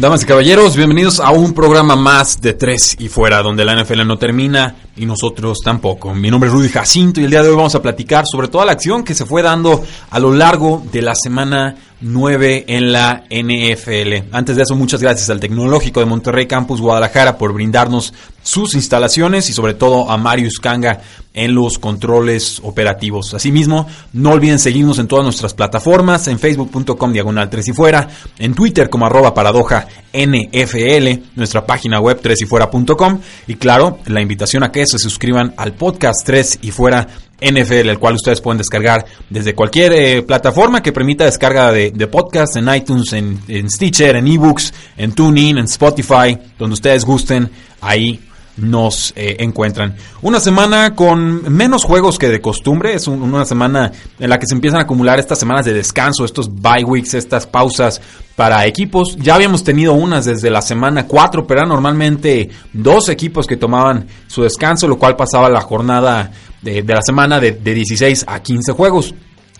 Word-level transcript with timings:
Damas 0.00 0.22
y 0.22 0.24
caballeros, 0.24 0.76
bienvenidos 0.76 1.20
a 1.20 1.30
un 1.30 1.52
programa 1.52 1.94
más 1.94 2.40
de 2.40 2.54
Tres 2.54 2.96
y 2.98 3.10
Fuera, 3.10 3.42
donde 3.42 3.66
la 3.66 3.78
NFL 3.78 4.06
no 4.06 4.16
termina 4.16 4.74
y 4.96 5.04
nosotros 5.04 5.58
tampoco. 5.62 6.14
Mi 6.14 6.30
nombre 6.30 6.48
es 6.48 6.54
Rudy 6.54 6.70
Jacinto 6.70 7.20
y 7.20 7.24
el 7.24 7.30
día 7.30 7.42
de 7.42 7.50
hoy 7.50 7.56
vamos 7.56 7.74
a 7.74 7.82
platicar 7.82 8.24
sobre 8.26 8.48
toda 8.48 8.64
la 8.64 8.72
acción 8.72 9.04
que 9.04 9.14
se 9.14 9.26
fue 9.26 9.42
dando 9.42 9.84
a 10.08 10.18
lo 10.18 10.32
largo 10.32 10.82
de 10.90 11.02
la 11.02 11.14
semana 11.14 11.76
9 12.00 12.64
en 12.68 12.92
la 12.92 13.24
NFL. 13.30 14.32
Antes 14.32 14.56
de 14.56 14.62
eso, 14.62 14.74
muchas 14.74 15.02
gracias 15.02 15.30
al 15.30 15.40
Tecnológico 15.40 16.00
de 16.00 16.06
Monterrey 16.06 16.46
Campus 16.46 16.80
Guadalajara 16.80 17.36
por 17.36 17.52
brindarnos 17.52 18.14
sus 18.42 18.74
instalaciones 18.74 19.48
y 19.50 19.52
sobre 19.52 19.74
todo 19.74 20.10
a 20.10 20.16
Marius 20.16 20.58
Kanga 20.58 21.00
en 21.34 21.54
los 21.54 21.78
controles 21.78 22.60
operativos. 22.64 23.34
Asimismo, 23.34 23.86
no 24.12 24.30
olviden 24.30 24.58
seguirnos 24.58 24.98
en 24.98 25.06
todas 25.06 25.24
nuestras 25.24 25.54
plataformas, 25.54 26.26
en 26.28 26.38
facebook.com 26.38 27.12
diagonal 27.12 27.48
3 27.48 27.68
y 27.68 27.72
fuera, 27.72 28.08
en 28.38 28.54
Twitter 28.54 28.90
como 28.90 29.06
arroba 29.06 29.34
paradoja 29.34 29.86
NFL, 30.12 31.36
nuestra 31.36 31.64
página 31.64 32.00
web 32.00 32.18
3 32.20 32.42
y 32.42 32.46
fuera.com 32.46 33.20
y 33.46 33.54
claro, 33.54 33.98
la 34.06 34.20
invitación 34.20 34.64
a 34.64 34.72
que 34.72 34.86
se 34.86 34.98
suscriban 34.98 35.54
al 35.56 35.74
podcast 35.74 36.24
3 36.24 36.58
y 36.62 36.70
fuera 36.70 37.06
NFL, 37.40 37.88
el 37.88 37.98
cual 37.98 38.14
ustedes 38.14 38.40
pueden 38.40 38.58
descargar 38.58 39.04
desde 39.28 39.54
cualquier 39.54 39.92
eh, 39.92 40.22
plataforma 40.22 40.82
que 40.82 40.92
permita 40.92 41.24
descarga 41.24 41.72
de, 41.72 41.90
podcast, 42.06 42.56
en 42.56 42.72
iTunes, 42.74 43.12
en, 43.12 43.40
en 43.48 43.70
Stitcher, 43.70 44.16
en 44.16 44.26
eBooks, 44.26 44.72
en 44.96 45.12
TuneIn, 45.12 45.58
en 45.58 45.64
Spotify, 45.64 46.38
donde 46.58 46.74
ustedes 46.74 47.04
gusten, 47.04 47.50
ahí 47.80 48.20
nos 48.56 49.12
eh, 49.16 49.36
encuentran. 49.40 49.96
Una 50.22 50.40
semana 50.40 50.94
con 50.94 51.52
menos 51.52 51.84
juegos 51.84 52.18
que 52.18 52.28
de 52.28 52.40
costumbre, 52.40 52.94
es 52.94 53.06
una 53.06 53.44
semana 53.44 53.92
en 54.18 54.30
la 54.30 54.38
que 54.38 54.46
se 54.46 54.54
empiezan 54.54 54.80
a 54.80 54.82
acumular 54.82 55.18
estas 55.18 55.38
semanas 55.38 55.64
de 55.64 55.72
descanso, 55.72 56.24
estos 56.24 56.54
bye 56.54 56.84
weeks, 56.84 57.14
estas 57.14 57.46
pausas 57.46 58.00
para 58.36 58.66
equipos. 58.66 59.16
Ya 59.16 59.34
habíamos 59.34 59.64
tenido 59.64 59.94
unas 59.94 60.24
desde 60.24 60.50
la 60.50 60.62
semana 60.62 61.06
4, 61.06 61.46
pero 61.46 61.60
eran 61.60 61.68
normalmente 61.68 62.50
dos 62.72 63.08
equipos 63.08 63.46
que 63.46 63.56
tomaban 63.56 64.06
su 64.26 64.42
descanso, 64.42 64.88
lo 64.88 64.98
cual 64.98 65.16
pasaba 65.16 65.48
la 65.48 65.60
jornada 65.60 66.32
de, 66.62 66.82
la 66.82 67.02
semana 67.02 67.40
de, 67.40 67.52
de 67.52 67.74
16 67.74 68.24
a 68.26 68.40
15 68.40 68.72
juegos. 68.72 69.14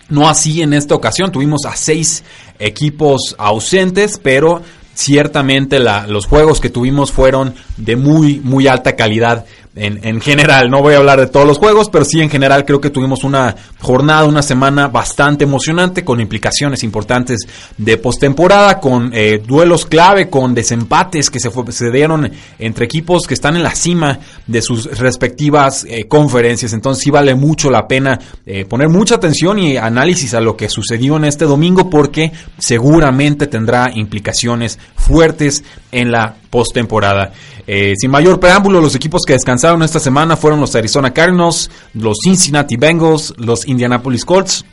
No 0.09 0.27
así 0.27 0.61
en 0.61 0.73
esta 0.73 0.93
ocasión, 0.93 1.31
tuvimos 1.31 1.61
a 1.65 1.75
seis 1.75 2.23
equipos 2.59 3.33
ausentes, 3.37 4.19
pero 4.21 4.61
ciertamente 4.93 5.79
los 5.79 6.25
juegos 6.25 6.59
que 6.59 6.69
tuvimos 6.69 7.11
fueron 7.11 7.55
de 7.77 7.95
muy, 7.95 8.39
muy 8.43 8.67
alta 8.67 8.95
calidad 8.95 9.45
en, 9.75 10.19
general. 10.19 10.69
No 10.69 10.81
voy 10.81 10.95
a 10.95 10.97
hablar 10.97 11.19
de 11.19 11.27
todos 11.27 11.47
los 11.47 11.57
juegos, 11.57 11.89
pero 11.89 12.03
sí 12.03 12.19
en 12.19 12.29
general 12.29 12.65
creo 12.65 12.81
que 12.81 12.89
tuvimos 12.89 13.23
una 13.23 13.55
jornada, 13.79 14.25
una 14.25 14.41
semana 14.41 14.87
bastante 14.87 15.45
emocionante 15.45 16.03
con 16.03 16.19
implicaciones 16.19 16.83
importantes 16.83 17.47
de 17.77 17.97
postemporada, 17.97 18.79
con 18.79 19.11
eh, 19.13 19.41
duelos 19.45 19.85
clave, 19.85 20.29
con 20.29 20.53
desempates 20.53 21.29
que 21.29 21.39
se, 21.39 21.49
se, 21.69 21.91
dieron 21.91 22.29
entre 22.59 22.85
equipos 22.85 23.25
que 23.27 23.33
están 23.33 23.55
en 23.55 23.63
la 23.63 23.73
cima 23.73 24.19
de 24.45 24.61
sus 24.61 24.97
respectivas 24.99 25.85
eh, 25.87 26.05
conferencias. 26.07 26.73
Entonces 26.73 27.03
sí 27.03 27.11
vale 27.11 27.33
mucho 27.35 27.71
la 27.71 27.87
pena 27.87 28.19
eh, 28.45 28.65
poner 28.65 28.89
mucha 28.89 29.15
atención 29.15 29.57
y 29.57 29.77
análisis 29.77 30.33
a 30.33 30.41
lo 30.41 30.57
que 30.57 30.67
sucedió 30.67 31.15
en 31.15 31.25
este 31.25 31.45
domingo 31.45 31.89
porque 31.89 32.31
seguramente 32.57 33.47
tendrá 33.47 33.89
implicaciones 33.93 34.79
fuertes 34.95 35.63
en 35.91 36.11
la 36.11 36.35
postemporada. 36.49 37.31
Eh, 37.67 37.93
sin 37.97 38.11
mayor 38.11 38.39
preámbulo, 38.39 38.81
los 38.81 38.95
equipos 38.95 39.21
que 39.25 39.33
descansaron 39.33 39.83
esta 39.83 39.99
semana 39.99 40.35
fueron 40.35 40.59
los 40.59 40.75
Arizona 40.75 41.13
Cardinals, 41.13 41.69
los 41.93 42.17
Cincinnati 42.23 42.75
Bengals, 42.77 43.33
los 43.37 43.67
Indianapolis 43.67 44.25
Colts, 44.25 44.65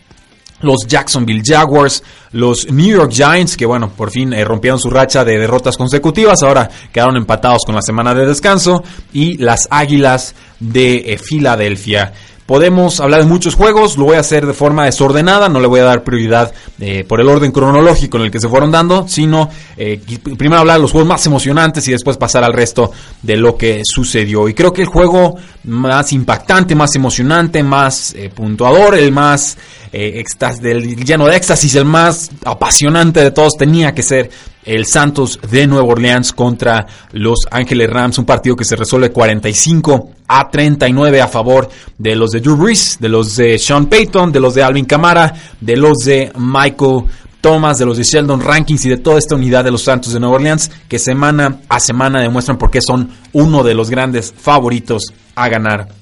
los 0.60 0.87
Jacksonville 0.87 1.43
Jaguars, 1.44 2.03
los 2.32 2.71
New 2.71 2.97
York 2.97 3.12
Giants, 3.12 3.56
que 3.56 3.66
bueno, 3.66 3.91
por 3.91 4.10
fin 4.10 4.32
eh, 4.32 4.44
rompieron 4.44 4.78
su 4.81 4.91
racha 4.91 5.25
de 5.25 5.38
derrotas 5.38 5.77
consecutivas, 5.77 6.43
ahora 6.43 6.69
quedaron 6.93 7.16
empatados 7.16 7.62
con 7.65 7.75
la 7.75 7.82
semana 7.82 8.15
de 8.15 8.27
descanso, 8.27 8.82
y 9.12 9.37
las 9.38 9.69
Águilas 9.71 10.34
de 10.59 11.12
eh, 11.12 11.19
Filadelfia. 11.19 12.12
Podemos 12.48 12.98
hablar 13.00 13.20
de 13.20 13.26
muchos 13.26 13.54
juegos, 13.54 13.98
lo 13.98 14.06
voy 14.06 14.16
a 14.16 14.20
hacer 14.20 14.47
de 14.47 14.54
forma 14.54 14.86
desordenada, 14.86 15.50
no 15.50 15.60
le 15.60 15.66
voy 15.66 15.81
a 15.81 15.84
dar 15.84 16.03
prioridad 16.03 16.50
eh, 16.81 17.04
por 17.06 17.20
el 17.20 17.28
orden 17.28 17.53
cronológico 17.53 18.16
en 18.16 18.22
el 18.22 18.31
que 18.31 18.41
se 18.41 18.48
fueron 18.48 18.70
dando, 18.70 19.06
sino 19.06 19.50
eh, 19.76 20.00
primero 20.38 20.59
hablar 20.59 20.76
de 20.76 20.81
los 20.81 20.92
juegos 20.92 21.06
más 21.06 21.26
emocionantes 21.26 21.86
y 21.88 21.92
después 21.92 22.16
pasar 22.16 22.44
al 22.44 22.54
resto 22.54 22.91
de 23.20 23.36
lo 23.36 23.54
que 23.54 23.82
sucedió. 23.84 24.48
Y 24.48 24.54
creo 24.54 24.72
que 24.72 24.81
el 24.81 24.88
juego 24.88 25.36
más 25.64 26.10
impactante, 26.14 26.75
más 26.75 26.97
emocionante, 26.97 27.62
más 27.62 28.14
eh, 28.14 28.31
puntuador, 28.34 28.94
el 28.94 29.12
más 29.12 29.59
del, 29.93 30.97
lleno 31.04 31.26
de 31.26 31.37
éxtasis, 31.37 31.75
el 31.75 31.84
más 31.84 32.31
apasionante 32.44 33.21
de 33.21 33.31
todos 33.31 33.54
tenía 33.59 33.94
que 33.94 34.03
ser 34.03 34.31
el 34.65 34.84
Santos 34.84 35.41
de 35.50 35.66
Nueva 35.66 35.88
Orleans 35.88 36.32
contra 36.32 36.87
los 37.12 37.41
Ángeles 37.50 37.88
Rams, 37.88 38.19
un 38.19 38.27
partido 38.27 38.54
que 38.54 38.65
se 38.65 38.77
resuelve 38.77 39.10
45 39.10 40.10
a 40.28 40.50
39 40.50 41.22
a 41.22 41.28
favor 41.28 41.69
de 41.97 42.15
los 42.15 42.31
de 42.31 42.41
Drew 42.41 42.56
Brees, 42.56 42.98
de 43.00 43.09
los 43.09 43.37
de 43.37 43.59
Sean 43.59 43.87
Payton, 43.87 44.31
de 44.31 44.41
los 44.41 44.54
de 44.54 44.62
Alvin 44.62 44.84
Kamara, 44.84 45.32
de 45.60 45.77
los 45.77 45.98
de 45.98 46.31
Michael 46.37 47.04
Thomas, 47.41 47.78
de 47.78 47.87
los 47.87 47.97
de 47.97 48.04
Sheldon 48.04 48.41
Rankings 48.41 48.84
y 48.84 48.91
de 48.91 48.98
toda 48.98 49.19
esta 49.19 49.37
unidad 49.37 49.65
de 49.65 49.71
los 49.71 49.84
Santos 49.84 50.12
de 50.12 50.21
Nueva 50.21 50.37
Orleans 50.37 50.71
que 50.88 50.98
semana 50.98 51.60
a 51.69 51.81
semana 51.81 52.21
demuestran 52.21 52.59
por 52.59 52.71
qué 52.71 52.82
son 52.82 53.10
uno 53.32 53.62
de 53.62 53.75
los 53.75 53.88
grandes 53.88 54.34
favoritos 54.37 55.04
a 55.34 55.48
ganar 55.48 55.97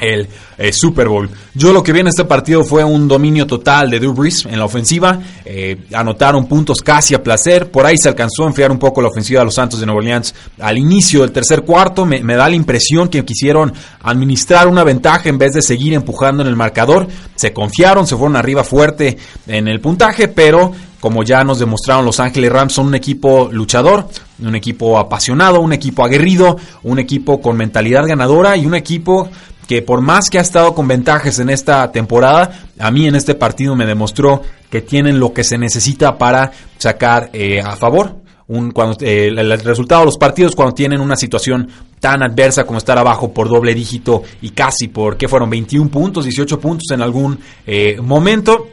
el 0.00 0.28
eh, 0.58 0.72
Super 0.72 1.08
Bowl. 1.08 1.30
Yo 1.54 1.72
lo 1.72 1.82
que 1.82 1.92
vi 1.92 2.00
en 2.00 2.08
este 2.08 2.24
partido 2.24 2.64
fue 2.64 2.82
un 2.82 3.06
dominio 3.06 3.46
total 3.46 3.90
de 3.90 4.00
Drew 4.00 4.14
en 4.48 4.58
la 4.58 4.64
ofensiva. 4.64 5.18
Eh, 5.44 5.84
anotaron 5.92 6.46
puntos 6.46 6.80
casi 6.80 7.14
a 7.14 7.22
placer. 7.22 7.70
Por 7.70 7.86
ahí 7.86 7.96
se 7.96 8.08
alcanzó 8.08 8.44
a 8.44 8.48
enfriar 8.48 8.70
un 8.70 8.78
poco 8.78 9.00
la 9.02 9.08
ofensiva 9.08 9.40
de 9.40 9.46
los 9.46 9.54
Santos 9.54 9.78
de 9.78 9.86
Nueva 9.86 9.98
Orleans 9.98 10.34
al 10.58 10.78
inicio 10.78 11.20
del 11.20 11.32
tercer 11.32 11.62
cuarto. 11.62 12.06
Me, 12.06 12.22
me, 12.22 12.36
da 12.36 12.48
la 12.48 12.56
impresión 12.56 13.08
que 13.08 13.24
quisieron 13.24 13.72
administrar 14.02 14.68
una 14.68 14.84
ventaja 14.84 15.28
en 15.28 15.38
vez 15.38 15.52
de 15.52 15.62
seguir 15.62 15.92
empujando 15.92 16.42
en 16.42 16.48
el 16.48 16.56
marcador. 16.56 17.06
Se 17.36 17.52
confiaron, 17.52 18.06
se 18.06 18.16
fueron 18.16 18.36
arriba 18.36 18.64
fuerte 18.64 19.16
en 19.46 19.68
el 19.68 19.80
puntaje, 19.80 20.28
pero 20.28 20.72
como 21.00 21.22
ya 21.24 21.42
nos 21.44 21.58
demostraron 21.58 22.04
Los 22.04 22.20
Ángeles 22.20 22.52
Rams, 22.52 22.74
son 22.74 22.88
un 22.88 22.94
equipo 22.94 23.48
luchador, 23.50 24.06
un 24.38 24.54
equipo 24.54 24.98
apasionado, 24.98 25.60
un 25.60 25.72
equipo 25.72 26.04
aguerrido, 26.04 26.58
un 26.82 26.98
equipo 26.98 27.40
con 27.40 27.56
mentalidad 27.56 28.06
ganadora 28.06 28.56
y 28.56 28.66
un 28.66 28.74
equipo 28.74 29.28
que 29.70 29.82
por 29.82 30.00
más 30.00 30.28
que 30.28 30.38
ha 30.38 30.40
estado 30.40 30.74
con 30.74 30.88
ventajas 30.88 31.38
en 31.38 31.48
esta 31.48 31.92
temporada, 31.92 32.50
a 32.76 32.90
mí 32.90 33.06
en 33.06 33.14
este 33.14 33.36
partido 33.36 33.76
me 33.76 33.86
demostró 33.86 34.42
que 34.68 34.80
tienen 34.80 35.20
lo 35.20 35.32
que 35.32 35.44
se 35.44 35.58
necesita 35.58 36.18
para 36.18 36.50
sacar 36.76 37.30
eh, 37.32 37.60
a 37.60 37.76
favor 37.76 38.16
un, 38.48 38.72
cuando, 38.72 38.96
eh, 39.00 39.28
el, 39.28 39.60
resultado 39.60 40.00
de 40.00 40.06
los 40.06 40.18
partidos 40.18 40.56
cuando 40.56 40.74
tienen 40.74 41.00
una 41.00 41.14
situación 41.14 41.68
tan 42.00 42.20
adversa 42.20 42.64
como 42.64 42.78
estar 42.78 42.98
abajo 42.98 43.32
por 43.32 43.48
doble 43.48 43.72
dígito 43.72 44.24
y 44.42 44.50
casi 44.50 44.88
por, 44.88 45.16
¿qué 45.16 45.28
fueron? 45.28 45.48
21 45.48 45.88
puntos, 45.88 46.24
18 46.24 46.58
puntos 46.58 46.90
en 46.90 47.00
algún 47.00 47.38
eh, 47.64 47.96
momento. 48.02 48.70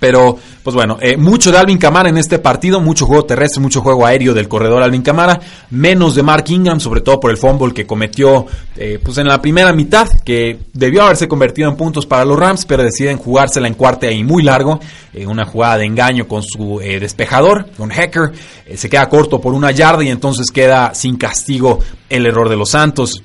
Pero, 0.00 0.36
pues 0.62 0.74
bueno, 0.74 0.98
eh, 1.00 1.16
mucho 1.16 1.50
de 1.50 1.58
Alvin 1.58 1.78
Camara 1.78 2.08
en 2.08 2.18
este 2.18 2.38
partido, 2.38 2.80
mucho 2.80 3.06
juego 3.06 3.24
terrestre, 3.24 3.60
mucho 3.60 3.80
juego 3.80 4.04
aéreo 4.04 4.34
del 4.34 4.48
corredor 4.48 4.82
Alvin 4.82 5.02
Camara, 5.02 5.40
menos 5.70 6.14
de 6.14 6.22
Mark 6.22 6.44
Ingram, 6.48 6.80
sobre 6.80 7.00
todo 7.00 7.20
por 7.20 7.30
el 7.30 7.36
fumble 7.36 7.72
que 7.72 7.86
cometió 7.86 8.46
eh, 8.76 8.98
pues 9.02 9.18
en 9.18 9.26
la 9.26 9.40
primera 9.40 9.72
mitad, 9.72 10.08
que 10.24 10.58
debió 10.72 11.02
haberse 11.02 11.28
convertido 11.28 11.68
en 11.68 11.76
puntos 11.76 12.06
para 12.06 12.24
los 12.24 12.38
Rams, 12.38 12.66
pero 12.66 12.82
deciden 12.82 13.18
jugársela 13.18 13.68
en 13.68 13.74
cuarta 13.74 14.10
y 14.10 14.24
muy 14.24 14.42
largo, 14.42 14.80
eh, 15.12 15.26
una 15.26 15.46
jugada 15.46 15.78
de 15.78 15.86
engaño 15.86 16.26
con 16.26 16.42
su 16.42 16.80
despejador, 16.80 17.70
con 17.76 17.90
Hacker, 17.90 18.32
se 18.74 18.88
queda 18.88 19.08
corto 19.08 19.40
por 19.40 19.54
una 19.54 19.70
yarda 19.70 20.04
y 20.04 20.08
entonces 20.08 20.50
queda 20.50 20.94
sin 20.94 21.16
castigo 21.16 21.78
el 22.08 22.26
error 22.26 22.48
de 22.48 22.56
los 22.56 22.70
Santos. 22.70 23.22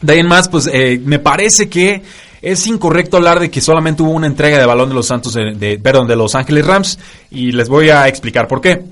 De 0.00 0.12
ahí 0.12 0.18
en 0.20 0.26
más, 0.26 0.48
pues 0.48 0.70
me 1.04 1.18
parece 1.18 1.68
que 1.68 2.02
es 2.44 2.66
incorrecto 2.66 3.16
hablar 3.16 3.40
de 3.40 3.50
que 3.50 3.62
solamente 3.62 4.02
hubo 4.02 4.10
una 4.10 4.26
entrega 4.26 4.58
de 4.58 4.66
balón 4.66 4.90
de 4.90 4.94
los 4.94 5.06
Santos, 5.06 5.32
de, 5.34 5.80
perdón, 5.82 6.06
de 6.06 6.14
los 6.14 6.34
Ángeles 6.34 6.66
Rams, 6.66 6.98
y 7.30 7.52
les 7.52 7.68
voy 7.68 7.88
a 7.88 8.06
explicar 8.06 8.46
por 8.46 8.60
qué. 8.60 8.84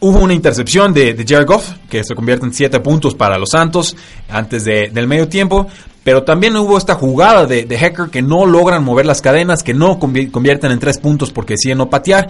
Hubo 0.00 0.18
una 0.20 0.32
intercepción 0.32 0.94
de, 0.94 1.12
de 1.12 1.26
Jared 1.26 1.46
Goff, 1.46 1.72
que 1.90 2.02
se 2.02 2.14
convierte 2.14 2.46
en 2.46 2.54
7 2.54 2.80
puntos 2.80 3.14
para 3.14 3.38
los 3.38 3.50
Santos 3.50 3.94
antes 4.30 4.64
del 4.64 5.06
medio 5.06 5.28
tiempo. 5.28 5.66
Pero 6.02 6.22
también 6.22 6.56
hubo 6.56 6.78
esta 6.78 6.94
jugada 6.94 7.46
de, 7.46 7.66
Hecker 7.68 8.10
que 8.10 8.22
no 8.22 8.46
logran 8.46 8.82
mover 8.82 9.06
las 9.06 9.20
cadenas, 9.20 9.62
que 9.62 9.74
no 9.74 9.98
convierten 9.98 10.72
en 10.72 10.78
3 10.78 10.98
puntos 10.98 11.30
porque 11.30 11.54
deciden 11.54 11.78
no 11.78 11.90
patear. 11.90 12.28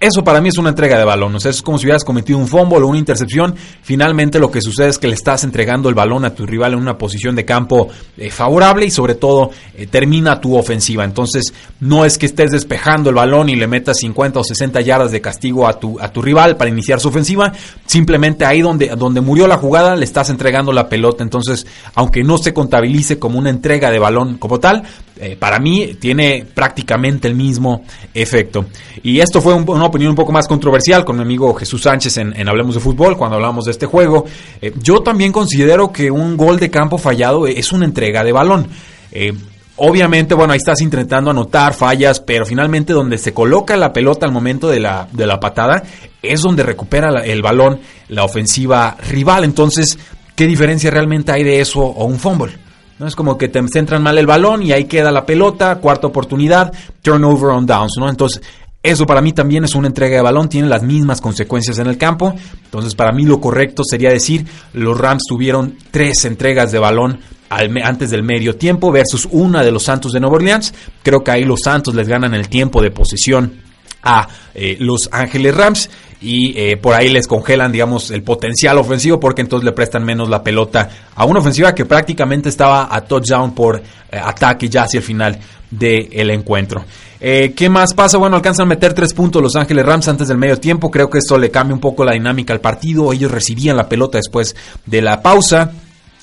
Eso 0.00 0.22
para 0.22 0.40
mí 0.40 0.48
es 0.48 0.58
una 0.58 0.68
entrega 0.68 0.96
de 0.96 1.04
balón. 1.04 1.34
O 1.34 1.40
sea, 1.40 1.50
es 1.50 1.60
como 1.60 1.76
si 1.76 1.86
hubieras 1.86 2.04
cometido 2.04 2.38
un 2.38 2.46
fumble 2.46 2.78
o 2.78 2.86
una 2.86 2.98
intercepción. 2.98 3.56
Finalmente 3.82 4.38
lo 4.38 4.48
que 4.48 4.60
sucede 4.60 4.88
es 4.88 4.98
que 4.98 5.08
le 5.08 5.14
estás 5.14 5.42
entregando 5.42 5.88
el 5.88 5.96
balón 5.96 6.24
a 6.24 6.34
tu 6.34 6.46
rival 6.46 6.74
en 6.74 6.78
una 6.78 6.96
posición 6.96 7.34
de 7.34 7.44
campo 7.44 7.88
eh, 8.16 8.30
favorable 8.30 8.86
y 8.86 8.92
sobre 8.92 9.16
todo 9.16 9.50
eh, 9.74 9.88
termina 9.88 10.40
tu 10.40 10.56
ofensiva. 10.56 11.04
Entonces 11.04 11.52
no 11.80 12.04
es 12.04 12.16
que 12.16 12.26
estés 12.26 12.52
despejando 12.52 13.10
el 13.10 13.16
balón 13.16 13.48
y 13.48 13.56
le 13.56 13.66
metas 13.66 13.96
50 13.98 14.38
o 14.38 14.44
60 14.44 14.80
yardas 14.82 15.10
de 15.10 15.20
castigo 15.20 15.66
a 15.66 15.80
tu, 15.80 15.98
a 15.98 16.12
tu 16.12 16.22
rival 16.22 16.56
para 16.56 16.70
iniciar 16.70 17.00
su 17.00 17.08
ofensiva. 17.08 17.52
Simplemente 17.84 18.44
ahí 18.44 18.62
donde, 18.62 18.94
donde 18.96 19.20
murió 19.20 19.48
la 19.48 19.56
jugada 19.56 19.96
le 19.96 20.04
estás 20.04 20.30
entregando 20.30 20.70
la 20.70 20.88
pelota. 20.88 21.24
Entonces, 21.24 21.66
aunque 21.94 22.22
no 22.22 22.38
se 22.38 22.54
contabilice 22.54 23.07
como 23.16 23.38
una 23.38 23.50
entrega 23.50 23.90
de 23.90 23.98
balón 23.98 24.36
como 24.38 24.58
tal, 24.58 24.82
eh, 25.16 25.36
para 25.38 25.58
mí 25.58 25.96
tiene 25.98 26.44
prácticamente 26.52 27.28
el 27.28 27.34
mismo 27.34 27.82
efecto. 28.12 28.66
Y 29.02 29.20
esto 29.20 29.40
fue 29.40 29.54
una 29.54 29.86
opinión 29.86 30.10
un 30.10 30.16
poco 30.16 30.32
más 30.32 30.46
controversial 30.46 31.04
con 31.04 31.16
mi 31.16 31.22
amigo 31.22 31.54
Jesús 31.54 31.82
Sánchez 31.82 32.18
en, 32.18 32.48
Hablemos 32.48 32.74
de 32.74 32.80
Fútbol 32.80 33.16
cuando 33.16 33.36
hablamos 33.36 33.64
de 33.64 33.70
este 33.70 33.86
juego. 33.86 34.24
Eh, 34.60 34.74
yo 34.82 35.00
también 35.00 35.32
considero 35.32 35.92
que 35.92 36.10
un 36.10 36.36
gol 36.36 36.58
de 36.58 36.70
campo 36.70 36.98
fallado 36.98 37.46
es 37.46 37.72
una 37.72 37.84
entrega 37.84 38.22
de 38.22 38.32
balón. 38.32 38.68
Eh, 39.12 39.32
obviamente, 39.76 40.34
bueno, 40.34 40.52
ahí 40.52 40.58
estás 40.58 40.80
intentando 40.82 41.30
anotar 41.30 41.72
fallas, 41.72 42.20
pero 42.20 42.44
finalmente 42.44 42.92
donde 42.92 43.16
se 43.16 43.32
coloca 43.32 43.76
la 43.76 43.92
pelota 43.92 44.26
al 44.26 44.32
momento 44.32 44.68
de 44.68 44.80
la, 44.80 45.08
de 45.12 45.26
la 45.26 45.40
patada 45.40 45.82
es 46.22 46.42
donde 46.42 46.62
recupera 46.62 47.22
el 47.24 47.42
balón 47.42 47.80
la 48.08 48.24
ofensiva 48.24 48.96
rival. 49.08 49.44
Entonces, 49.44 49.98
¿qué 50.34 50.46
diferencia 50.46 50.90
realmente 50.90 51.32
hay 51.32 51.44
de 51.44 51.60
eso 51.60 51.80
o 51.80 52.04
un 52.04 52.18
fumble? 52.18 52.67
¿No? 52.98 53.06
Es 53.06 53.16
como 53.16 53.38
que 53.38 53.48
te 53.48 53.66
centran 53.68 54.02
mal 54.02 54.18
el 54.18 54.26
balón 54.26 54.62
y 54.62 54.72
ahí 54.72 54.84
queda 54.84 55.10
la 55.10 55.26
pelota, 55.26 55.76
cuarta 55.76 56.06
oportunidad, 56.06 56.72
turnover 57.02 57.50
on 57.50 57.66
downs, 57.66 57.94
¿no? 57.98 58.08
Entonces, 58.08 58.42
eso 58.82 59.06
para 59.06 59.20
mí 59.20 59.32
también 59.32 59.64
es 59.64 59.74
una 59.74 59.88
entrega 59.88 60.16
de 60.16 60.22
balón, 60.22 60.48
tiene 60.48 60.68
las 60.68 60.82
mismas 60.82 61.20
consecuencias 61.20 61.78
en 61.78 61.88
el 61.88 61.98
campo. 61.98 62.34
Entonces, 62.64 62.94
para 62.94 63.12
mí 63.12 63.24
lo 63.24 63.40
correcto 63.40 63.82
sería 63.84 64.10
decir, 64.10 64.46
los 64.72 64.96
Rams 64.96 65.24
tuvieron 65.28 65.76
tres 65.90 66.24
entregas 66.24 66.70
de 66.72 66.78
balón 66.78 67.20
antes 67.50 68.10
del 68.10 68.22
medio 68.22 68.56
tiempo 68.56 68.92
versus 68.92 69.26
una 69.30 69.62
de 69.62 69.72
los 69.72 69.82
Santos 69.82 70.12
de 70.12 70.20
Nueva 70.20 70.36
Orleans. 70.36 70.72
Creo 71.02 71.24
que 71.24 71.30
ahí 71.30 71.44
los 71.44 71.60
Santos 71.64 71.94
les 71.94 72.06
ganan 72.06 72.34
el 72.34 72.48
tiempo 72.48 72.80
de 72.80 72.90
posesión 72.90 73.67
a 74.02 74.28
eh, 74.54 74.76
Los 74.80 75.08
Ángeles 75.12 75.54
Rams 75.54 75.90
y 76.20 76.58
eh, 76.58 76.76
por 76.76 76.94
ahí 76.94 77.08
les 77.08 77.26
congelan, 77.26 77.70
digamos, 77.70 78.10
el 78.10 78.22
potencial 78.22 78.78
ofensivo 78.78 79.20
porque 79.20 79.42
entonces 79.42 79.64
le 79.64 79.72
prestan 79.72 80.04
menos 80.04 80.28
la 80.28 80.42
pelota 80.42 80.88
a 81.14 81.24
una 81.24 81.40
ofensiva 81.40 81.74
que 81.74 81.84
prácticamente 81.84 82.48
estaba 82.48 82.88
a 82.90 83.00
touchdown 83.02 83.54
por 83.54 83.76
eh, 83.76 83.82
ataque 84.22 84.68
ya 84.68 84.82
hacia 84.82 84.98
el 84.98 85.04
final 85.04 85.38
del 85.70 86.30
encuentro. 86.30 86.84
¿Qué 87.20 87.68
más 87.68 87.94
pasa? 87.94 88.16
Bueno, 88.16 88.36
alcanzan 88.36 88.66
a 88.66 88.68
meter 88.68 88.94
tres 88.94 89.12
puntos 89.12 89.42
Los 89.42 89.56
Ángeles 89.56 89.84
Rams 89.84 90.06
antes 90.06 90.28
del 90.28 90.38
medio 90.38 90.56
tiempo. 90.58 90.88
Creo 90.88 91.10
que 91.10 91.18
esto 91.18 91.36
le 91.36 91.50
cambia 91.50 91.74
un 91.74 91.80
poco 91.80 92.04
la 92.04 92.12
dinámica 92.12 92.54
al 92.54 92.60
partido. 92.60 93.12
Ellos 93.12 93.30
recibían 93.30 93.76
la 93.76 93.88
pelota 93.88 94.18
después 94.18 94.54
de 94.86 95.02
la 95.02 95.20
pausa. 95.20 95.72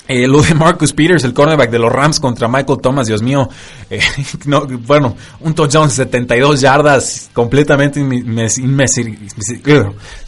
Eh, 0.08 0.28
lo 0.28 0.42
de 0.42 0.54
Marcus 0.56 0.94
Peters, 0.94 1.24
el 1.24 1.34
cornerback 1.34 1.72
de 1.72 1.80
los 1.80 1.92
Rams 1.92 2.20
contra 2.20 2.48
Michael 2.48 2.80
Thomas, 2.82 3.08
Dios 3.08 3.22
mío. 3.22 3.50
Eh, 3.90 4.00
bueno, 4.86 5.16
un 5.42 5.54
touchdown 5.54 5.88
de 5.88 5.94
72 5.94 6.62
yardas, 6.62 7.30
completamente 7.34 8.00
se 8.00 8.62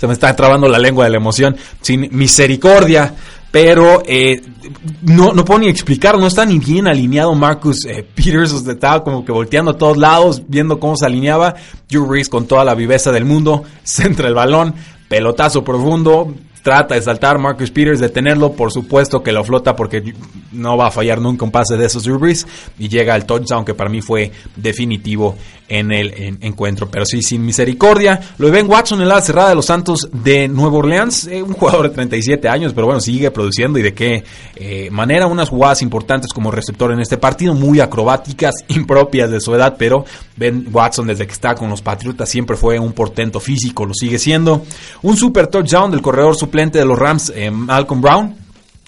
me 0.08 0.14
está 0.14 0.36
trabando 0.36 0.68
la 0.68 0.80
lengua 0.80 1.06
de 1.06 1.12
la 1.12 1.18
emoción, 1.18 1.56
sin 1.82 2.10
misericordia. 2.12 3.14
Pero 3.50 4.04
eh, 4.06 4.42
no, 5.04 5.32
no 5.32 5.46
puedo 5.46 5.62
ni 5.62 5.70
explicar, 5.70 6.18
no 6.20 6.28
está 6.28 6.46
ni 6.46 6.60
bien 6.60 6.88
alineado 6.88 7.34
Marcus 7.34 7.86
eh, 7.86 8.06
Peters, 8.16 8.52
estaba 8.52 9.04
como 9.04 9.24
que 9.24 9.32
volteando 9.32 9.72
a 9.72 9.78
todos 9.78 9.98
lados, 9.98 10.44
viendo 10.48 10.80
cómo 10.80 10.98
se 10.98 11.06
alineaba. 11.06 11.56
Drew 11.90 12.12
Reese 12.12 12.30
con 12.30 12.46
toda 12.46 12.66
la 12.66 12.76
viveza 12.76 13.12
del 13.12 13.24
mundo, 13.24 13.64
centra 13.84 14.28
el 14.28 14.34
balón, 14.34 14.76
pelotazo 15.08 15.64
profundo, 15.64 16.34
trata 16.62 16.96
de 16.96 17.02
saltar 17.02 17.40
Marcus 17.40 17.72
Peters, 17.72 18.00
de 18.00 18.10
tenerlo, 18.10 18.54
por 18.54 18.72
supuesto 18.72 19.24
que 19.24 19.32
lo 19.32 19.44
flota 19.44 19.76
porque 19.76 20.14
no 20.52 20.78
va 20.78 20.88
a 20.88 20.92
fallar 20.92 21.22
nunca 21.22 21.46
un 21.46 21.52
pase 21.52 21.78
de 21.78 21.86
esos 21.86 22.06
Rubris 22.06 22.46
y 22.78 22.88
llega 22.88 23.14
al 23.14 23.26
touchdown 23.26 23.66
que 23.66 23.74
para 23.74 23.90
mí 23.90 24.02
fue 24.02 24.32
definitivo 24.56 25.36
en 25.70 25.92
el 25.92 26.38
encuentro, 26.42 26.90
pero 26.90 27.06
sí 27.06 27.22
sin 27.22 27.46
misericordia. 27.46 28.20
Lo 28.38 28.50
ven 28.52 28.70
Watson 28.70 29.02
en 29.02 29.10
la 29.10 29.22
cerrada 29.22 29.50
de 29.50 29.56
los 29.56 29.66
Santos 29.66 30.10
de 30.12 30.48
Nueva 30.48 30.78
Orleans, 30.78 31.28
eh, 31.28 31.44
un 31.44 31.54
jugador 31.54 31.90
de 31.90 31.96
37 31.96 32.48
años, 32.48 32.74
pero 32.74 32.88
bueno, 32.88 33.02
sigue 33.02 33.32
produciendo 33.32 33.78
y 33.78 33.82
de 33.82 33.94
qué 33.94 34.24
eh, 34.56 34.90
manera 34.92 35.28
unas 35.28 35.50
jugadas 35.50 35.82
importantes 35.82 36.32
como 36.32 36.52
receptor 36.52 36.92
en 36.92 37.00
este 37.00 37.18
partido, 37.18 37.54
muy 37.54 37.80
acrobáticas, 37.80 38.56
impropias 38.70 39.30
de 39.30 39.42
su 39.42 39.54
edad, 39.54 39.76
pero 39.78 40.06
Ben 40.36 40.68
Watson 40.72 41.08
desde 41.08 41.26
que 41.26 41.34
está 41.34 41.56
con 41.56 41.70
los 41.70 41.82
Patriotas 41.82 42.30
siempre 42.30 42.56
fue 42.56 42.80
un 42.80 42.94
portento 42.94 43.40
físico, 43.40 43.86
lo 43.86 43.94
sigue 43.94 44.20
siendo. 44.20 44.64
Un 45.02 45.18
super 45.18 45.48
touchdown 45.48 45.92
del 45.92 46.02
corredor 46.02 46.36
suplente 46.48 46.80
de 46.80 46.86
los 46.86 46.98
Rams, 46.98 47.32
eh, 47.36 47.52
Malcolm 47.52 48.02
Brown. 48.02 48.36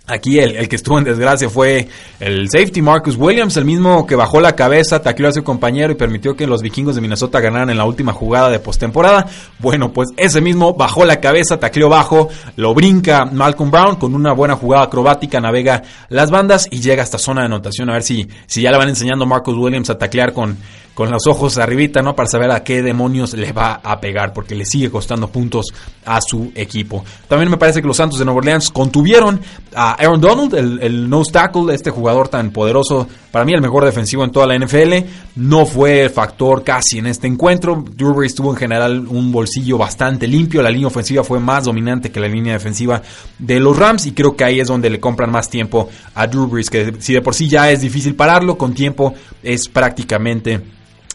Aquí 0.07 0.39
el, 0.39 0.67
que 0.67 0.75
estuvo 0.75 0.97
en 0.97 1.03
desgracia 1.03 1.51
fue 1.51 1.87
el 2.19 2.49
safety 2.49 2.81
Marcus 2.81 3.15
Williams, 3.15 3.57
el 3.57 3.65
mismo 3.65 4.07
que 4.07 4.15
bajó 4.15 4.41
la 4.41 4.55
cabeza, 4.55 5.03
tacleó 5.03 5.29
a 5.29 5.31
su 5.31 5.43
compañero 5.43 5.91
y 5.91 5.95
permitió 5.95 6.35
que 6.35 6.47
los 6.47 6.63
vikingos 6.63 6.95
de 6.95 7.01
Minnesota 7.01 7.39
ganaran 7.39 7.69
en 7.69 7.77
la 7.77 7.85
última 7.85 8.11
jugada 8.11 8.49
de 8.49 8.57
postemporada. 8.59 9.27
Bueno, 9.59 9.93
pues 9.93 10.09
ese 10.17 10.41
mismo 10.41 10.73
bajó 10.73 11.05
la 11.05 11.19
cabeza, 11.19 11.59
tacleó 11.59 11.89
bajo, 11.89 12.29
lo 12.55 12.73
brinca 12.73 13.25
Malcolm 13.25 13.69
Brown 13.69 13.97
con 13.97 14.15
una 14.15 14.33
buena 14.33 14.55
jugada 14.55 14.85
acrobática, 14.85 15.39
navega 15.41 15.83
las 16.07 16.31
bandas 16.31 16.67
y 16.71 16.79
llega 16.79 17.03
hasta 17.03 17.19
zona 17.19 17.41
de 17.41 17.47
anotación. 17.47 17.91
A 17.91 17.93
ver 17.93 18.03
si, 18.03 18.27
si 18.47 18.63
ya 18.63 18.71
le 18.71 18.79
van 18.79 18.89
enseñando 18.89 19.27
Marcus 19.27 19.55
Williams 19.55 19.91
a 19.91 19.99
taclear 19.99 20.33
con, 20.33 20.57
con 20.99 21.09
los 21.11 21.27
ojos 21.27 21.57
arribita, 21.57 22.01
¿no? 22.01 22.13
Para 22.13 22.27
saber 22.27 22.51
a 22.51 22.61
qué 22.61 22.81
demonios 22.81 23.33
le 23.33 23.53
va 23.53 23.79
a 23.81 24.01
pegar, 24.01 24.33
porque 24.33 24.53
le 24.53 24.65
sigue 24.65 24.91
costando 24.91 25.29
puntos 25.29 25.67
a 26.05 26.19
su 26.19 26.51
equipo. 26.53 27.05
También 27.29 27.49
me 27.49 27.55
parece 27.55 27.81
que 27.81 27.87
los 27.87 27.95
Santos 27.95 28.19
de 28.19 28.25
Nueva 28.25 28.39
Orleans 28.39 28.69
contuvieron 28.69 29.39
a 29.73 29.93
Aaron 29.93 30.19
Donald, 30.19 30.53
el, 30.55 30.77
el 30.81 31.09
nose 31.09 31.31
tackle, 31.31 31.73
este 31.73 31.89
jugador 31.89 32.27
tan 32.27 32.51
poderoso, 32.51 33.07
para 33.31 33.45
mí 33.45 33.53
el 33.53 33.61
mejor 33.61 33.85
defensivo 33.85 34.25
en 34.25 34.31
toda 34.31 34.45
la 34.47 34.57
NFL. 34.57 34.93
No 35.37 35.65
fue 35.65 36.09
factor 36.09 36.65
casi 36.65 36.97
en 36.97 37.07
este 37.07 37.27
encuentro. 37.27 37.81
Drew 37.95 38.27
tuvo 38.35 38.51
en 38.51 38.57
general 38.57 39.07
un 39.07 39.31
bolsillo 39.31 39.77
bastante 39.77 40.27
limpio. 40.27 40.61
La 40.61 40.69
línea 40.69 40.87
ofensiva 40.87 41.23
fue 41.23 41.39
más 41.39 41.63
dominante 41.63 42.11
que 42.11 42.19
la 42.19 42.27
línea 42.27 42.51
defensiva 42.51 43.01
de 43.37 43.61
los 43.61 43.77
Rams 43.77 44.05
y 44.05 44.11
creo 44.11 44.35
que 44.35 44.43
ahí 44.43 44.59
es 44.59 44.67
donde 44.67 44.89
le 44.89 44.99
compran 44.99 45.31
más 45.31 45.49
tiempo 45.49 45.89
a 46.13 46.27
Drew 46.27 46.47
Brees, 46.47 46.69
que 46.69 46.95
si 46.99 47.13
de 47.13 47.21
por 47.21 47.35
sí 47.35 47.47
ya 47.47 47.71
es 47.71 47.79
difícil 47.79 48.15
pararlo, 48.15 48.57
con 48.57 48.73
tiempo 48.73 49.13
es 49.41 49.69
prácticamente 49.69 50.59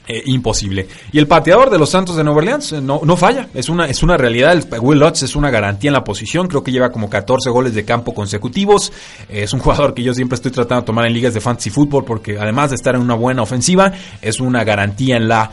eh, 0.07 0.23
imposible. 0.27 0.87
Y 1.13 1.19
el 1.19 1.27
pateador 1.27 1.71
de 1.71 1.79
los 1.79 1.89
Santos 1.89 2.17
de 2.17 2.25
Nueva 2.25 2.39
Orleans 2.39 2.73
eh, 2.73 2.81
no, 2.83 3.01
no 3.05 3.17
falla, 3.17 3.49
es 3.55 3.71
una, 3.71 3.87
es 3.87 4.03
una 4.03 4.19
realidad. 4.19 4.53
El 4.53 4.67
Will 4.81 4.99
Lutz 4.99 5.23
es 5.23 5.35
una 5.35 5.51
garantía 5.51 5.89
en 5.89 5.95
la 5.95 6.05
posición, 6.05 6.47
creo 6.47 6.63
que 6.63 6.71
lleva 6.71 6.91
como 6.91 7.09
14 7.09 7.49
goles 7.49 7.75
de 7.75 7.87
campo 7.87 8.13
consecutivos. 8.13 8.93
es 9.31 9.53
un 9.55 9.61
jugador 9.61 9.95
que 9.95 10.03
yo 10.03 10.13
siempre 10.13 10.35
estoy 10.35 10.51
tratando 10.51 10.83
de 10.83 10.87
tomar 10.87 11.07
en 11.07 11.15
ligas 11.15 11.33
de 11.33 11.41
fantasy 11.41 11.71
fútbol 11.71 12.05
porque 12.05 12.39
además 12.39 12.69
de 12.71 12.77
estar 12.77 12.95
en 12.95 13.01
una 13.01 13.15
buena 13.15 13.43
ofensiva, 13.43 13.93
es 14.21 14.41
una 14.41 14.63
garantía 14.63 15.17
en 15.17 15.27
la 15.27 15.51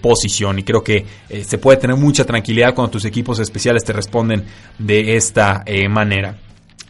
posición. 0.00 0.58
Y 0.58 0.64
creo 0.64 0.82
que 0.82 1.06
eh, 1.28 1.44
se 1.44 1.58
puede 1.58 1.78
tener 1.78 1.96
mucha 1.96 2.24
tranquilidad 2.24 2.74
cuando 2.74 2.90
tus 2.90 3.04
equipos 3.04 3.38
especiales 3.38 3.84
te 3.84 3.92
responden 3.92 4.44
de 4.78 5.16
esta 5.16 5.64
manera. 5.88 6.36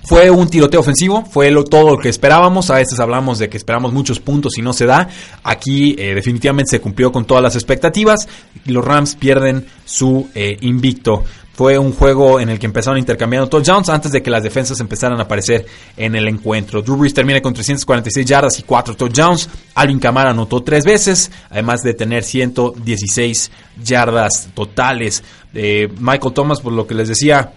Fue 0.04 0.30
un 0.30 0.48
tiroteo 0.48 0.80
ofensivo, 0.80 1.24
fue 1.24 1.50
lo, 1.50 1.64
todo 1.64 1.92
lo 1.94 1.98
que 1.98 2.08
esperábamos. 2.08 2.70
A 2.70 2.74
veces 2.76 2.98
hablamos 2.98 3.38
de 3.38 3.48
que 3.48 3.56
esperamos 3.56 3.92
muchos 3.92 4.18
puntos 4.18 4.58
y 4.58 4.62
no 4.62 4.72
se 4.72 4.86
da. 4.86 5.08
Aquí 5.44 5.94
eh, 5.98 6.14
definitivamente 6.14 6.70
se 6.70 6.80
cumplió 6.80 7.12
con 7.12 7.24
todas 7.24 7.42
las 7.42 7.54
expectativas 7.54 8.28
los 8.66 8.84
Rams 8.84 9.16
pierden 9.16 9.66
su 9.84 10.28
eh, 10.34 10.56
invicto. 10.60 11.24
Fue 11.54 11.78
un 11.78 11.92
juego 11.92 12.40
en 12.40 12.48
el 12.48 12.58
que 12.58 12.64
empezaron 12.64 12.98
intercambiando 12.98 13.48
touchdowns 13.48 13.90
antes 13.90 14.10
de 14.10 14.22
que 14.22 14.30
las 14.30 14.42
defensas 14.42 14.80
empezaran 14.80 15.18
a 15.20 15.24
aparecer 15.24 15.66
en 15.98 16.14
el 16.14 16.26
encuentro. 16.26 16.80
Drew 16.80 16.96
Brees 16.96 17.12
termina 17.12 17.42
con 17.42 17.52
346 17.52 18.26
yardas 18.26 18.58
y 18.58 18.62
4 18.62 18.96
touchdowns. 18.96 19.50
Alvin 19.74 19.98
Kamara 19.98 20.30
anotó 20.30 20.62
3 20.62 20.84
veces, 20.84 21.30
además 21.50 21.82
de 21.82 21.92
tener 21.92 22.24
116 22.24 23.50
yardas 23.84 24.48
totales. 24.54 25.22
Eh, 25.52 25.88
Michael 26.00 26.32
Thomas, 26.32 26.60
por 26.60 26.72
lo 26.72 26.86
que 26.86 26.94
les 26.94 27.08
decía, 27.08 27.52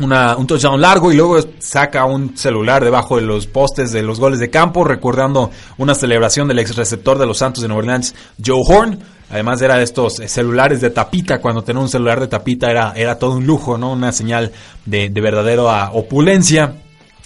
una, 0.00 0.36
un 0.36 0.46
touchdown 0.46 0.80
largo 0.80 1.12
y 1.12 1.16
luego 1.16 1.38
saca 1.58 2.04
un 2.04 2.36
celular 2.36 2.82
debajo 2.82 3.16
de 3.16 3.22
los 3.22 3.46
postes 3.46 3.92
de 3.92 4.02
los 4.02 4.18
goles 4.18 4.40
de 4.40 4.50
campo, 4.50 4.84
recordando 4.84 5.50
una 5.78 5.94
celebración 5.94 6.48
del 6.48 6.58
ex 6.58 6.74
receptor 6.76 7.18
de 7.18 7.26
los 7.26 7.38
Santos 7.38 7.62
de 7.62 7.68
Nueva 7.68 7.80
Orleans, 7.80 8.14
Joe 8.44 8.62
Horn. 8.66 8.98
Además 9.30 9.62
era 9.62 9.76
de 9.76 9.84
estos 9.84 10.14
celulares 10.14 10.80
de 10.80 10.90
tapita, 10.90 11.40
cuando 11.40 11.62
tener 11.62 11.80
un 11.80 11.88
celular 11.88 12.20
de 12.20 12.26
tapita 12.26 12.70
era, 12.70 12.92
era 12.94 13.18
todo 13.18 13.36
un 13.36 13.46
lujo, 13.46 13.78
¿no? 13.78 13.92
Una 13.92 14.12
señal 14.12 14.52
de, 14.84 15.08
de 15.08 15.20
verdadera 15.20 15.90
opulencia. 15.92 16.74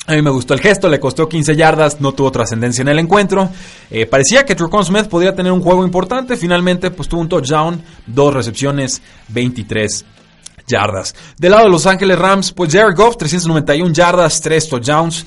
A 0.06 0.12
mí 0.12 0.22
me 0.22 0.30
gustó 0.30 0.54
el 0.54 0.60
gesto, 0.60 0.88
le 0.88 1.00
costó 1.00 1.28
15 1.28 1.54
yardas, 1.54 2.00
no 2.00 2.12
tuvo 2.12 2.30
trascendencia 2.30 2.80
en 2.80 2.88
el 2.88 2.98
encuentro. 2.98 3.50
Eh, 3.90 4.06
parecía 4.06 4.46
que 4.46 4.54
Tricon 4.54 4.84
Smith 4.84 5.06
podía 5.06 5.34
tener 5.34 5.52
un 5.52 5.60
juego 5.60 5.84
importante, 5.84 6.36
finalmente 6.36 6.90
pues 6.90 7.08
tuvo 7.08 7.20
un 7.20 7.28
touchdown, 7.28 7.82
dos 8.06 8.32
recepciones, 8.32 9.02
23 9.28 10.06
yardas. 10.68 11.14
Del 11.36 11.50
lado 11.50 11.64
de 11.64 11.70
Los 11.70 11.86
Ángeles 11.86 12.18
Rams, 12.18 12.52
pues 12.52 12.72
Jared 12.72 12.94
Goff, 12.94 13.16
391 13.16 13.92
yardas, 13.92 14.40
3 14.40 14.68
touchdowns. 14.68 15.26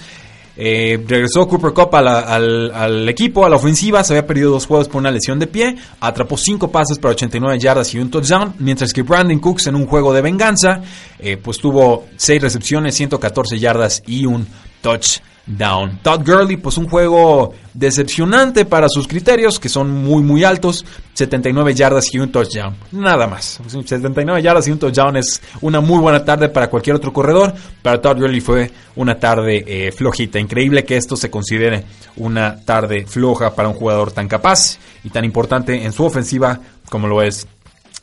Eh, 0.58 1.04
regresó 1.08 1.48
Cooper 1.48 1.72
Cup 1.74 1.96
al, 1.96 3.10
equipo, 3.10 3.46
a 3.46 3.50
la 3.50 3.56
ofensiva. 3.56 4.04
Se 4.04 4.14
había 4.14 4.28
perdido 4.28 4.52
dos 4.52 4.68
juegos 4.68 4.88
por 4.88 5.00
una 5.00 5.12
lesión 5.12 5.40
de 5.40 5.48
pie. 5.48 5.76
Atrapó 6.00 6.38
cinco 6.38 6.70
pases 6.70 7.00
para 7.00 7.14
89 7.14 7.58
yardas 7.60 7.94
y 7.94 8.00
un 8.00 8.12
touchdown. 8.12 8.54
Mientras 8.60 8.94
que 8.94 9.02
Brandon 9.02 9.40
Cooks 9.40 9.68
en 9.68 9.76
un 9.76 9.88
juego 9.88 10.14
de 10.14 10.22
venganza, 10.22 10.82
eh, 11.20 11.38
pues 11.38 11.58
tuvo 11.58 12.06
seis 12.16 12.42
recepciones, 12.42 12.96
114 12.96 13.60
yardas 13.60 14.04
y 14.06 14.26
un 14.26 14.48
touchdown 14.82 15.31
down. 15.46 16.00
Todd 16.02 16.26
Gurley, 16.26 16.58
pues 16.58 16.78
un 16.78 16.88
juego 16.88 17.54
decepcionante 17.74 18.66
para 18.66 18.88
sus 18.90 19.08
criterios, 19.08 19.60
que 19.60 19.70
son 19.70 19.90
muy, 19.90 20.22
muy 20.24 20.44
altos. 20.44 20.86
79 21.14 21.74
yardas 21.74 22.14
y 22.14 22.20
un 22.20 22.32
touchdown. 22.32 22.76
Nada 22.92 23.28
más. 23.28 23.60
79 23.68 24.42
yardas 24.42 24.68
y 24.68 24.72
un 24.72 24.80
touchdown 24.80 25.18
es 25.18 25.42
una 25.62 25.82
muy 25.82 26.00
buena 26.00 26.24
tarde 26.24 26.50
para 26.50 26.70
cualquier 26.70 26.96
otro 26.96 27.12
corredor. 27.12 27.54
Para 27.82 28.02
Todd 28.02 28.18
Gurley 28.18 28.42
fue 28.42 28.72
una 28.96 29.20
tarde 29.20 29.64
eh, 29.68 29.92
flojita. 29.92 30.40
Increíble 30.40 30.86
que 30.86 30.98
esto 30.98 31.16
se 31.16 31.30
considere 31.30 31.84
una 32.18 32.64
tarde 32.64 33.06
floja 33.06 33.54
para 33.54 33.70
un 33.70 33.76
jugador 33.76 34.12
tan 34.12 34.28
capaz 34.28 34.78
y 35.04 35.10
tan 35.10 35.26
importante 35.26 35.84
en 35.84 35.92
su 35.92 36.06
ofensiva 36.06 36.60
como 36.90 37.08
lo 37.08 37.22
es 37.22 37.48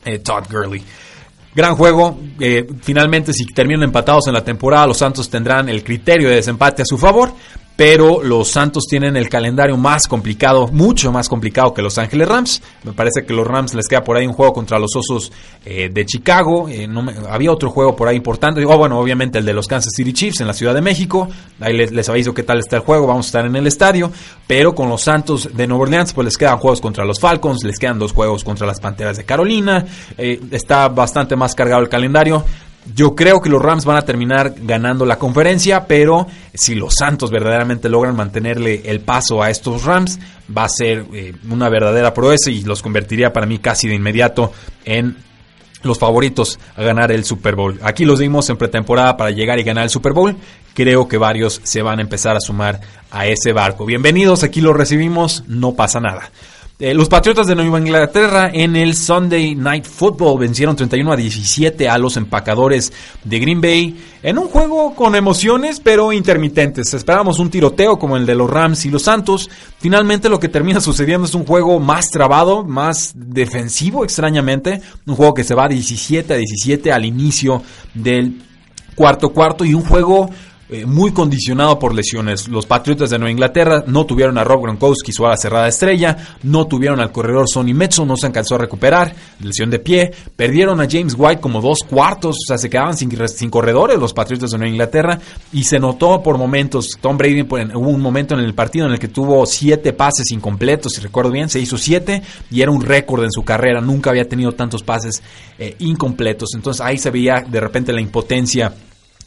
eh, 0.04 0.18
Todd 0.18 0.44
Gurley. 0.50 0.82
Gran 1.54 1.74
juego. 1.74 2.18
Eh, 2.38 2.66
finalmente, 2.82 3.32
si 3.32 3.46
terminan 3.46 3.84
empatados 3.84 4.26
en 4.28 4.34
la 4.34 4.44
temporada, 4.44 4.86
los 4.86 4.98
Santos 4.98 5.28
tendrán 5.28 5.68
el 5.68 5.82
criterio 5.82 6.28
de 6.28 6.36
desempate 6.36 6.82
a 6.82 6.84
su 6.84 6.98
favor 6.98 7.32
pero 7.78 8.24
los 8.24 8.48
Santos 8.48 8.86
tienen 8.90 9.16
el 9.16 9.28
calendario 9.28 9.76
más 9.76 10.08
complicado, 10.08 10.66
mucho 10.66 11.12
más 11.12 11.28
complicado 11.28 11.72
que 11.72 11.80
Los 11.80 11.96
Ángeles 11.96 12.26
Rams. 12.26 12.60
Me 12.82 12.92
parece 12.92 13.24
que 13.24 13.32
los 13.32 13.46
Rams 13.46 13.72
les 13.72 13.86
queda 13.86 14.02
por 14.02 14.16
ahí 14.16 14.26
un 14.26 14.32
juego 14.32 14.52
contra 14.52 14.80
los 14.80 14.96
Osos 14.96 15.30
eh, 15.64 15.88
de 15.88 16.04
Chicago. 16.04 16.68
Eh, 16.68 16.88
había 17.30 17.52
otro 17.52 17.70
juego 17.70 17.94
por 17.94 18.08
ahí 18.08 18.16
importante. 18.16 18.64
Bueno, 18.64 18.98
obviamente 18.98 19.38
el 19.38 19.44
de 19.44 19.52
los 19.52 19.68
Kansas 19.68 19.92
City 19.94 20.12
Chiefs 20.12 20.40
en 20.40 20.48
la 20.48 20.54
Ciudad 20.54 20.74
de 20.74 20.80
México. 20.80 21.28
Ahí 21.60 21.76
les, 21.76 22.08
aviso 22.08 22.34
qué 22.34 22.42
tal 22.42 22.58
está 22.58 22.74
el 22.74 22.82
juego. 22.82 23.06
Vamos 23.06 23.26
a 23.26 23.28
estar 23.28 23.46
en 23.46 23.54
el 23.54 23.68
estadio. 23.68 24.10
Pero 24.48 24.74
con 24.74 24.88
los 24.88 25.02
Santos 25.02 25.48
de 25.54 25.68
Nueva 25.68 25.84
Orleans, 25.84 26.12
pues 26.14 26.24
les 26.24 26.36
quedan 26.36 26.58
juegos 26.58 26.80
contra 26.80 27.04
los 27.04 27.20
Falcons, 27.20 27.62
les 27.62 27.78
quedan 27.78 28.00
dos 28.00 28.12
juegos 28.12 28.42
contra 28.42 28.66
las 28.66 28.80
Panteras 28.80 29.18
de 29.18 29.24
Carolina. 29.24 29.86
Eh, 30.16 30.40
está 30.50 30.88
bastante 30.88 31.36
más 31.36 31.54
cargado 31.54 31.80
el 31.80 31.88
calendario. 31.88 32.44
Yo 32.94 33.14
creo 33.14 33.40
que 33.40 33.50
los 33.50 33.60
Rams 33.60 33.84
van 33.84 33.96
a 33.96 34.02
terminar 34.02 34.54
ganando 34.62 35.04
la 35.04 35.18
conferencia, 35.18 35.86
pero 35.86 36.26
si 36.54 36.74
los 36.74 36.94
Santos 36.94 37.30
verdaderamente 37.30 37.88
logran 37.88 38.16
mantenerle 38.16 38.82
el 38.84 39.00
paso 39.00 39.42
a 39.42 39.50
estos 39.50 39.84
Rams, 39.84 40.18
va 40.56 40.64
a 40.64 40.68
ser 40.68 41.04
eh, 41.12 41.34
una 41.50 41.68
verdadera 41.68 42.14
proeza 42.14 42.50
y 42.50 42.62
los 42.62 42.82
convertiría 42.82 43.32
para 43.32 43.46
mí 43.46 43.58
casi 43.58 43.88
de 43.88 43.94
inmediato 43.94 44.52
en 44.84 45.16
los 45.82 45.98
favoritos 45.98 46.58
a 46.76 46.82
ganar 46.82 47.12
el 47.12 47.24
Super 47.24 47.54
Bowl. 47.54 47.78
Aquí 47.82 48.04
los 48.04 48.18
dimos 48.18 48.48
en 48.50 48.56
pretemporada 48.56 49.16
para 49.16 49.30
llegar 49.30 49.58
y 49.58 49.64
ganar 49.64 49.84
el 49.84 49.90
Super 49.90 50.12
Bowl. 50.12 50.36
Creo 50.74 51.08
que 51.08 51.18
varios 51.18 51.60
se 51.64 51.82
van 51.82 51.98
a 51.98 52.02
empezar 52.02 52.36
a 52.36 52.40
sumar 52.40 52.80
a 53.10 53.26
ese 53.26 53.52
barco. 53.52 53.84
Bienvenidos, 53.84 54.42
aquí 54.42 54.60
los 54.60 54.76
recibimos, 54.76 55.44
no 55.46 55.74
pasa 55.74 56.00
nada. 56.00 56.30
Eh, 56.80 56.94
los 56.94 57.08
Patriotas 57.08 57.48
de 57.48 57.56
Nueva 57.56 57.80
Inglaterra 57.80 58.50
en 58.52 58.76
el 58.76 58.94
Sunday 58.94 59.56
Night 59.56 59.84
Football 59.84 60.38
vencieron 60.38 60.76
31 60.76 61.10
a 61.10 61.16
17 61.16 61.88
a 61.88 61.98
los 61.98 62.16
empacadores 62.16 62.92
de 63.24 63.40
Green 63.40 63.60
Bay 63.60 64.00
en 64.22 64.38
un 64.38 64.46
juego 64.46 64.94
con 64.94 65.16
emociones 65.16 65.80
pero 65.80 66.12
intermitentes. 66.12 66.94
Esperábamos 66.94 67.40
un 67.40 67.50
tiroteo 67.50 67.98
como 67.98 68.16
el 68.16 68.26
de 68.26 68.36
los 68.36 68.48
Rams 68.48 68.86
y 68.86 68.90
los 68.90 69.02
Santos. 69.02 69.50
Finalmente 69.80 70.28
lo 70.28 70.38
que 70.38 70.48
termina 70.48 70.80
sucediendo 70.80 71.26
es 71.26 71.34
un 71.34 71.44
juego 71.44 71.80
más 71.80 72.10
trabado, 72.10 72.62
más 72.62 73.10
defensivo 73.12 74.04
extrañamente. 74.04 74.80
Un 75.04 75.16
juego 75.16 75.34
que 75.34 75.42
se 75.42 75.56
va 75.56 75.66
17 75.66 76.32
a 76.32 76.36
17 76.36 76.92
al 76.92 77.04
inicio 77.04 77.60
del 77.92 78.40
cuarto 78.94 79.30
cuarto 79.30 79.64
y 79.64 79.74
un 79.74 79.82
juego 79.82 80.30
eh, 80.70 80.84
muy 80.84 81.12
condicionado 81.12 81.78
por 81.78 81.94
lesiones. 81.94 82.46
Los 82.46 82.66
Patriotas 82.66 83.08
de 83.08 83.18
Nueva 83.18 83.32
Inglaterra 83.32 83.84
no 83.86 84.04
tuvieron 84.04 84.36
a 84.36 84.44
Rob 84.44 84.62
Gronkowski, 84.64 85.12
su 85.12 85.24
ala 85.24 85.38
cerrada 85.38 85.66
estrella, 85.66 86.14
no 86.42 86.66
tuvieron 86.66 87.00
al 87.00 87.10
corredor 87.10 87.48
Sonny 87.48 87.72
Metson, 87.72 88.06
no 88.06 88.18
se 88.18 88.26
alcanzó 88.26 88.56
a 88.56 88.58
recuperar, 88.58 89.14
lesión 89.40 89.70
de 89.70 89.78
pie, 89.78 90.12
perdieron 90.36 90.78
a 90.82 90.86
James 90.86 91.14
White 91.16 91.40
como 91.40 91.62
dos 91.62 91.78
cuartos, 91.88 92.36
o 92.36 92.46
sea, 92.46 92.58
se 92.58 92.68
quedaban 92.68 92.98
sin, 92.98 93.10
sin 93.28 93.48
corredores 93.48 93.98
los 93.98 94.12
Patriotas 94.12 94.50
de 94.50 94.58
Nueva 94.58 94.70
Inglaterra 94.70 95.18
y 95.54 95.64
se 95.64 95.78
notó 95.78 96.22
por 96.22 96.36
momentos, 96.36 96.98
Tom 97.00 97.16
Brady 97.16 97.40
hubo 97.40 97.88
un 97.88 98.02
momento 98.02 98.34
en 98.34 98.40
el 98.40 98.52
partido 98.52 98.84
en 98.84 98.92
el 98.92 98.98
que 98.98 99.08
tuvo 99.08 99.46
siete 99.46 99.94
pases 99.94 100.30
incompletos, 100.32 100.92
si 100.92 101.00
recuerdo 101.00 101.30
bien, 101.30 101.48
se 101.48 101.60
hizo 101.60 101.78
siete 101.78 102.22
y 102.50 102.60
era 102.60 102.70
un 102.70 102.82
récord 102.82 103.24
en 103.24 103.32
su 103.32 103.42
carrera, 103.42 103.80
nunca 103.80 104.10
había 104.10 104.28
tenido 104.28 104.52
tantos 104.52 104.82
pases 104.82 105.22
eh, 105.58 105.76
incompletos, 105.78 106.50
entonces 106.54 106.84
ahí 106.84 106.98
se 106.98 107.10
veía 107.10 107.42
de 107.48 107.58
repente 107.58 107.90
la 107.94 108.02
impotencia 108.02 108.74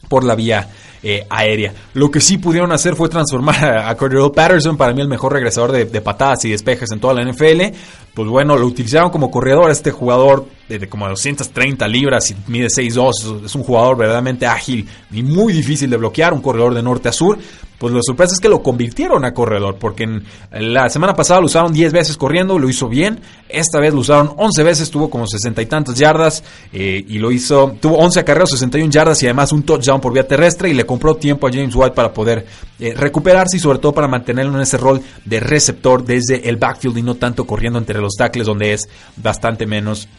por 0.08 0.24
la 0.24 0.36
vía 0.36 0.70
eh, 1.04 1.26
aérea. 1.30 1.74
Lo 1.94 2.12
que 2.12 2.22
sí 2.22 2.38
pudieron 2.38 2.72
hacer 2.72 2.96
fue 2.96 3.10
transformar 3.10 3.64
a, 3.64 3.90
a 3.90 3.98
Cordero 3.98 4.32
Patterson, 4.32 4.78
para 4.78 4.94
mí 4.94 5.02
el 5.02 5.08
mejor 5.08 5.34
regresador 5.34 5.72
de, 5.72 5.86
de, 5.86 6.02
patadas 6.02 6.46
y 6.46 6.52
despejes 6.52 6.92
en 6.92 7.00
toda 7.00 7.14
la 7.14 7.24
NFL. 7.24 7.76
Pues 8.14 8.28
bueno, 8.28 8.58
lo 8.58 8.68
utilizaron 8.68 9.10
como 9.10 9.32
corredor, 9.32 9.72
este 9.72 9.92
jugador 9.92 10.46
de, 10.68 10.88
como 10.88 11.08
230 11.08 11.88
libras 11.88 12.30
y 12.32 12.36
mide 12.48 12.68
6'2, 12.68 13.46
es 13.46 13.56
un 13.56 13.64
jugador 13.64 13.98
verdaderamente 13.98 14.46
ágil 14.46 14.88
y 15.12 15.24
muy 15.24 15.54
difícil 15.54 15.90
de 15.90 15.98
bloquear, 15.98 16.34
un 16.34 16.42
corredor 16.42 16.74
de 16.74 16.84
norte 16.84 17.10
a 17.10 17.12
sur. 17.12 17.38
Pues 17.82 17.92
la 17.96 18.02
sorpresa 18.04 18.36
es 18.36 18.40
que 18.40 18.48
lo 18.48 18.62
convirtieron 18.62 19.26
a 19.26 19.34
corredor, 19.34 19.78
porque 19.80 20.04
en 20.04 20.24
la 20.52 20.88
semana 20.90 21.16
pasada 21.16 21.40
lo 21.40 21.48
usaron 21.48 21.74
10 21.74 21.92
veces 21.94 22.16
corriendo, 22.16 22.60
lo 22.60 22.70
hizo 22.70 22.88
bien. 22.88 23.20
Esta 23.50 23.80
vez 23.80 23.92
lo 23.92 24.02
usaron 24.02 24.34
11 24.38 24.64
veces, 24.64 24.92
tuvo 24.92 25.10
como 25.10 25.26
60 25.26 25.60
y 25.64 25.66
tantas 25.66 25.96
yardas 25.96 26.44
eh, 26.72 27.04
y 27.08 27.18
lo 27.18 27.32
hizo, 27.32 27.76
tuvo 27.82 27.98
11 27.98 28.20
acarreos, 28.20 28.52
61 28.52 28.92
yardas 28.92 29.24
y 29.24 29.26
además 29.26 29.52
un 29.52 29.64
touchdown 29.64 30.00
por 30.00 30.14
vía 30.14 30.28
terrestre 30.28 30.70
y 30.70 30.76
le 30.76 30.86
compró 30.92 31.16
tiempo 31.16 31.48
a 31.48 31.50
James 31.50 31.74
White 31.74 31.96
para 31.96 32.12
poder 32.12 32.46
eh, 32.78 32.94
recuperarse 32.94 33.56
y 33.56 33.62
sobre 33.62 33.80
todo 33.80 33.94
para 33.94 34.10
mantenerlo 34.10 34.56
en 34.56 34.62
ese 34.64 34.76
rol 34.76 35.02
de 35.24 35.40
receptor 35.40 36.04
desde 36.04 36.50
el 36.50 36.58
backfield 36.58 36.98
y 36.98 37.02
no 37.02 37.16
tanto 37.16 37.46
corriendo 37.46 37.80
entre 37.80 38.02
los 38.02 38.16
tackles 38.18 38.46
donde 38.46 38.74
es 38.74 38.90
bastante 39.16 39.66
menos 39.66 40.10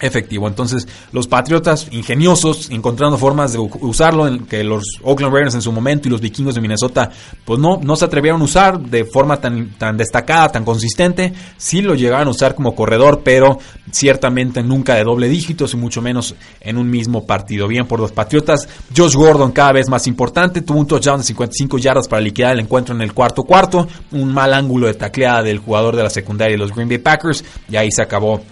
efectivo. 0.00 0.46
Entonces, 0.48 0.86
los 1.12 1.26
Patriotas 1.26 1.88
ingeniosos, 1.90 2.70
encontrando 2.70 3.18
formas 3.18 3.52
de 3.52 3.58
usarlo, 3.58 4.26
en 4.26 4.46
que 4.46 4.62
los 4.62 4.84
Oakland 5.02 5.32
Raiders 5.32 5.54
en 5.54 5.62
su 5.62 5.72
momento 5.72 6.08
y 6.08 6.10
los 6.10 6.20
vikingos 6.20 6.54
de 6.54 6.60
Minnesota, 6.60 7.10
pues 7.44 7.58
no, 7.58 7.78
no 7.82 7.96
se 7.96 8.04
atrevieron 8.04 8.40
a 8.40 8.44
usar 8.44 8.80
de 8.80 9.04
forma 9.04 9.40
tan, 9.40 9.70
tan 9.78 9.96
destacada, 9.96 10.50
tan 10.50 10.64
consistente. 10.64 11.32
Sí 11.56 11.82
lo 11.82 11.94
llegaron 11.94 12.28
a 12.28 12.30
usar 12.30 12.54
como 12.54 12.74
corredor, 12.74 13.22
pero 13.24 13.58
ciertamente 13.90 14.62
nunca 14.62 14.94
de 14.94 15.04
doble 15.04 15.28
dígitos 15.28 15.74
y 15.74 15.76
mucho 15.76 16.02
menos 16.02 16.34
en 16.60 16.76
un 16.76 16.90
mismo 16.90 17.26
partido. 17.26 17.66
Bien 17.68 17.86
por 17.86 18.00
los 18.00 18.12
Patriotas, 18.12 18.68
Josh 18.94 19.14
Gordon 19.14 19.52
cada 19.52 19.72
vez 19.72 19.88
más 19.88 20.06
importante, 20.06 20.62
tuvo 20.62 20.78
un 20.78 20.86
touchdown 20.86 21.18
de 21.18 21.24
55 21.24 21.78
yardas 21.78 22.08
para 22.08 22.20
liquidar 22.20 22.52
el 22.52 22.60
encuentro 22.60 22.94
en 22.94 23.00
el 23.00 23.12
cuarto 23.12 23.44
cuarto, 23.44 23.86
un 24.12 24.32
mal 24.32 24.52
ángulo 24.52 24.86
de 24.86 24.94
tacleada 24.94 25.42
del 25.42 25.58
jugador 25.58 25.96
de 25.96 26.02
la 26.02 26.10
secundaria 26.10 26.54
de 26.54 26.58
los 26.58 26.74
Green 26.74 26.88
Bay 26.88 26.98
Packers, 26.98 27.44
y 27.68 27.76
ahí 27.76 27.90
se 27.90 28.02
acabó 28.02 28.42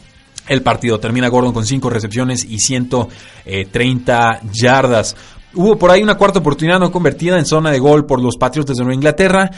el 0.48 0.62
partido. 0.62 0.98
Termina 0.98 1.28
Gordon 1.28 1.52
con 1.52 1.66
5 1.66 1.90
recepciones 1.90 2.44
y 2.44 2.58
130 2.58 4.40
yardas. 4.52 5.16
Hubo 5.54 5.78
por 5.78 5.90
ahí 5.90 6.02
una 6.02 6.16
cuarta 6.16 6.40
oportunidad 6.40 6.80
no 6.80 6.90
convertida 6.90 7.38
en 7.38 7.46
zona 7.46 7.70
de 7.70 7.78
gol 7.78 8.06
por 8.06 8.20
los 8.20 8.36
Patriots 8.36 8.72
de 8.72 8.76
Nueva 8.82 8.94
Inglaterra. 8.94 9.50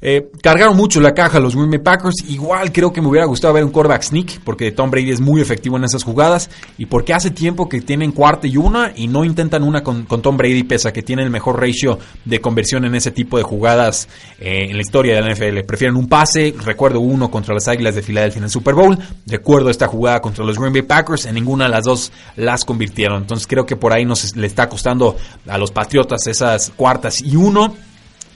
Eh, 0.00 0.30
cargaron 0.40 0.76
mucho 0.76 1.00
la 1.00 1.12
caja 1.12 1.40
los 1.40 1.56
Green 1.56 1.70
Bay 1.70 1.80
Packers. 1.80 2.14
Igual 2.28 2.70
creo 2.72 2.92
que 2.92 3.00
me 3.00 3.08
hubiera 3.08 3.26
gustado 3.26 3.54
ver 3.54 3.64
un 3.64 3.70
quarterback 3.70 4.02
sneak, 4.02 4.40
porque 4.44 4.70
Tom 4.70 4.90
Brady 4.90 5.10
es 5.10 5.20
muy 5.20 5.40
efectivo 5.40 5.76
en 5.76 5.84
esas 5.84 6.04
jugadas. 6.04 6.50
Y 6.76 6.86
porque 6.86 7.14
hace 7.14 7.30
tiempo 7.30 7.68
que 7.68 7.80
tienen 7.80 8.12
cuarta 8.12 8.46
y 8.46 8.56
una 8.56 8.92
y 8.94 9.08
no 9.08 9.24
intentan 9.24 9.64
una 9.64 9.82
con, 9.82 10.06
Tom 10.06 10.36
Brady, 10.36 10.62
pese 10.62 10.88
a 10.88 10.92
que 10.92 11.02
tiene 11.02 11.22
el 11.24 11.30
mejor 11.30 11.60
ratio 11.60 11.98
de 12.24 12.40
conversión 12.40 12.84
en 12.84 12.94
ese 12.94 13.10
tipo 13.10 13.38
de 13.38 13.42
jugadas 13.42 14.08
eh, 14.38 14.66
en 14.70 14.76
la 14.76 14.82
historia 14.82 15.16
de 15.16 15.22
la 15.22 15.32
NFL. 15.32 15.66
Prefieren 15.66 15.96
un 15.96 16.08
pase. 16.08 16.54
Recuerdo 16.64 17.00
uno 17.00 17.30
contra 17.30 17.54
las 17.54 17.66
Águilas 17.66 17.96
de 17.96 18.02
Filadelfia 18.02 18.38
en 18.38 18.44
el 18.44 18.50
Super 18.50 18.74
Bowl. 18.74 18.96
Recuerdo 19.26 19.68
esta 19.68 19.88
jugada 19.88 20.20
contra 20.20 20.44
los 20.44 20.58
Green 20.58 20.72
Bay 20.72 20.82
Packers. 20.82 21.26
En 21.26 21.34
ninguna 21.34 21.64
de 21.64 21.70
las 21.70 21.84
dos 21.84 22.12
las 22.36 22.64
convirtieron. 22.64 23.22
Entonces 23.22 23.48
creo 23.48 23.66
que 23.66 23.74
por 23.74 23.92
ahí 23.92 24.04
nos 24.04 24.36
le 24.36 24.46
está 24.46 24.68
costando 24.68 25.16
a 25.48 25.58
los 25.58 25.72
Patriotas 25.72 26.26
esas 26.28 26.70
cuartas 26.76 27.20
y 27.20 27.34
uno. 27.34 27.87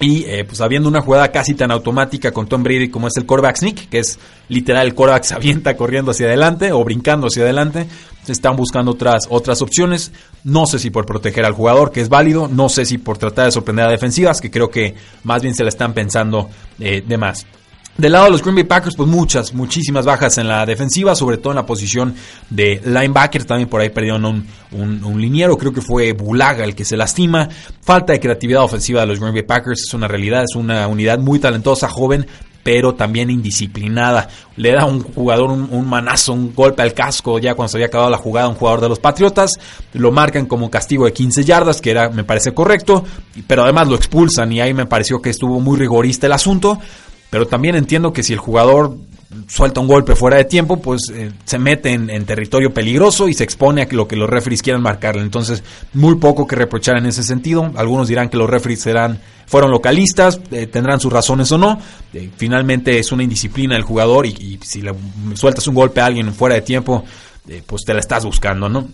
Y 0.02 0.24
eh, 0.24 0.44
pues 0.44 0.60
habiendo 0.60 0.88
una 0.88 1.00
jugada 1.00 1.30
casi 1.30 1.54
tan 1.54 1.70
automática 1.70 2.32
con 2.32 2.48
Tom 2.48 2.64
Brady 2.64 2.90
como 2.90 3.06
es 3.06 3.16
el 3.16 3.24
quarterback 3.24 3.56
sneak, 3.56 3.88
que 3.88 4.00
es 4.00 4.18
literal 4.48 4.84
el 4.88 4.94
quarterback 4.94 5.22
se 5.22 5.34
avienta 5.34 5.76
corriendo 5.76 6.10
hacia 6.10 6.26
adelante 6.26 6.72
o 6.72 6.82
brincando 6.82 7.28
hacia 7.28 7.44
adelante, 7.44 7.86
están 8.26 8.56
buscando 8.56 8.90
otras, 8.90 9.28
otras 9.30 9.62
opciones. 9.62 10.10
No 10.42 10.66
sé 10.66 10.80
si 10.80 10.90
por 10.90 11.06
proteger 11.06 11.44
al 11.44 11.52
jugador, 11.52 11.92
que 11.92 12.00
es 12.00 12.08
válido, 12.08 12.48
no 12.48 12.68
sé 12.68 12.84
si 12.84 12.98
por 12.98 13.16
tratar 13.16 13.44
de 13.44 13.52
sorprender 13.52 13.86
a 13.86 13.90
defensivas, 13.90 14.40
que 14.40 14.50
creo 14.50 14.70
que 14.70 14.96
más 15.22 15.40
bien 15.40 15.54
se 15.54 15.62
la 15.62 15.68
están 15.68 15.94
pensando 15.94 16.50
eh, 16.80 17.04
de 17.06 17.16
más. 17.16 17.46
Del 17.96 18.12
lado 18.12 18.24
de 18.24 18.30
los 18.30 18.40
Green 18.40 18.54
Bay 18.54 18.64
Packers, 18.64 18.96
pues 18.96 19.08
muchas, 19.08 19.52
muchísimas 19.52 20.06
bajas 20.06 20.38
en 20.38 20.48
la 20.48 20.64
defensiva, 20.64 21.14
sobre 21.14 21.36
todo 21.36 21.52
en 21.52 21.56
la 21.56 21.66
posición 21.66 22.14
de 22.48 22.80
linebacker. 22.84 23.44
También 23.44 23.68
por 23.68 23.82
ahí 23.82 23.90
perdieron 23.90 24.24
un, 24.24 24.46
un, 24.72 25.20
liniero, 25.20 25.58
creo 25.58 25.74
que 25.74 25.82
fue 25.82 26.12
Bulaga 26.12 26.64
el 26.64 26.74
que 26.74 26.86
se 26.86 26.96
lastima. 26.96 27.50
Falta 27.82 28.14
de 28.14 28.20
creatividad 28.20 28.62
ofensiva 28.62 29.02
de 29.02 29.08
los 29.08 29.20
Green 29.20 29.34
Bay 29.34 29.42
Packers 29.42 29.82
es 29.82 29.92
una 29.92 30.08
realidad, 30.08 30.44
es 30.44 30.56
una 30.56 30.88
unidad 30.88 31.18
muy 31.18 31.38
talentosa, 31.38 31.86
joven, 31.86 32.26
pero 32.62 32.94
también 32.94 33.28
indisciplinada. 33.28 34.28
Le 34.56 34.72
da 34.72 34.86
un 34.86 35.02
jugador 35.02 35.50
un, 35.50 35.88
manazo, 35.88 36.32
un 36.32 36.54
golpe 36.54 36.80
al 36.80 36.94
casco 36.94 37.38
ya 37.38 37.54
cuando 37.54 37.68
se 37.68 37.76
había 37.76 37.88
acabado 37.88 38.10
la 38.10 38.18
jugada 38.18 38.48
un 38.48 38.54
jugador 38.54 38.80
de 38.80 38.88
los 38.88 39.00
Patriotas. 39.00 39.52
Lo 39.92 40.12
marcan 40.12 40.46
como 40.46 40.70
castigo 40.70 41.04
de 41.04 41.12
15 41.12 41.44
yardas, 41.44 41.80
que 41.80 41.90
era, 41.90 42.08
me 42.08 42.24
parece 42.24 42.54
correcto, 42.54 43.04
pero 43.46 43.64
además 43.64 43.88
lo 43.88 43.96
expulsan 43.96 44.50
y 44.52 44.60
ahí 44.60 44.72
me 44.72 44.86
pareció 44.86 45.20
que 45.20 45.30
estuvo 45.30 45.60
muy 45.60 45.78
rigorista 45.78 46.26
el 46.26 46.32
asunto. 46.32 46.78
Pero 47.32 47.46
también 47.46 47.76
entiendo 47.76 48.12
que 48.12 48.22
si 48.22 48.34
el 48.34 48.38
jugador 48.38 48.94
suelta 49.48 49.80
un 49.80 49.88
golpe 49.88 50.14
fuera 50.14 50.36
de 50.36 50.44
tiempo, 50.44 50.82
pues 50.82 51.00
eh, 51.14 51.32
se 51.46 51.58
mete 51.58 51.90
en, 51.90 52.26
territorio 52.26 52.74
peligroso 52.74 53.26
y 53.26 53.32
se 53.32 53.42
expone 53.42 53.80
a 53.80 53.88
lo 53.90 54.06
que 54.06 54.16
los 54.16 54.28
referees 54.28 54.60
quieran 54.60 54.82
marcarle. 54.82 55.22
Entonces, 55.22 55.64
muy 55.94 56.16
poco 56.16 56.46
que 56.46 56.56
reprochar 56.56 56.98
en 56.98 57.06
ese 57.06 57.22
sentido. 57.22 57.72
Algunos 57.74 58.08
dirán 58.08 58.28
que 58.28 58.36
los 58.36 58.50
referees 58.50 58.82
serán, 58.82 59.18
fueron 59.46 59.70
localistas, 59.70 60.42
eh, 60.50 60.66
tendrán 60.66 61.00
sus 61.00 61.10
razones 61.10 61.50
o 61.52 61.56
no. 61.56 61.80
Eh, 62.12 62.28
finalmente 62.36 62.98
es 62.98 63.10
una 63.12 63.22
indisciplina 63.22 63.76
del 63.76 63.84
jugador 63.84 64.26
y, 64.26 64.60
si 64.62 64.82
le 64.82 64.92
sueltas 65.32 65.66
un 65.66 65.74
golpe 65.74 66.02
a 66.02 66.04
alguien 66.04 66.34
fuera 66.34 66.56
de 66.56 66.60
tiempo, 66.60 67.02
pues 67.64 67.82
te 67.86 67.94
la 67.94 68.00
estás 68.00 68.26
buscando, 68.26 68.68
¿no? 68.68 68.88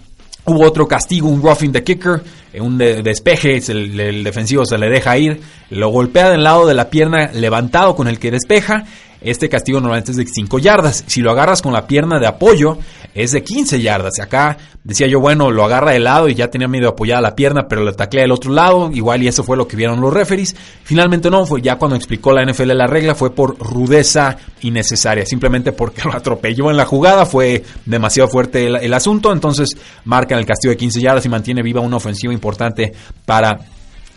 Hubo 0.48 0.64
otro 0.64 0.88
castigo, 0.88 1.28
un 1.28 1.42
roughing 1.42 1.72
the 1.72 1.84
kicker, 1.84 2.22
un 2.58 2.78
despeje, 2.78 3.58
el, 3.68 4.00
el, 4.00 4.24
defensivo 4.24 4.64
se 4.64 4.78
le 4.78 4.88
deja 4.88 5.18
ir, 5.18 5.40
lo 5.70 5.90
golpea 5.90 6.30
del 6.30 6.42
lado 6.42 6.66
de 6.66 6.74
la 6.74 6.88
pierna 6.88 7.30
levantado 7.32 7.94
con 7.94 8.08
el 8.08 8.18
que 8.18 8.30
despeja 8.30 8.84
este 9.20 9.48
castigo 9.48 9.80
normalmente 9.80 10.12
es 10.12 10.16
de 10.16 10.26
5 10.26 10.58
yardas. 10.58 11.04
Si 11.06 11.20
lo 11.20 11.30
agarras 11.30 11.62
con 11.62 11.72
la 11.72 11.86
pierna 11.86 12.18
de 12.18 12.26
apoyo, 12.26 12.78
es 13.14 13.32
de 13.32 13.42
15 13.42 13.80
yardas. 13.80 14.20
Acá 14.20 14.56
decía 14.84 15.06
yo, 15.06 15.20
bueno, 15.20 15.50
lo 15.50 15.64
agarra 15.64 15.92
de 15.92 15.98
lado 15.98 16.28
y 16.28 16.34
ya 16.34 16.48
tenía 16.48 16.68
medio 16.68 16.90
apoyada 16.90 17.20
la 17.20 17.34
pierna, 17.34 17.66
pero 17.68 17.84
le 17.84 17.92
taclea 17.92 18.22
del 18.22 18.32
otro 18.32 18.52
lado. 18.52 18.90
Igual 18.92 19.22
y 19.22 19.28
eso 19.28 19.42
fue 19.42 19.56
lo 19.56 19.66
que 19.66 19.76
vieron 19.76 20.00
los 20.00 20.12
referees. 20.12 20.54
Finalmente 20.84 21.30
no, 21.30 21.46
fue 21.46 21.60
ya 21.60 21.76
cuando 21.76 21.96
explicó 21.96 22.32
la 22.32 22.44
NFL 22.44 22.72
la 22.76 22.86
regla, 22.86 23.14
fue 23.14 23.34
por 23.34 23.58
rudeza 23.58 24.36
innecesaria. 24.60 25.26
Simplemente 25.26 25.72
porque 25.72 26.02
lo 26.04 26.14
atropelló 26.14 26.70
en 26.70 26.76
la 26.76 26.84
jugada, 26.84 27.26
fue 27.26 27.64
demasiado 27.86 28.28
fuerte 28.28 28.66
el, 28.66 28.76
el 28.76 28.94
asunto. 28.94 29.32
Entonces 29.32 29.76
marcan 30.04 30.38
el 30.38 30.46
castigo 30.46 30.70
de 30.70 30.76
15 30.76 31.00
yardas 31.00 31.26
y 31.26 31.28
mantiene 31.28 31.62
viva 31.62 31.80
una 31.80 31.96
ofensiva 31.96 32.32
importante 32.32 32.92
para 33.24 33.58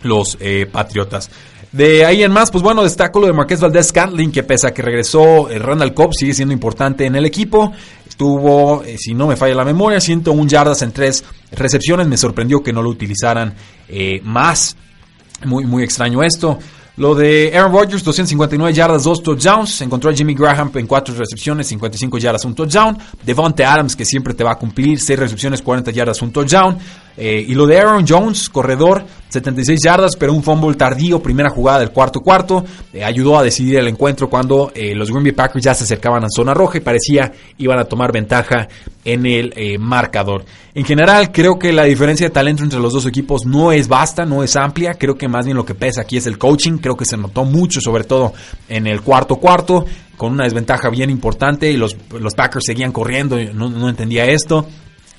los 0.03 0.37
eh, 0.39 0.67
Patriotas. 0.71 1.29
De 1.71 2.05
ahí 2.05 2.21
en 2.23 2.31
más, 2.31 2.51
pues 2.51 2.63
bueno, 2.63 2.83
destaco 2.83 3.19
lo 3.19 3.27
de 3.27 3.33
Marqués 3.33 3.61
Valdés 3.61 3.87
Scantling, 3.87 4.31
que 4.31 4.43
pese 4.43 4.67
a 4.67 4.73
que 4.73 4.81
regresó 4.81 5.49
el 5.49 5.61
eh, 5.61 5.65
Randall 5.65 5.93
Cobb, 5.93 6.13
sigue 6.13 6.33
siendo 6.33 6.53
importante 6.53 7.05
en 7.05 7.15
el 7.15 7.25
equipo. 7.25 7.71
Estuvo, 8.07 8.83
eh, 8.83 8.97
si 8.97 9.13
no 9.13 9.27
me 9.27 9.37
falla 9.37 9.55
la 9.55 9.63
memoria, 9.63 10.01
101 10.01 10.49
yardas 10.49 10.81
en 10.81 10.91
tres 10.91 11.23
recepciones. 11.51 12.07
Me 12.07 12.17
sorprendió 12.17 12.61
que 12.61 12.73
no 12.73 12.81
lo 12.81 12.89
utilizaran 12.89 13.53
más. 14.23 14.75
Muy, 15.45 15.65
muy 15.65 15.83
extraño 15.83 16.21
esto. 16.23 16.59
Lo 16.97 17.15
de 17.15 17.51
Aaron 17.55 17.71
Rodgers, 17.71 18.03
259 18.03 18.73
yardas, 18.73 19.03
2 19.03 19.23
touchdowns. 19.23 19.81
Encontró 19.81 20.11
a 20.11 20.13
Jimmy 20.13 20.35
Graham 20.35 20.71
en 20.75 20.85
4 20.85 21.15
recepciones, 21.15 21.67
55 21.67 22.17
yardas, 22.17 22.43
un 22.43 22.53
touchdown. 22.53 22.97
Devonte 23.25 23.63
Adams, 23.63 23.95
que 23.95 24.03
siempre 24.03 24.33
te 24.33 24.43
va 24.43 24.51
a 24.51 24.55
cumplir, 24.55 24.99
6 24.99 25.17
recepciones, 25.17 25.61
40 25.61 25.89
yardas, 25.91 26.21
un 26.21 26.31
touchdown. 26.31 26.77
Eh, 27.17 27.45
y 27.47 27.53
lo 27.53 27.67
de 27.67 27.77
Aaron 27.77 28.05
Jones, 28.07 28.49
corredor, 28.49 29.05
76 29.29 29.79
yardas, 29.83 30.15
pero 30.15 30.33
un 30.33 30.43
fumble 30.43 30.75
tardío, 30.75 31.21
primera 31.21 31.49
jugada 31.49 31.79
del 31.79 31.91
cuarto 31.91 32.21
cuarto, 32.21 32.63
eh, 32.93 33.03
ayudó 33.03 33.37
a 33.37 33.43
decidir 33.43 33.77
el 33.77 33.87
encuentro 33.87 34.29
cuando 34.29 34.71
eh, 34.73 34.95
los 34.95 35.09
Green 35.09 35.23
Bay 35.23 35.31
Packers 35.33 35.63
ya 35.63 35.73
se 35.73 35.83
acercaban 35.83 36.23
a 36.23 36.27
zona 36.29 36.53
roja 36.53 36.77
y 36.77 36.81
parecía 36.81 37.31
iban 37.57 37.79
a 37.79 37.85
tomar 37.85 38.11
ventaja 38.11 38.67
en 39.03 39.25
el 39.25 39.79
marcador. 39.79 40.45
En 40.73 40.85
general, 40.85 41.31
creo 41.31 41.57
que 41.57 41.73
la 41.73 41.83
diferencia 41.83 42.27
de 42.27 42.33
talento 42.33 42.63
entre 42.63 42.79
los 42.79 42.93
dos 42.93 43.05
equipos 43.05 43.45
no 43.45 43.71
es 43.71 43.87
vasta, 43.87 44.25
no 44.25 44.43
es 44.43 44.55
amplia, 44.55 44.93
creo 44.93 45.17
que 45.17 45.27
más 45.27 45.45
bien 45.45 45.57
lo 45.57 45.65
que 45.65 45.75
pesa 45.75 46.01
aquí 46.01 46.17
es 46.17 46.27
el 46.27 46.37
coaching, 46.37 46.77
creo 46.77 46.95
que 46.95 47.05
se 47.05 47.17
notó 47.17 47.43
mucho, 47.43 47.81
sobre 47.81 48.03
todo 48.03 48.33
en 48.69 48.87
el 48.87 49.01
cuarto 49.01 49.37
cuarto, 49.37 49.85
con 50.17 50.33
una 50.33 50.43
desventaja 50.43 50.89
bien 50.89 51.09
importante 51.09 51.71
y 51.71 51.77
los, 51.77 51.97
los 52.19 52.35
Packers 52.35 52.65
seguían 52.65 52.91
corriendo, 52.91 53.37
no, 53.53 53.69
no 53.69 53.89
entendía 53.89 54.25
esto 54.25 54.67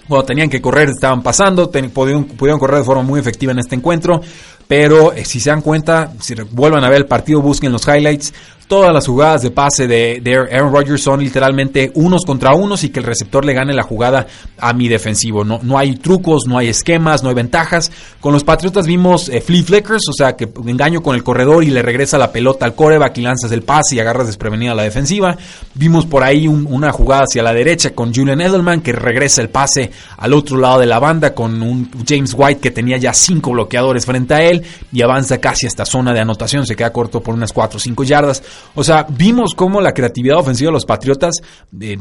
cuando 0.09 0.26
tenían 0.26 0.50
que 0.50 0.61
correr 0.61 0.88
estaban 0.88 1.23
pasando, 1.23 1.71
pudieron, 1.71 2.25
correr 2.59 2.78
de 2.78 2.85
forma 2.85 3.02
muy 3.02 3.21
efectiva 3.21 3.52
en 3.52 3.61
este 3.61 3.76
encuentro, 3.76 4.21
pero 4.69 5.12
eh, 5.12 5.25
si 5.25 5.40
se 5.40 5.50
dan 5.50 5.62
cuenta, 5.62 6.12
si 6.21 6.35
vuelvan 6.50 6.85
a 6.85 6.88
ver 6.88 6.99
el 6.99 7.07
partido, 7.07 7.40
busquen 7.40 7.73
los 7.73 7.87
highlights, 7.87 8.33
todas 8.73 8.95
las 8.95 9.07
jugadas 9.07 9.42
de 9.42 9.50
pase 9.50 9.87
de, 9.87 10.48
Aaron 10.51 10.72
Rodgers 10.72 11.03
son 11.03 11.22
literalmente 11.22 11.92
unos 11.94 12.25
contra 12.25 12.55
unos 12.55 12.85
y 12.85 12.88
que 12.88 13.01
el 13.01 13.05
receptor 13.05 13.44
le 13.44 13.53
gane 13.53 13.75
la 13.75 13.83
jugada 13.83 14.27
a 14.59 14.72
mi 14.72 14.88
defensivo. 14.88 15.44
No, 15.44 15.61
no 15.62 15.79
hay 15.79 15.96
trucos, 15.96 16.44
no 16.46 16.57
hay 16.57 16.68
esquemas, 16.68 17.22
no 17.22 17.29
hay 17.29 17.35
ventajas. 17.35 17.92
Con 18.18 18.33
los 18.33 18.44
Patriotas 18.44 18.87
vimos 18.87 19.29
eh, 19.29 19.42
flea 19.42 19.62
flickers, 19.62 20.09
o 20.09 20.12
sea 20.12 20.37
que 20.37 20.48
engaño 20.66 21.03
con 21.03 21.14
el 21.14 21.22
corredor 21.22 21.62
y 21.64 21.68
le 21.68 21.83
regresa 21.83 22.16
la 22.16 22.33
pelota 22.33 22.64
al 22.64 22.75
coreback 22.75 23.18
y 23.18 23.20
lanzas 23.20 23.53
el 23.53 23.62
pase 23.62 23.96
y 23.96 24.01
agarras 24.01 24.27
desprevenida 24.27 24.75
la 24.75 24.85
defensiva. 24.85 25.37
Vimos 25.75 26.07
por 26.07 26.22
ahí 26.22 26.48
una 26.48 26.92
jugada 26.92 27.25
hacia 27.25 27.42
la 27.42 27.53
derecha 27.53 27.90
con 27.90 28.14
Julian 28.14 28.40
Edelman 28.40 28.81
que 28.81 28.92
regresa 28.92 29.42
el 29.42 29.51
pase 29.51 29.90
al 30.16 30.33
otro 30.33 30.57
lado 30.57 30.81
de 30.81 30.87
la 30.87 30.98
banda 30.98 31.35
con 31.35 31.62
un 31.62 31.90
James 32.09 32.35
White 32.37 32.61
que 32.61 32.70
tenía 32.70 32.96
ya 32.96 33.12
cinco 33.12 33.53
bloqueadores 33.53 34.07
frente 34.07 34.35
a 34.35 34.42
él 34.42 34.52
y 34.93 35.03
avanza 35.03 35.38
casi 35.38 35.67
hasta 35.67 35.85
zona 35.85 36.12
de 36.12 36.21
anotación, 36.21 36.67
se 36.67 36.77
queda 36.77 36.93
corto 36.93 37.21
por 37.21 37.35
unas 37.35 37.53
4 37.53 37.77
o 37.77 37.81
5 37.81 38.05
yardas. 38.05 38.43
O 38.75 38.85
sea, 38.85 39.07
vimos 39.09 39.55
cómo 39.55 39.81
la 39.81 39.93
creatividad 39.93 40.38
ofensiva 40.38 40.69
de 40.69 40.73
los 40.73 40.85
Patriotas 40.85 41.37
eh, 41.81 41.97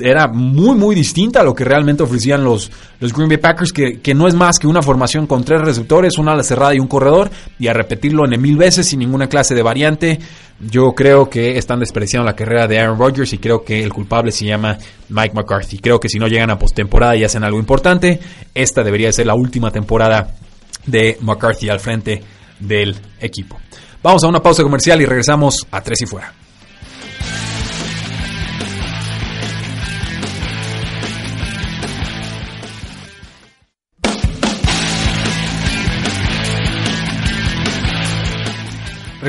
era 0.00 0.28
muy, 0.28 0.76
muy 0.76 0.94
distinta 0.94 1.40
a 1.40 1.44
lo 1.44 1.54
que 1.54 1.64
realmente 1.64 2.02
ofrecían 2.02 2.44
los, 2.44 2.70
los 3.00 3.12
Green 3.12 3.28
Bay 3.28 3.38
Packers, 3.38 3.72
que, 3.72 4.00
que, 4.00 4.14
no 4.14 4.26
es 4.26 4.34
más 4.34 4.58
que 4.58 4.66
una 4.66 4.82
formación 4.82 5.26
con 5.26 5.44
tres 5.44 5.60
receptores, 5.60 6.18
una 6.18 6.32
ala 6.32 6.42
cerrada 6.42 6.74
y 6.74 6.78
un 6.78 6.88
corredor, 6.88 7.30
y 7.58 7.68
a 7.68 7.72
repetirlo 7.72 8.24
en 8.24 8.40
mil 8.40 8.56
veces 8.56 8.86
sin 8.88 8.98
ninguna 8.98 9.28
clase 9.28 9.54
de 9.54 9.62
variante. 9.62 10.18
Yo 10.58 10.94
creo 10.94 11.28
que 11.28 11.58
están 11.58 11.80
despreciando 11.80 12.24
la 12.24 12.34
carrera 12.34 12.66
de 12.66 12.78
Aaron 12.78 12.98
Rodgers 12.98 13.32
y 13.34 13.38
creo 13.38 13.62
que 13.62 13.82
el 13.82 13.92
culpable 13.92 14.32
se 14.32 14.46
llama 14.46 14.78
Mike 15.10 15.34
McCarthy. 15.34 15.78
Creo 15.78 16.00
que 16.00 16.08
si 16.08 16.18
no 16.18 16.28
llegan 16.28 16.50
a 16.50 16.58
postemporada 16.58 17.14
y 17.14 17.24
hacen 17.24 17.44
algo 17.44 17.58
importante, 17.58 18.20
esta 18.54 18.82
debería 18.82 19.12
ser 19.12 19.26
la 19.26 19.34
última 19.34 19.70
temporada 19.70 20.34
de 20.86 21.18
McCarthy 21.20 21.68
al 21.68 21.80
frente 21.80 22.22
del 22.58 22.96
equipo. 23.20 23.58
Vamos 24.02 24.24
a 24.24 24.28
una 24.28 24.42
pausa 24.42 24.62
comercial 24.62 25.00
y 25.00 25.06
regresamos 25.06 25.66
a 25.70 25.80
Tres 25.80 26.02
y 26.02 26.06
Fuera. 26.06 26.32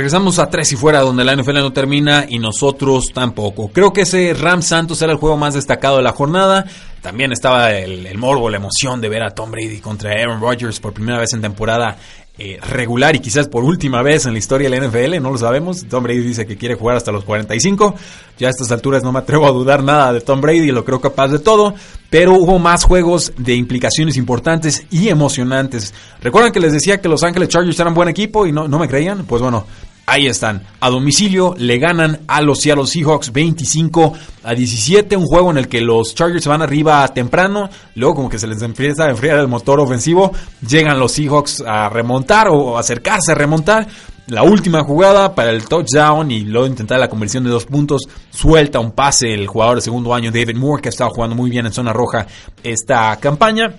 Regresamos 0.07 0.39
a 0.39 0.49
tres 0.49 0.71
y 0.71 0.77
fuera, 0.77 1.01
donde 1.01 1.25
la 1.25 1.35
NFL 1.35 1.55
no 1.55 1.73
termina 1.73 2.25
y 2.29 2.39
nosotros 2.39 3.07
tampoco. 3.13 3.67
Creo 3.67 3.91
que 3.91 4.03
ese 4.03 4.33
Ram 4.33 4.61
Santos 4.61 5.01
era 5.01 5.11
el 5.11 5.17
juego 5.17 5.35
más 5.35 5.53
destacado 5.53 5.97
de 5.97 6.03
la 6.03 6.13
jornada. 6.13 6.63
También 7.01 7.33
estaba 7.33 7.73
el, 7.73 8.05
el 8.05 8.17
morbo, 8.17 8.49
la 8.49 8.55
emoción 8.55 9.01
de 9.01 9.09
ver 9.09 9.21
a 9.21 9.31
Tom 9.31 9.51
Brady 9.51 9.81
contra 9.81 10.11
Aaron 10.11 10.39
Rodgers 10.39 10.79
por 10.79 10.93
primera 10.93 11.19
vez 11.19 11.33
en 11.33 11.41
temporada 11.41 11.97
eh, 12.39 12.59
regular 12.69 13.15
y 13.15 13.19
quizás 13.19 13.47
por 13.47 13.63
última 13.63 14.03
vez 14.03 14.27
en 14.27 14.33
la 14.33 14.37
historia 14.37 14.69
de 14.69 14.79
la 14.79 14.87
NFL, 14.87 15.19
no 15.19 15.31
lo 15.31 15.39
sabemos. 15.39 15.87
Tom 15.89 16.03
Brady 16.03 16.19
dice 16.19 16.45
que 16.45 16.55
quiere 16.55 16.75
jugar 16.75 16.95
hasta 16.95 17.11
los 17.11 17.23
45. 17.23 17.95
Ya 18.37 18.47
a 18.47 18.51
estas 18.51 18.71
alturas 18.71 19.01
no 19.01 19.11
me 19.11 19.17
atrevo 19.17 19.47
a 19.47 19.51
dudar 19.51 19.83
nada 19.83 20.13
de 20.13 20.21
Tom 20.21 20.39
Brady, 20.39 20.71
lo 20.71 20.85
creo 20.85 21.01
capaz 21.01 21.29
de 21.29 21.39
todo. 21.39 21.73
Pero 22.11 22.35
hubo 22.35 22.59
más 22.59 22.83
juegos 22.83 23.33
de 23.37 23.55
implicaciones 23.55 24.17
importantes 24.17 24.85
y 24.91 25.09
emocionantes. 25.09 25.95
¿Recuerdan 26.21 26.51
que 26.51 26.59
les 26.59 26.73
decía 26.73 27.01
que 27.01 27.09
Los 27.09 27.23
Ángeles 27.23 27.49
Chargers 27.49 27.79
eran 27.79 27.95
buen 27.95 28.07
equipo 28.07 28.45
y 28.45 28.51
no, 28.51 28.67
no 28.67 28.77
me 28.77 28.87
creían? 28.87 29.25
Pues 29.25 29.41
bueno, 29.41 29.65
Ahí 30.09 30.25
están. 30.25 30.63
A 30.79 30.89
domicilio 30.89 31.53
le 31.57 31.79
ganan 31.79 32.21
a 32.29 32.41
los 32.41 32.61
Seattle 32.61 32.87
Seahawks 32.87 33.33
25 33.33 34.13
a 34.41 34.55
17. 34.55 35.17
Un 35.17 35.25
juego 35.25 35.51
en 35.51 35.57
el 35.57 35.67
que 35.67 35.81
los 35.81 36.15
Chargers 36.15 36.47
van 36.47 36.61
arriba 36.61 37.05
temprano. 37.09 37.69
Luego 37.95 38.15
como 38.15 38.29
que 38.29 38.39
se 38.39 38.47
les 38.47 38.61
empieza 38.61 39.03
a 39.03 39.09
enfriar 39.09 39.37
el 39.37 39.49
motor 39.49 39.81
ofensivo. 39.81 40.31
Llegan 40.65 40.97
los 40.97 41.11
Seahawks 41.11 41.61
a 41.67 41.89
remontar 41.89 42.47
o 42.47 42.77
acercarse 42.77 43.33
a 43.33 43.35
remontar. 43.35 43.85
La 44.27 44.43
última 44.43 44.81
jugada 44.81 45.35
para 45.35 45.51
el 45.51 45.65
touchdown 45.65 46.31
y 46.31 46.45
luego 46.45 46.67
intentar 46.67 46.99
la 47.01 47.09
conversión 47.09 47.43
de 47.43 47.49
dos 47.49 47.65
puntos. 47.65 48.03
Suelta 48.29 48.79
un 48.79 48.93
pase 48.93 49.33
el 49.33 49.45
jugador 49.45 49.75
de 49.75 49.81
segundo 49.81 50.13
año 50.13 50.31
David 50.31 50.55
Moore 50.55 50.81
que 50.81 50.87
ha 50.87 50.91
estado 50.91 51.09
jugando 51.09 51.35
muy 51.35 51.49
bien 51.49 51.65
en 51.65 51.73
zona 51.73 51.91
roja 51.91 52.25
esta 52.63 53.17
campaña. 53.17 53.75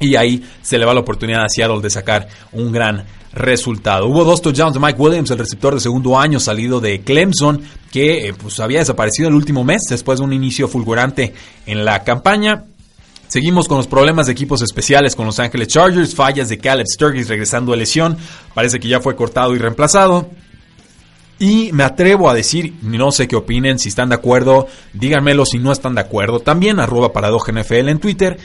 Y 0.00 0.16
ahí 0.16 0.42
se 0.62 0.78
le 0.78 0.86
va 0.86 0.94
la 0.94 1.00
oportunidad 1.00 1.44
a 1.44 1.48
Seattle 1.48 1.80
de 1.80 1.90
sacar 1.90 2.26
un 2.52 2.72
gran 2.72 3.04
resultado. 3.32 4.06
Hubo 4.06 4.24
dos 4.24 4.42
touchdowns 4.42 4.74
de 4.74 4.80
Mike 4.80 4.98
Williams, 4.98 5.30
el 5.30 5.38
receptor 5.38 5.74
de 5.74 5.80
segundo 5.80 6.18
año 6.18 6.40
salido 6.40 6.80
de 6.80 7.00
Clemson, 7.02 7.62
que 7.92 8.28
eh, 8.28 8.34
pues, 8.34 8.58
había 8.60 8.80
desaparecido 8.80 9.28
el 9.28 9.34
último 9.34 9.62
mes 9.62 9.82
después 9.88 10.18
de 10.18 10.24
un 10.24 10.32
inicio 10.32 10.68
fulgurante 10.68 11.34
en 11.66 11.84
la 11.84 12.02
campaña. 12.02 12.64
Seguimos 13.28 13.68
con 13.68 13.76
los 13.76 13.86
problemas 13.86 14.26
de 14.26 14.32
equipos 14.32 14.60
especiales 14.62 15.14
con 15.14 15.26
Los 15.26 15.38
Ángeles 15.38 15.68
Chargers, 15.68 16.16
fallas 16.16 16.48
de 16.48 16.58
Caleb 16.58 16.86
Sturgis 16.86 17.28
regresando 17.28 17.72
a 17.72 17.76
lesión, 17.76 18.16
parece 18.54 18.80
que 18.80 18.88
ya 18.88 19.00
fue 19.00 19.14
cortado 19.14 19.54
y 19.54 19.58
reemplazado. 19.58 20.28
Y 21.38 21.70
me 21.72 21.84
atrevo 21.84 22.28
a 22.28 22.34
decir, 22.34 22.74
no 22.82 23.12
sé 23.12 23.28
qué 23.28 23.36
opinen, 23.36 23.78
si 23.78 23.88
están 23.88 24.08
de 24.08 24.16
acuerdo, 24.16 24.66
díganmelo 24.92 25.46
si 25.46 25.58
no 25.58 25.72
están 25.72 25.94
de 25.94 26.00
acuerdo. 26.00 26.40
También 26.40 26.80
arroba 26.80 27.12
NFL 27.14 27.88
en 27.88 27.98
Twitter. 27.98 28.36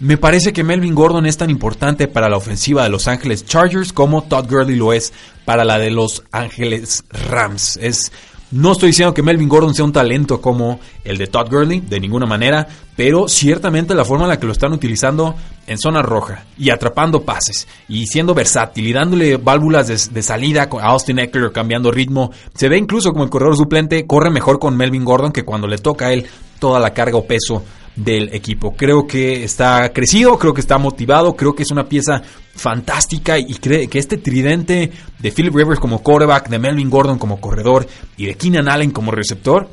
Me 0.00 0.16
parece 0.16 0.52
que 0.52 0.64
Melvin 0.64 0.94
Gordon 0.94 1.24
es 1.24 1.36
tan 1.36 1.50
importante 1.50 2.08
para 2.08 2.28
la 2.28 2.36
ofensiva 2.36 2.82
de 2.82 2.88
Los 2.88 3.06
Ángeles 3.06 3.46
Chargers 3.46 3.92
como 3.92 4.24
Todd 4.24 4.50
Gurley 4.50 4.74
lo 4.74 4.92
es 4.92 5.12
para 5.44 5.64
la 5.64 5.78
de 5.78 5.92
Los 5.92 6.24
Ángeles 6.32 7.04
Rams. 7.30 7.78
Es 7.80 8.10
No 8.50 8.72
estoy 8.72 8.88
diciendo 8.88 9.14
que 9.14 9.22
Melvin 9.22 9.48
Gordon 9.48 9.72
sea 9.72 9.84
un 9.84 9.92
talento 9.92 10.40
como 10.40 10.80
el 11.04 11.16
de 11.16 11.28
Todd 11.28 11.48
Gurley, 11.48 11.78
de 11.78 12.00
ninguna 12.00 12.26
manera, 12.26 12.66
pero 12.96 13.28
ciertamente 13.28 13.94
la 13.94 14.04
forma 14.04 14.24
en 14.24 14.30
la 14.30 14.40
que 14.40 14.46
lo 14.46 14.52
están 14.52 14.72
utilizando 14.72 15.36
en 15.68 15.78
zona 15.78 16.02
roja 16.02 16.44
y 16.58 16.70
atrapando 16.70 17.22
pases 17.22 17.68
y 17.88 18.06
siendo 18.08 18.34
versátil 18.34 18.88
y 18.88 18.92
dándole 18.92 19.36
válvulas 19.36 20.12
de, 20.12 20.22
salida 20.22 20.68
a 20.72 20.86
Austin 20.88 21.20
Eckler 21.20 21.52
cambiando 21.52 21.92
ritmo, 21.92 22.32
se 22.52 22.68
ve 22.68 22.78
incluso 22.78 23.12
como 23.12 23.22
el 23.22 23.30
corredor 23.30 23.56
suplente 23.56 24.08
corre 24.08 24.30
mejor 24.30 24.58
con 24.58 24.76
Melvin 24.76 25.04
Gordon 25.04 25.30
que 25.32 25.44
cuando 25.44 25.68
le 25.68 25.78
toca 25.78 26.06
a 26.06 26.12
él 26.12 26.26
toda 26.58 26.80
la 26.80 26.92
carga 26.92 27.16
o 27.16 27.26
peso 27.26 27.62
del 27.96 28.34
equipo. 28.34 28.74
Creo 28.76 29.06
que 29.06 29.44
está 29.44 29.92
crecido, 29.92 30.38
creo 30.38 30.54
que 30.54 30.60
está 30.60 30.78
motivado, 30.78 31.36
creo 31.36 31.54
que 31.54 31.62
es 31.62 31.70
una 31.70 31.88
pieza 31.88 32.22
fantástica 32.54 33.38
y 33.38 33.54
cree 33.54 33.88
que 33.88 33.98
este 33.98 34.16
tridente 34.16 34.90
de 35.18 35.32
Philip 35.32 35.54
Rivers 35.54 35.80
como 35.80 36.02
quarterback, 36.02 36.48
de 36.48 36.58
Melvin 36.58 36.90
Gordon 36.90 37.18
como 37.18 37.40
corredor 37.40 37.86
y 38.16 38.26
de 38.26 38.34
Keenan 38.34 38.68
Allen 38.68 38.90
como 38.90 39.10
receptor 39.10 39.68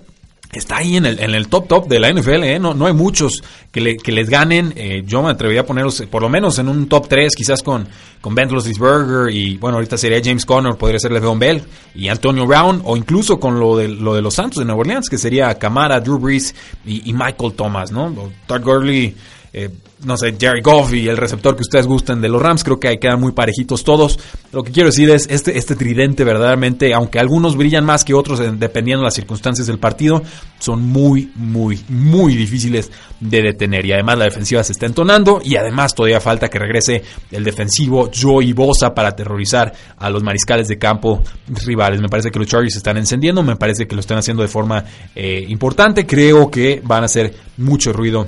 está 0.52 0.78
ahí 0.78 0.98
en 0.98 1.06
el, 1.06 1.20
en 1.20 1.34
el 1.34 1.48
top 1.48 1.68
top 1.68 1.88
de 1.88 2.00
la 2.00 2.12
NFL, 2.12 2.44
¿eh? 2.44 2.60
no, 2.60 2.74
no 2.74 2.86
hay 2.86 2.94
muchos 2.94 3.44
que, 3.72 3.82
le, 3.82 3.98
que 3.98 4.12
les 4.12 4.30
ganen. 4.30 4.74
Eh, 4.76 5.04
yo 5.06 5.22
me 5.24 5.32
atrevería 5.32 5.62
a 5.62 5.66
ponerlos 5.66 6.02
por 6.10 6.22
lo 6.22 6.30
menos 6.30 6.60
en 6.60 6.68
un 6.68 6.88
top 6.88 7.08
3, 7.08 7.36
quizás 7.36 7.64
con, 7.64 7.88
con 8.20 8.36
Ben 8.36 8.50
Roethlisberger 8.50 9.34
y 9.34 9.58
bueno, 9.58 9.78
ahorita 9.78 9.98
sería 9.98 10.22
James 10.24 10.46
Conner, 10.46 10.76
podría 10.76 11.00
ser 11.00 11.12
Le'Veon 11.12 11.40
Bell 11.40 11.64
y 11.96 12.08
Antonio 12.10 12.46
Brown 12.46 12.82
o 12.84 12.98
incluso 12.98 13.40
con 13.40 13.60
lo 13.60 13.78
de, 13.78 13.88
lo 13.88 14.14
de 14.14 14.22
los 14.22 14.34
Santos 14.34 14.60
de 14.60 14.66
Nueva 14.66 14.82
Orleans, 14.82 15.10
que 15.10 15.18
sería 15.18 15.58
Camara, 15.58 16.00
Drew 16.00 16.20
Brees 16.20 16.54
y, 16.86 17.14
Michael 17.14 17.54
Thomas, 17.54 17.92
¿no? 17.92 18.14
Todd 18.48 18.62
Gurley 18.62 19.16
eh, 19.54 19.70
no 20.06 20.16
sé, 20.16 20.36
Jerry 20.40 20.62
Goff 20.62 20.94
y 20.94 21.10
el 21.10 21.18
receptor 21.18 21.56
que 21.56 21.62
ustedes 21.62 21.86
gusten 21.86 22.22
de 22.22 22.30
los 22.30 22.42
Rams, 22.42 22.64
creo 22.64 22.80
que 22.80 22.98
quedan 22.98 23.20
muy 23.20 23.34
parejitos 23.34 23.84
todos. 23.84 24.18
Lo 24.52 24.64
que 24.64 24.72
quiero 24.72 24.90
decir 24.90 25.10
es, 25.10 25.28
este, 25.30 25.58
este 25.58 25.76
tridente 25.76 26.24
verdaderamente, 26.24 26.94
aunque 26.94 27.20
algunos 27.20 27.58
brillan 27.58 27.86
más 27.86 28.06
que 28.06 28.14
otros 28.14 28.40
dependiendo 28.58 29.02
de 29.02 29.08
las 29.08 29.14
circunstancias 29.14 29.68
del 29.68 29.78
partido, 29.78 30.24
son 30.58 30.82
muy, 30.82 31.32
muy, 31.36 31.84
muy 31.90 32.36
difíciles 32.36 32.92
de 33.20 33.42
detener. 33.42 33.86
Y 33.86 33.92
además 33.92 34.18
la 34.18 34.26
defensiva 34.26 34.64
se 34.64 34.72
está 34.72 34.86
entonando 34.86 35.42
y 35.44 35.58
además 35.58 35.94
todavía 35.94 36.22
falta 36.22 36.50
que 36.50 36.58
regrese 36.58 37.04
el 37.30 37.44
defensivo 37.44 38.10
Joey 38.14 38.54
Bosa 38.54 38.94
para 38.94 39.10
aterrorizar 39.10 39.74
a 39.98 40.10
los 40.10 40.24
mariscales 40.24 40.70
de 40.70 40.78
campo 40.78 41.22
rivales. 41.66 42.00
Me 42.00 42.10
parece 42.10 42.32
que 42.32 42.40
los 42.40 42.48
Chargers 42.48 42.78
están 42.78 42.98
encendiendo, 42.98 43.44
me 43.44 43.58
parece 43.58 43.86
que 43.86 43.96
lo 43.96 44.02
están 44.02 44.18
haciendo 44.18 44.44
de 44.44 44.50
forma 44.50 44.86
eh, 45.14 45.46
importante, 45.48 46.06
creo 46.06 46.50
que 46.50 46.82
van 46.84 47.04
a 47.04 47.06
hacer 47.06 47.34
mucho 47.58 47.92
ruido 47.92 48.28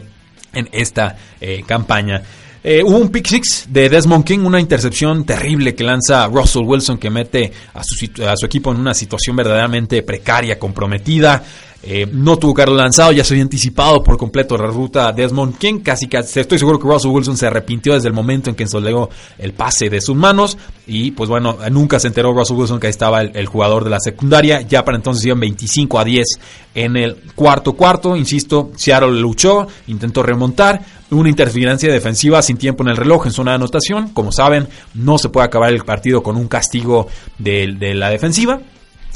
en 0.54 0.70
esta 0.72 1.16
eh, 1.40 1.64
campaña. 1.66 2.22
Eh, 2.66 2.82
hubo 2.82 2.98
un 2.98 3.10
pick 3.10 3.28
six 3.28 3.66
de 3.68 3.90
Desmond 3.90 4.24
King, 4.24 4.40
una 4.40 4.60
intercepción 4.60 5.26
terrible 5.26 5.76
que 5.76 5.84
lanza 5.84 6.28
Russell 6.28 6.64
Wilson 6.64 6.98
que 6.98 7.10
mete 7.10 7.52
a 7.74 7.84
su, 7.84 8.10
a 8.26 8.38
su 8.38 8.46
equipo 8.46 8.72
en 8.72 8.80
una 8.80 8.94
situación 8.94 9.36
verdaderamente 9.36 10.02
precaria, 10.02 10.58
comprometida. 10.58 11.44
Eh, 11.86 12.08
no 12.10 12.38
tuvo 12.38 12.54
carro 12.54 12.74
lanzado, 12.74 13.12
ya 13.12 13.26
se 13.26 13.34
había 13.34 13.44
anticipado 13.44 14.02
por 14.02 14.18
completo 14.18 14.58
la 14.58 14.68
ruta 14.68 15.12
Desmond 15.12 15.58
King. 15.58 15.80
Casi, 15.84 16.08
casi 16.08 16.40
estoy 16.40 16.58
seguro 16.58 16.80
que 16.80 16.88
Russell 16.88 17.12
Wilson 17.12 17.36
se 17.36 17.48
arrepintió 17.48 17.94
desde 17.94 18.08
el 18.08 18.14
momento 18.14 18.50
en 18.50 18.56
que 18.56 18.64
ensolegó 18.64 19.10
el 19.38 19.52
pase 19.52 19.90
de 19.90 20.00
sus 20.00 20.16
manos. 20.16 20.58
Y 20.88 21.12
pues 21.12 21.30
bueno, 21.30 21.58
nunca 21.72 22.00
se 22.00 22.08
enteró 22.08 22.32
Russell 22.34 22.56
Wilson 22.56 22.80
que 22.80 22.88
ahí 22.88 22.92
estaba 22.92 23.22
el, 23.22 23.46
jugador 23.48 23.84
de 23.84 23.90
la 23.90 24.00
secundaria. 24.00 24.62
Ya 24.62 24.86
para 24.86 24.96
entonces 24.96 25.26
iban 25.26 25.42
25 25.42 26.00
a 26.00 26.06
10 26.06 26.28
en 26.74 26.96
el 26.96 27.18
cuarto 27.36 27.74
cuarto. 27.74 28.16
Insisto, 28.16 28.72
Seattle 28.78 29.20
luchó, 29.20 29.68
intentó 29.88 30.24
remontar. 30.24 31.04
Una 31.12 31.30
interferencia 31.30 31.92
defensiva 31.92 32.42
sin 32.42 32.58
tiempo 32.58 32.82
en 32.84 32.90
el 32.90 32.98
reloj 32.98 33.28
en 33.28 33.34
zona 33.34 33.52
de 33.52 33.56
anotación. 33.56 34.10
Como 34.10 34.32
saben, 34.32 34.68
no 34.94 35.18
se 35.18 35.30
puede 35.30 35.46
acabar 35.46 35.72
el 35.72 35.84
partido 35.84 36.24
con 36.24 36.38
un 36.38 36.48
castigo 36.48 37.08
de 37.38 37.94
la 37.94 38.10
defensiva. 38.10 38.62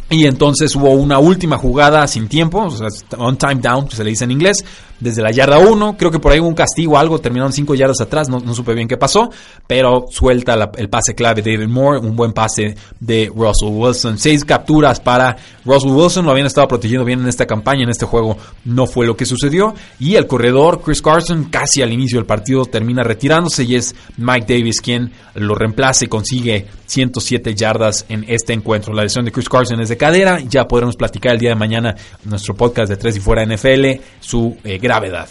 Y 0.09 0.25
entonces 0.25 0.73
hubo 0.75 0.91
una 0.91 1.19
última 1.19 1.57
jugada 1.57 2.07
sin 2.07 2.29
tiempo, 2.29 2.63
o 2.63 2.71
sea, 2.71 2.87
on 3.17 3.37
time 3.37 3.55
down, 3.55 3.87
que 3.87 3.95
se 3.97 4.03
le 4.05 4.11
dice 4.11 4.23
en 4.23 4.31
inglés, 4.31 4.63
desde 5.01 5.21
la 5.21 5.31
yarda 5.31 5.59
1. 5.59 5.97
Creo 5.97 6.11
que 6.11 6.19
por 6.19 6.31
ahí 6.31 6.39
hubo 6.39 6.47
un 6.47 6.55
castigo, 6.55 6.97
algo, 6.97 7.19
terminaron 7.19 7.51
5 7.51 7.75
yardas 7.75 7.99
atrás, 7.99 8.29
no, 8.29 8.53
supe 8.53 8.73
bien 8.73 8.87
qué 8.87 8.95
pasó, 8.95 9.29
pero 9.67 10.05
suelta 10.09 10.71
el 10.77 10.89
pase 10.89 11.13
clave 11.13 11.41
David 11.41 11.67
Moore, 11.67 11.99
un 11.99 12.15
buen 12.15 12.31
pase 12.31 12.75
de 12.99 13.31
Russell 13.35 13.69
Wilson. 13.69 14.17
6 14.17 14.45
capturas 14.45 15.01
para 15.01 15.35
Russell 15.65 15.91
Wilson, 15.91 16.25
lo 16.25 16.31
habían 16.31 16.47
estado 16.47 16.69
protegiendo 16.69 17.03
bien 17.03 17.19
en 17.19 17.27
esta 17.27 17.45
campaña, 17.45 17.83
en 17.83 17.89
este 17.89 18.05
juego 18.05 18.37
no 18.63 18.87
fue 18.87 19.05
lo 19.05 19.17
que 19.17 19.25
sucedió. 19.25 19.73
Y 19.99 20.15
el 20.15 20.25
corredor 20.25 20.81
Chris 20.81 21.01
Carson, 21.01 21.45
casi 21.45 21.81
al 21.81 21.91
inicio 21.91 22.17
del 22.17 22.25
partido, 22.25 22.65
termina 22.65 23.03
retirándose 23.03 23.65
y 23.65 23.75
es 23.75 23.93
Mike 24.15 24.45
Davis 24.47 24.79
quien 24.79 25.11
lo 25.35 25.53
reemplaza 25.53 26.05
y 26.05 26.07
consigue 26.07 26.65
107 26.85 27.53
yardas 27.53 28.05
en 28.07 28.25
este 28.27 28.53
encuentro. 28.53 28.93
La 28.93 29.03
lesión 29.03 29.25
de 29.25 29.31
Chris 29.31 29.49
Carson 29.49 29.81
es 29.81 29.89
de 29.89 29.96
cadera, 29.97 30.39
ya 30.39 30.67
podremos 30.67 30.95
platicar 30.95 31.33
el 31.33 31.39
día 31.39 31.49
de 31.49 31.55
mañana 31.55 31.95
nuestro 32.25 32.55
podcast 32.55 32.89
de 32.89 32.97
3 32.97 33.17
y 33.17 33.19
fuera 33.19 33.45
NFL 33.45 34.01
su 34.19 34.57
eh, 34.63 34.77
gravedad. 34.77 35.27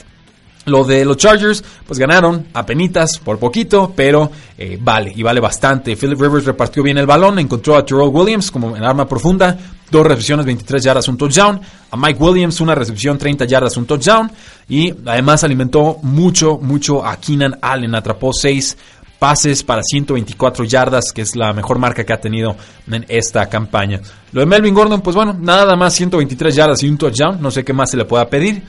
Lo 0.66 0.83
de 0.83 1.05
los 1.05 1.16
Chargers, 1.16 1.62
pues 1.87 1.96
ganaron 1.96 2.48
a 2.52 2.66
penitas, 2.66 3.18
por 3.18 3.38
poquito, 3.38 3.92
pero 3.94 4.33
eh, 4.59 4.76
vale, 4.81 5.12
y 5.14 5.22
vale 5.22 5.38
bastante. 5.38 5.94
Philip 5.94 6.20
Rivers 6.20 6.44
repartió 6.44 6.83
bien 6.83 6.98
el 6.98 7.07
balón, 7.07 7.38
encontró 7.38 7.76
a 7.76 7.85
Terrell 7.85 8.09
Williams 8.09 8.50
como 8.50 8.76
en 8.76 8.83
arma 8.83 9.07
profunda, 9.07 9.57
dos 9.88 10.05
recepciones, 10.05 10.44
23 10.44 10.83
yardas, 10.83 11.07
un 11.07 11.16
touchdown. 11.16 11.61
A 11.88 11.96
Mike 11.96 12.20
Williams, 12.20 12.61
una 12.61 12.74
recepción, 12.74 13.16
30 13.16 13.44
yardas, 13.44 13.76
un 13.76 13.87
touchdown. 13.87 14.29
Y 14.68 14.92
además 15.07 15.44
alimentó 15.44 15.98
mucho, 16.02 16.59
mucho 16.59 17.07
a 17.07 17.16
Keenan 17.20 17.59
Allen, 17.62 17.94
atrapó 17.94 18.33
6 18.33 18.76
pases 19.18 19.62
para 19.62 19.83
124 19.83 20.64
yardas, 20.64 21.12
que 21.12 21.22
es 21.22 21.37
la 21.37 21.52
mejor 21.52 21.79
marca 21.79 22.05
que 22.05 22.12
ha 22.12 22.20
tenido 22.20 22.57
en 22.90 23.05
esta 23.09 23.48
campaña. 23.48 24.00
Lo 24.33 24.40
de 24.40 24.46
Melvin 24.46 24.74
Gordon, 24.74 25.00
pues 25.00 25.16
bueno, 25.16 25.37
nada 25.38 25.76
más 25.76 25.94
123 25.94 26.55
yardas 26.55 26.83
y 26.83 26.88
un 26.88 26.98
touchdown, 26.98 27.40
no 27.40 27.50
sé 27.50 27.64
qué 27.64 27.72
más 27.72 27.90
se 27.90 27.96
le 27.96 28.05
pueda 28.05 28.29
pedir. 28.29 28.62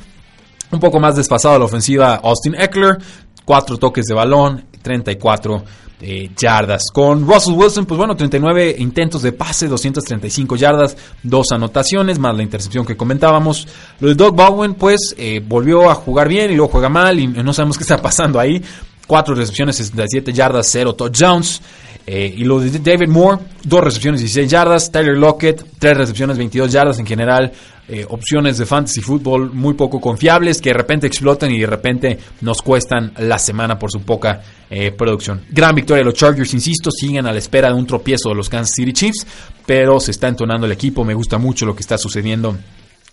Un 0.71 0.79
poco 0.79 0.99
más 0.99 1.15
desfasado 1.15 1.57
la 1.57 1.65
ofensiva 1.65 2.15
Austin 2.15 2.55
Eckler, 2.55 2.97
cuatro 3.45 3.77
toques 3.77 4.05
de 4.05 4.13
balón, 4.13 4.65
34 4.81 5.63
eh, 6.01 6.29
yardas. 6.37 6.91
Con 6.93 7.25
Russell 7.25 7.53
Wilson, 7.53 7.85
pues 7.85 7.97
bueno, 7.97 8.15
39 8.15 8.75
intentos 8.77 9.21
de 9.21 9.31
pase, 9.31 9.67
235 9.67 10.55
yardas, 10.55 10.97
dos 11.23 11.51
anotaciones, 11.51 12.19
más 12.19 12.35
la 12.35 12.43
intercepción 12.43 12.85
que 12.85 12.97
comentábamos. 12.97 13.67
Lo 13.99 14.09
de 14.09 14.15
Doug 14.15 14.35
Baldwin, 14.35 14.75
pues 14.75 15.15
eh, 15.17 15.41
volvió 15.43 15.89
a 15.89 15.95
jugar 15.95 16.27
bien 16.27 16.51
y 16.51 16.55
luego 16.55 16.71
juega 16.71 16.89
mal 16.89 17.19
y 17.19 17.27
no 17.27 17.53
sabemos 17.53 17.77
qué 17.77 17.83
está 17.83 18.01
pasando 18.01 18.39
ahí. 18.39 18.61
Cuatro 19.07 19.33
recepciones, 19.33 19.77
67 19.77 20.33
yardas, 20.33 20.67
0 20.69 20.93
touchdowns. 20.93 21.61
Eh, 22.09 22.33
y 22.37 22.45
lo 22.45 22.61
de 22.61 22.79
David 22.79 23.09
Moore, 23.09 23.41
dos 23.63 23.83
recepciones, 23.83 24.21
16 24.21 24.49
yardas. 24.49 24.89
Tyler 24.89 25.17
Lockett, 25.17 25.65
tres 25.77 25.97
recepciones, 25.97 26.37
22 26.37 26.71
yardas 26.71 26.99
en 26.99 27.05
general. 27.05 27.51
Eh, 27.89 28.05
opciones 28.07 28.57
de 28.57 28.65
fantasy 28.65 29.01
fútbol 29.01 29.51
muy 29.53 29.73
poco 29.73 29.99
confiables 29.99 30.61
que 30.61 30.69
de 30.69 30.73
repente 30.73 31.07
explotan 31.07 31.51
y 31.51 31.59
de 31.59 31.67
repente 31.67 32.17
nos 32.41 32.61
cuestan 32.61 33.13
la 33.17 33.37
semana 33.37 33.77
por 33.77 33.91
su 33.91 34.01
poca 34.01 34.41
eh, 34.69 34.91
producción. 34.91 35.43
Gran 35.49 35.75
victoria 35.75 35.99
de 35.99 36.05
los 36.05 36.13
Chargers, 36.13 36.53
insisto, 36.53 36.91
siguen 36.91 37.27
a 37.27 37.33
la 37.33 37.39
espera 37.39 37.69
de 37.69 37.75
un 37.75 37.85
tropiezo 37.85 38.29
de 38.29 38.35
los 38.35 38.49
Kansas 38.49 38.75
City 38.75 38.93
Chiefs, 38.93 39.27
pero 39.65 39.99
se 39.99 40.11
está 40.11 40.29
entonando 40.29 40.65
el 40.65 40.71
equipo. 40.71 41.03
Me 41.03 41.13
gusta 41.13 41.37
mucho 41.37 41.65
lo 41.65 41.75
que 41.75 41.81
está 41.81 41.97
sucediendo 41.97 42.57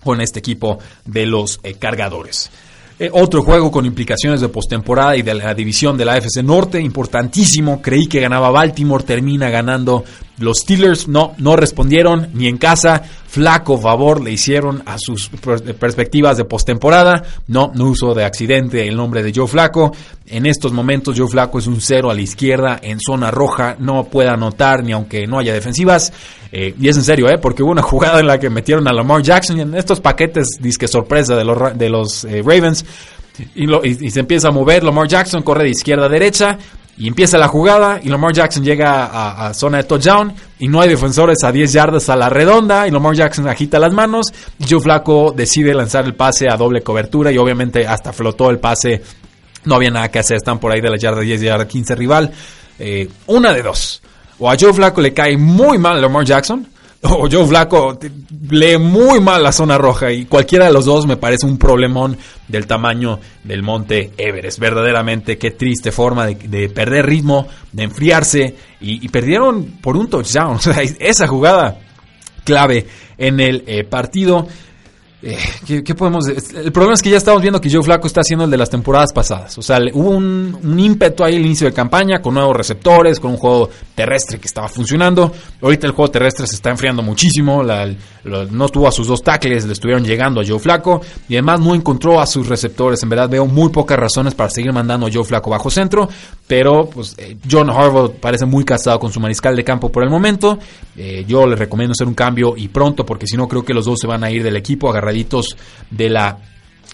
con 0.04 0.20
este 0.20 0.38
equipo 0.38 0.78
de 1.04 1.26
los 1.26 1.60
cargadores. 1.80 2.50
Eh, 2.96 3.10
otro 3.12 3.42
juego 3.42 3.72
con 3.72 3.84
implicaciones 3.86 4.40
de 4.40 4.48
postemporada 4.48 5.16
y 5.16 5.22
de 5.22 5.34
la 5.34 5.52
división 5.52 5.96
de 5.96 6.04
la 6.04 6.12
AFC 6.12 6.42
Norte, 6.44 6.80
importantísimo. 6.80 7.82
Creí 7.82 8.06
que 8.06 8.20
ganaba 8.20 8.50
Baltimore, 8.50 9.02
termina 9.02 9.50
ganando 9.50 10.04
los 10.38 10.58
Steelers. 10.58 11.08
No, 11.08 11.34
no 11.38 11.56
respondieron 11.56 12.28
ni 12.34 12.48
en 12.48 12.58
casa. 12.58 13.02
Flaco 13.26 13.78
favor 13.78 14.22
le 14.22 14.30
hicieron 14.30 14.82
a 14.86 14.96
sus 14.98 15.28
perspectivas 15.28 16.36
de 16.36 16.44
postemporada. 16.44 17.24
No, 17.48 17.72
no 17.74 17.86
uso 17.86 18.14
de 18.14 18.24
accidente 18.24 18.86
el 18.86 18.96
nombre 18.96 19.22
de 19.22 19.32
Joe 19.34 19.48
Flaco. 19.48 19.92
En 20.26 20.46
estos 20.46 20.72
momentos 20.72 21.18
Joe 21.18 21.28
Flaco 21.28 21.58
es 21.58 21.66
un 21.66 21.80
cero 21.80 22.10
a 22.10 22.14
la 22.14 22.22
izquierda 22.22 22.78
en 22.82 22.98
zona 23.00 23.30
roja. 23.30 23.76
No 23.78 24.04
puede 24.04 24.28
anotar 24.28 24.84
ni 24.84 24.92
aunque 24.92 25.26
no 25.26 25.38
haya 25.38 25.52
defensivas. 25.52 26.12
Eh, 26.52 26.74
y 26.80 26.88
es 26.88 26.96
en 26.96 27.02
serio, 27.02 27.28
¿eh? 27.28 27.38
porque 27.38 27.64
hubo 27.64 27.72
una 27.72 27.82
jugada 27.94 28.20
en 28.20 28.28
la 28.28 28.38
que 28.38 28.48
metieron 28.48 28.86
a 28.86 28.92
Lamar 28.92 29.22
Jackson 29.22 29.58
en 29.58 29.74
estos 29.74 30.00
paquetes 30.00 30.46
disque 30.60 30.86
sorpresa 30.86 31.34
de 31.34 31.44
los, 31.44 31.76
de 31.76 31.88
los 31.88 32.24
eh, 32.24 32.42
Ravens. 32.44 32.84
Y, 33.56 33.66
y, 33.88 34.10
se 34.12 34.20
empieza 34.20 34.48
a 34.48 34.52
mover, 34.52 34.84
Lamar 34.84 35.08
Jackson 35.08 35.42
corre 35.42 35.64
de 35.64 35.70
izquierda 35.70 36.06
a 36.06 36.08
derecha, 36.08 36.56
y 36.96 37.08
empieza 37.08 37.38
la 37.38 37.48
jugada 37.48 38.00
y 38.02 38.08
Lamar 38.08 38.32
Jackson 38.32 38.62
llega 38.62 39.46
a, 39.46 39.52
zona 39.54 39.78
de 39.78 39.84
touchdown 39.84 40.32
y 40.58 40.68
no 40.68 40.80
hay 40.80 40.88
defensores 40.88 41.42
a 41.42 41.50
10 41.50 41.72
yardas 41.72 42.08
a 42.08 42.16
la 42.16 42.28
redonda 42.28 42.86
y 42.86 42.90
Lamar 42.90 43.14
Jackson 43.14 43.48
agita 43.48 43.78
las 43.78 43.92
manos 43.92 44.26
y 44.58 44.64
Joe 44.68 44.80
Flaco 44.80 45.32
decide 45.36 45.74
lanzar 45.74 46.04
el 46.04 46.14
pase 46.14 46.46
a 46.48 46.56
doble 46.56 46.82
cobertura 46.82 47.32
y 47.32 47.38
obviamente 47.38 47.86
hasta 47.86 48.12
flotó 48.12 48.50
el 48.50 48.58
pase. 48.58 49.02
No 49.64 49.76
había 49.76 49.90
nada 49.90 50.10
que 50.10 50.18
hacer, 50.18 50.36
están 50.36 50.58
por 50.60 50.72
ahí 50.72 50.80
de 50.80 50.90
la 50.90 50.96
yarda 50.96 51.20
10 51.20 51.42
y 51.42 51.44
yarda 51.46 51.66
15 51.66 51.94
rival. 51.94 52.30
Eh, 52.78 53.08
una 53.26 53.52
de 53.52 53.62
dos. 53.62 54.02
O 54.38 54.50
a 54.50 54.56
Joe 54.58 54.72
Flaco 54.72 55.00
le 55.00 55.12
cae 55.12 55.36
muy 55.36 55.78
mal 55.78 56.00
Lamar 56.00 56.24
Jackson 56.24 56.68
o 57.04 57.28
Joe 57.30 57.46
Flaco 57.46 57.98
lee 58.50 58.78
muy 58.78 59.20
mal 59.20 59.42
la 59.42 59.52
zona 59.52 59.76
roja 59.78 60.10
y 60.10 60.24
cualquiera 60.24 60.66
de 60.66 60.72
los 60.72 60.84
dos 60.84 61.06
me 61.06 61.16
parece 61.16 61.46
un 61.46 61.58
problemón 61.58 62.16
del 62.48 62.66
tamaño 62.66 63.20
del 63.42 63.62
monte 63.62 64.12
Everest. 64.16 64.58
Verdaderamente, 64.58 65.38
qué 65.38 65.50
triste 65.50 65.92
forma 65.92 66.26
de, 66.26 66.68
perder 66.68 67.06
ritmo, 67.06 67.46
de 67.72 67.84
enfriarse 67.84 68.56
y, 68.80 69.08
perdieron 69.08 69.78
por 69.80 69.96
un 69.96 70.08
touchdown. 70.08 70.58
esa 70.98 71.26
jugada 71.26 71.78
clave 72.44 72.86
en 73.18 73.40
el 73.40 73.86
partido. 73.86 74.46
Eh, 75.26 75.38
¿qué, 75.82 75.94
podemos 75.94 76.28
El 76.28 76.70
problema 76.70 76.92
es 76.92 77.00
que 77.00 77.08
ya 77.08 77.16
estamos 77.16 77.40
viendo 77.40 77.58
que 77.58 77.70
Joe 77.72 77.82
Flaco 77.82 78.06
está 78.06 78.20
haciendo 78.20 78.44
el 78.44 78.50
de 78.50 78.58
las 78.58 78.68
temporadas 78.68 79.10
pasadas. 79.10 79.56
O 79.56 79.62
sea, 79.62 79.78
hubo 79.94 80.10
un, 80.10 80.78
ímpetu 80.78 81.24
ahí 81.24 81.36
al 81.36 81.46
inicio 81.46 81.66
de 81.66 81.72
campaña 81.72 82.20
con 82.20 82.34
nuevos 82.34 82.54
receptores, 82.54 83.18
con 83.18 83.30
un 83.30 83.38
juego 83.38 83.70
terrestre 83.94 84.38
que 84.38 84.46
estaba 84.46 84.68
funcionando. 84.68 85.32
Ahorita 85.62 85.86
el 85.86 85.94
juego 85.94 86.10
terrestre 86.10 86.46
se 86.46 86.56
está 86.56 86.68
enfriando 86.68 87.02
muchísimo. 87.02 87.62
no 87.62 88.68
tuvo 88.68 88.86
a 88.86 88.92
sus 88.92 89.06
dos 89.06 89.22
tackles, 89.22 89.64
le 89.64 89.72
estuvieron 89.72 90.04
llegando 90.04 90.42
a 90.42 90.44
Joe 90.46 90.58
Flaco. 90.58 91.00
Y 91.26 91.36
además 91.36 91.60
no 91.60 91.74
encontró 91.74 92.20
a 92.20 92.26
sus 92.26 92.46
receptores. 92.46 93.02
En 93.02 93.08
verdad 93.08 93.30
veo 93.30 93.46
muy 93.46 93.70
pocas 93.70 93.98
razones 93.98 94.34
para 94.34 94.50
seguir 94.50 94.74
mandando 94.74 95.06
a 95.06 95.10
Joe 95.10 95.24
Flaco 95.24 95.48
bajo 95.48 95.70
centro. 95.70 96.06
Pero 96.46 96.90
pues 96.90 97.14
eh, 97.16 97.38
John 97.50 97.70
Harbaugh 97.70 98.12
parece 98.20 98.44
muy 98.44 98.64
casado 98.64 98.98
con 98.98 99.10
su 99.10 99.20
mariscal 99.20 99.56
de 99.56 99.64
campo 99.64 99.90
por 99.90 100.02
el 100.02 100.10
momento. 100.10 100.58
Eh, 100.98 101.24
yo 101.26 101.46
le 101.46 101.56
recomiendo 101.56 101.92
hacer 101.92 102.06
un 102.06 102.14
cambio 102.14 102.54
y 102.58 102.68
pronto 102.68 103.06
porque 103.06 103.26
si 103.26 103.38
no 103.38 103.48
creo 103.48 103.64
que 103.64 103.72
los 103.72 103.86
dos 103.86 103.98
se 103.98 104.06
van 104.06 104.22
a 104.22 104.30
ir 104.30 104.42
del 104.42 104.56
equipo 104.56 104.90
agarrar 104.90 105.13
de 105.90 106.10
la 106.10 106.38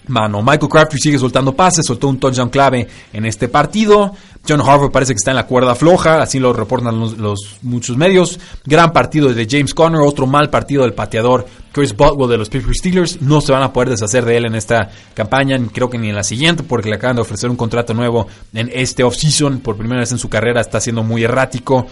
mano. 0.07 0.41
Michael 0.41 0.69
Crabtree 0.69 0.99
sigue 0.99 1.19
soltando 1.19 1.55
pases, 1.55 1.85
soltó 1.85 2.07
un 2.07 2.19
touchdown 2.19 2.49
clave 2.49 2.87
en 3.13 3.25
este 3.25 3.47
partido. 3.47 4.13
John 4.47 4.61
Harvard 4.61 4.91
parece 4.91 5.13
que 5.13 5.17
está 5.17 5.31
en 5.31 5.37
la 5.37 5.45
cuerda 5.45 5.75
floja, 5.75 6.21
así 6.21 6.39
lo 6.39 6.51
reportan 6.51 6.99
los, 6.99 7.57
muchos 7.61 7.95
medios. 7.95 8.39
Gran 8.65 8.91
partido 8.91 9.31
de 9.31 9.47
James 9.49 9.73
Conner, 9.73 10.01
otro 10.01 10.25
mal 10.25 10.49
partido 10.49 10.81
del 10.81 10.93
pateador 10.93 11.45
Chris 11.71 11.95
Botwell 11.95 12.29
de 12.29 12.37
los 12.37 12.49
Pittsburgh 12.49 12.75
Steelers. 12.75 13.21
No 13.21 13.41
se 13.41 13.51
van 13.51 13.63
a 13.63 13.71
poder 13.71 13.89
deshacer 13.89 14.25
de 14.25 14.37
él 14.37 14.45
en 14.45 14.55
esta 14.55 14.89
campaña, 15.13 15.59
creo 15.71 15.89
que 15.89 15.99
ni 15.99 16.09
en 16.09 16.15
la 16.15 16.23
siguiente, 16.23 16.63
porque 16.63 16.89
le 16.89 16.95
acaban 16.95 17.17
de 17.17 17.21
ofrecer 17.21 17.49
un 17.49 17.55
contrato 17.55 17.93
nuevo 17.93 18.27
en 18.53 18.69
este 18.73 19.03
offseason. 19.03 19.59
Por 19.59 19.77
primera 19.77 19.99
vez 19.99 20.11
en 20.11 20.17
su 20.17 20.29
carrera 20.29 20.61
está 20.61 20.79
siendo 20.79 21.03
muy 21.03 21.23
errático. 21.23 21.85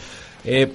Eh, 0.44 0.74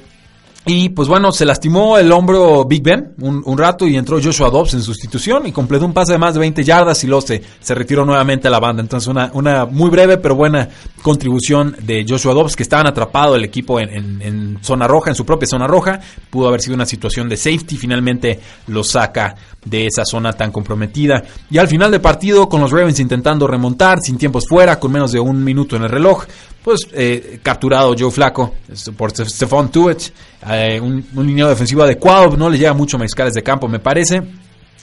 y 0.67 0.89
pues 0.89 1.09
bueno, 1.09 1.31
se 1.31 1.45
lastimó 1.45 1.99
el 1.99 2.11
hombro 2.11 2.65
Big 2.65 2.83
Ben 2.83 3.13
un, 3.21 3.59
rato 3.59 3.87
y 3.87 3.97
entró 3.97 4.19
Joshua 4.23 4.49
Dobbs 4.49 4.73
en 4.73 4.83
sustitución 4.83 5.47
y 5.47 5.53
completó 5.53 5.85
un 5.85 5.93
pase 5.93 6.13
de 6.13 6.19
más 6.19 6.33
de 6.33 6.41
20 6.41 6.65
yardas 6.65 7.05
y 7.05 7.07
luego 7.07 7.21
se, 7.21 7.43
se 7.61 7.75
retiró 7.75 8.07
nuevamente 8.07 8.49
a 8.49 8.51
la 8.51 8.61
banda. 8.61 8.81
Entonces 8.81 9.07
una, 9.09 9.31
una 9.35 9.67
muy 9.67 9.91
breve 9.91 10.17
pero 10.17 10.35
buena 10.35 10.67
contribución 11.03 11.77
de 11.83 12.07
Joshua 12.09 12.33
Dobbs 12.33 12.57
que 12.57 12.63
estaban 12.63 12.87
atrapado 12.87 13.37
el 13.37 13.45
equipo 13.45 13.79
en, 13.79 14.23
en, 14.23 14.59
zona 14.63 14.89
roja, 14.89 15.11
en 15.11 15.17
su 15.17 15.27
propia 15.27 15.47
zona 15.47 15.67
roja. 15.67 16.01
Pudo 16.31 16.49
haber 16.49 16.63
sido 16.63 16.75
una 16.75 16.87
situación 16.87 17.29
de 17.29 17.37
safety, 17.37 17.77
finalmente 17.77 18.41
lo 18.69 18.83
saca 18.83 19.35
de 19.67 19.87
esa 19.87 20.07
zona 20.07 20.33
tan 20.33 20.51
comprometida. 20.51 21.25
Y 21.51 21.59
al 21.59 21.69
final 21.69 21.91
del 21.91 22.01
partido 22.01 22.49
con 22.49 22.63
los 22.63 22.71
Ravens 22.71 23.01
intentando 23.01 23.47
remontar, 23.47 24.01
sin 24.01 24.17
tiempos 24.17 24.47
fuera, 24.49 24.81
con 24.81 24.93
menos 24.93 25.13
de 25.13 25.21
un 25.21 25.45
minuto 25.45 25.77
en 25.77 25.83
el 25.83 25.91
reloj, 25.91 26.25
pues 26.63 26.89
eh, 26.95 27.41
capturado 27.43 27.95
Joe 27.97 28.11
Flaco 28.11 28.55
por 28.97 29.11
Stephon 29.11 29.71
Tuitt, 29.71 30.11
eh, 30.59 30.81
un, 30.81 31.05
un 31.15 31.27
línea 31.27 31.47
defensivo 31.49 31.83
adecuado, 31.83 32.37
no 32.37 32.51
le 32.51 32.59
llega 32.59 32.73
mucho 32.73 32.99
mariscales 32.99 33.35
de 33.35 33.43
campo 33.43 33.69
me 33.69 33.79
parece, 33.79 34.23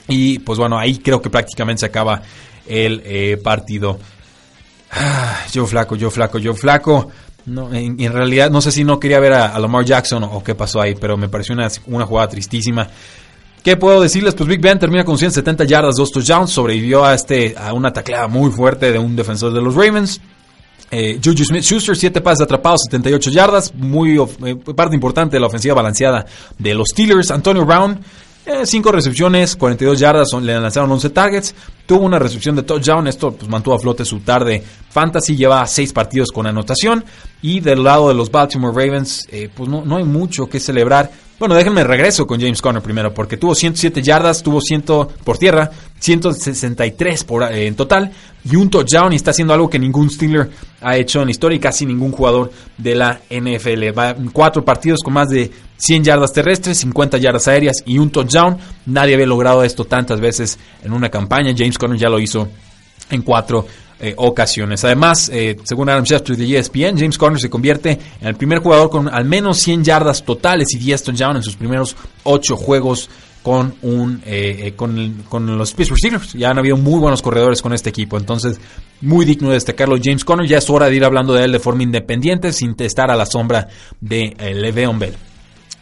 y 0.08 0.40
pues 0.40 0.60
bueno, 0.60 0.78
ahí 0.78 0.98
creo 0.98 1.22
que 1.22 1.30
prácticamente 1.30 1.82
se 1.82 1.86
acaba 1.88 2.22
el 2.68 3.02
eh, 3.06 3.38
partido. 3.42 4.00
Ah, 4.92 5.46
Joe 5.54 5.68
Flaco, 5.68 5.96
Joe 6.00 6.12
Flaco, 6.12 6.40
Joe 6.44 6.54
Flaco. 6.54 7.10
No, 7.46 7.74
en, 7.74 8.14
realidad 8.14 8.52
no 8.52 8.62
sé 8.62 8.72
si 8.72 8.84
no 8.84 9.00
quería 9.00 9.20
ver 9.20 9.34
a, 9.34 9.58
Lamar 9.58 9.84
Jackson 9.84 10.24
o, 10.24 10.44
qué 10.44 10.54
pasó 10.54 10.80
ahí, 10.80 10.96
pero 10.96 11.18
me 11.18 11.28
pareció 11.28 11.56
una, 11.56 11.70
una 11.88 12.06
jugada 12.06 12.30
tristísima. 12.30 12.88
¿Qué 13.64 13.78
puedo 13.78 14.02
decirles? 14.02 14.36
Pues 14.36 14.48
Big 14.48 14.60
Ben 14.60 14.80
termina 14.80 15.04
con 15.04 15.18
170 15.18 15.64
yardas, 15.66 15.96
dos 15.96 16.12
touchdowns, 16.12 16.52
sobrevivió 16.52 17.06
a 17.06 17.14
este 17.14 17.56
a 17.58 17.74
una 17.74 17.94
tacleada 17.94 18.28
muy 18.28 18.52
fuerte 18.52 18.92
de 18.92 19.00
un 19.00 19.16
defensor 19.16 19.54
de 19.54 19.62
los 19.62 19.76
Ravens. 19.76 20.20
Eh, 20.92 21.20
Juju 21.24 21.46
Smith-Schuster, 21.46 21.96
7 21.96 22.20
pases 22.20 22.42
atrapados, 22.42 22.82
78 22.84 23.32
yardas, 23.32 23.74
muy 23.74 24.20
eh, 24.20 24.56
parte 24.76 24.94
importante 24.94 25.38
de 25.38 25.40
la 25.40 25.48
ofensiva 25.48 25.74
balanceada 25.74 26.26
de 26.58 26.74
los 26.74 26.90
Steelers. 26.90 27.32
Antonio 27.32 27.66
Brown, 27.66 27.98
5 28.64 28.90
eh, 28.90 28.92
recepciones, 28.92 29.56
42 29.56 30.00
yardas, 30.00 30.34
le 30.42 30.60
lanzaron 30.60 30.92
11 30.92 31.10
targets, 31.12 31.56
tuvo 31.86 32.06
una 32.06 32.20
recepción 32.20 32.56
de 32.56 32.64
touchdown, 32.64 33.08
esto 33.08 33.32
pues, 33.32 33.50
mantuvo 33.50 33.76
a 33.76 33.80
flote 33.80 34.04
su 34.04 34.20
tarde 34.20 34.64
fantasy, 34.90 35.36
lleva 35.36 35.66
6 35.66 35.94
partidos 35.94 36.32
con 36.32 36.46
anotación. 36.46 37.06
Y 37.42 37.60
del 37.60 37.84
lado 37.84 38.10
de 38.10 38.14
los 38.14 38.30
Baltimore 38.30 38.74
Ravens, 38.74 39.28
eh, 39.32 39.50
pues 39.56 39.70
no, 39.70 39.86
no 39.86 39.98
hay 39.98 40.04
mucho 40.04 40.48
que 40.48 40.60
celebrar. 40.60 41.10
Bueno, 41.42 41.56
déjenme 41.56 41.84
regreso 41.84 42.28
con 42.28 42.40
James 42.40 42.62
Conner 42.62 42.84
primero, 42.84 43.16
porque 43.16 43.36
tuvo 43.36 43.56
107 43.56 44.04
yardas, 44.04 44.44
tuvo 44.44 44.62
100 44.62 44.84
por 45.24 45.40
tierra, 45.40 45.72
163 45.98 47.24
por, 47.24 47.42
eh, 47.42 47.66
en 47.66 47.74
total 47.74 48.12
y 48.46 48.56
un 48.58 48.70
touchdown 48.70 49.12
y 49.12 49.16
está 49.16 49.32
haciendo 49.32 49.52
algo 49.52 49.68
que 49.68 49.80
ningún 49.80 50.12
Steeler 50.12 50.52
ha 50.82 50.98
hecho 50.98 51.20
en 51.20 51.26
la 51.26 51.32
historia 51.32 51.56
y 51.56 51.60
casi 51.60 51.88
ningún 51.88 52.12
jugador 52.12 52.52
de 52.78 52.94
la 52.94 53.22
NFL. 53.28 53.92
Va 53.98 54.12
en 54.12 54.30
cuatro 54.30 54.64
partidos 54.64 55.00
con 55.04 55.14
más 55.14 55.30
de 55.30 55.50
100 55.78 56.04
yardas 56.04 56.32
terrestres, 56.32 56.78
50 56.78 57.18
yardas 57.18 57.48
aéreas 57.48 57.78
y 57.88 57.98
un 57.98 58.12
touchdown. 58.12 58.60
Nadie 58.86 59.16
había 59.16 59.26
logrado 59.26 59.64
esto 59.64 59.86
tantas 59.86 60.20
veces 60.20 60.60
en 60.84 60.94
una 60.94 61.10
campaña. 61.10 61.56
James 61.58 61.80
Conner 61.80 61.98
ya 61.98 62.10
lo 62.10 62.20
hizo 62.20 62.50
en 63.10 63.24
cuatro 63.24 63.66
eh, 64.04 64.16
ocasiones. 64.18 64.84
Además, 64.84 65.30
eh, 65.32 65.58
según 65.64 65.88
Adam 65.88 66.04
Schefter 66.04 66.36
de 66.36 66.58
ESPN, 66.58 66.98
James 66.98 67.20
Conner 67.20 67.40
se 67.40 67.52
convierte 67.52 68.00
en 68.20 68.28
el 68.28 68.36
primer 68.36 68.58
jugador 68.58 68.90
con 68.90 69.08
al 69.08 69.26
menos 69.26 69.60
100 69.60 69.84
yardas 69.84 70.26
totales 70.26 70.74
y 70.74 70.80
10 70.80 71.04
touchdowns 71.04 71.36
en 71.36 71.44
sus 71.44 71.56
primeros 71.56 71.96
8 72.24 72.58
juegos 72.58 73.12
con 73.44 73.76
un 73.84 74.24
eh, 74.26 74.74
con, 74.76 75.24
con, 75.30 75.56
los 75.56 75.74
Pittsburgh 75.74 76.00
Steelers. 76.00 76.34
Ya 76.34 76.50
han 76.50 76.58
habido 76.58 76.78
muy 76.78 77.00
buenos 77.00 77.22
corredores 77.22 77.62
con 77.62 77.74
este 77.74 77.92
equipo, 77.92 78.18
entonces 78.18 78.60
muy 79.02 79.24
digno 79.24 79.50
de 79.50 79.54
destacarlo 79.54 79.98
James 80.04 80.26
Conner. 80.26 80.48
Ya 80.48 80.58
es 80.58 80.68
hora 80.72 80.88
de 80.88 80.96
ir 80.96 81.06
hablando 81.06 81.34
de 81.34 81.44
él 81.44 81.52
de 81.52 81.60
forma 81.60 81.84
independiente 81.84 82.54
sin 82.54 82.76
estar 82.80 83.12
a 83.12 83.16
la 83.16 83.28
sombra 83.28 83.68
de 84.00 84.36
Le'Veon 84.40 84.98
Bell. 84.98 85.16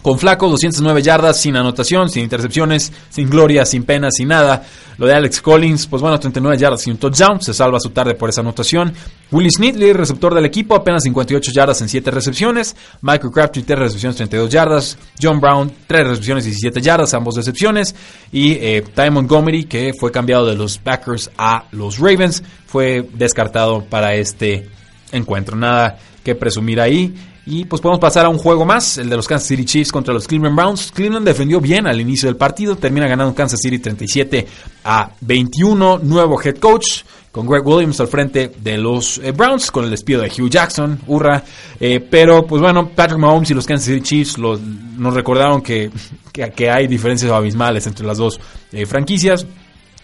Con 0.01 0.17
Flaco, 0.17 0.47
209 0.47 1.01
yardas, 1.01 1.41
sin 1.41 1.57
anotación, 1.57 2.09
sin 2.09 2.23
intercepciones, 2.23 2.93
sin 3.09 3.29
gloria, 3.29 3.65
sin 3.65 3.83
pena, 3.83 4.09
sin 4.11 4.29
nada. 4.29 4.63
Lo 4.97 5.05
de 5.05 5.13
Alex 5.13 5.41
Collins, 5.41 5.87
pues 5.87 6.01
bueno, 6.01 6.17
39 6.17 6.57
yardas 6.57 6.81
sin 6.81 6.97
touchdown, 6.97 7.41
se 7.41 7.53
salva 7.53 7.81
su 7.81 7.89
tarde 7.89 8.15
por 8.15 8.29
esa 8.29 8.39
anotación. 8.39 8.93
Willie 9.29 9.51
Sneadly, 9.51 9.91
receptor 9.91 10.33
del 10.33 10.45
equipo, 10.45 10.73
apenas 10.73 11.03
58 11.03 11.51
yardas 11.51 11.81
en 11.81 11.89
7 11.89 12.11
recepciones. 12.11 12.77
Michael 13.01 13.31
Crabtree, 13.31 13.63
3 13.63 13.77
recepciones, 13.77 14.15
32 14.15 14.49
yardas. 14.49 14.97
John 15.21 15.41
Brown, 15.41 15.69
3 15.85 16.07
recepciones, 16.07 16.45
17 16.45 16.81
yardas, 16.81 17.13
ambos 17.13 17.35
recepciones. 17.35 17.93
Y 18.31 18.53
eh, 18.53 18.83
Ty 18.95 19.09
Montgomery, 19.09 19.65
que 19.65 19.91
fue 19.99 20.11
cambiado 20.11 20.45
de 20.45 20.55
los 20.55 20.77
Packers 20.77 21.29
a 21.37 21.65
los 21.71 21.99
Ravens, 21.99 22.41
fue 22.67 23.05
descartado 23.13 23.83
para 23.83 24.15
este 24.15 24.69
encuentro. 25.11 25.57
Nada 25.57 25.97
que 26.23 26.35
presumir 26.35 26.79
ahí. 26.79 27.13
Y 27.51 27.65
pues 27.65 27.81
podemos 27.81 27.99
pasar 27.99 28.27
a 28.27 28.29
un 28.29 28.37
juego 28.37 28.63
más, 28.63 28.99
el 28.99 29.09
de 29.09 29.15
los 29.15 29.27
Kansas 29.27 29.47
City 29.47 29.65
Chiefs 29.65 29.91
contra 29.91 30.13
los 30.13 30.27
Cleveland 30.27 30.55
Browns. 30.55 30.91
Cleveland 30.91 31.25
defendió 31.25 31.59
bien 31.59 31.87
al 31.87 31.99
inicio 31.99 32.29
del 32.29 32.35
partido, 32.35 32.75
termina 32.75 33.07
ganando 33.07 33.33
Kansas 33.33 33.59
City 33.59 33.79
37 33.79 34.45
a 34.83 35.09
21. 35.21 35.97
Nuevo 36.03 36.39
head 36.39 36.57
coach 36.57 37.01
con 37.31 37.47
Greg 37.47 37.65
Williams 37.65 37.99
al 38.01 38.07
frente 38.07 38.51
de 38.55 38.77
los 38.77 39.17
eh, 39.17 39.31
Browns, 39.31 39.71
con 39.71 39.83
el 39.83 39.89
despido 39.89 40.21
de 40.21 40.27
Hugh 40.27 40.47
Jackson, 40.47 40.99
hurra. 41.07 41.43
Eh, 41.79 41.99
pero 41.99 42.45
pues 42.45 42.61
bueno, 42.61 42.89
Patrick 42.89 43.17
Mahomes 43.19 43.49
y 43.49 43.55
los 43.55 43.65
Kansas 43.65 43.87
City 43.87 44.01
Chiefs 44.01 44.37
nos 44.37 45.13
recordaron 45.15 45.63
que, 45.63 45.89
que, 46.31 46.69
hay 46.69 46.85
diferencias 46.85 47.31
abismales 47.31 47.87
entre 47.87 48.05
las 48.05 48.19
dos 48.19 48.39
eh, 48.71 48.85
franquicias. 48.85 49.47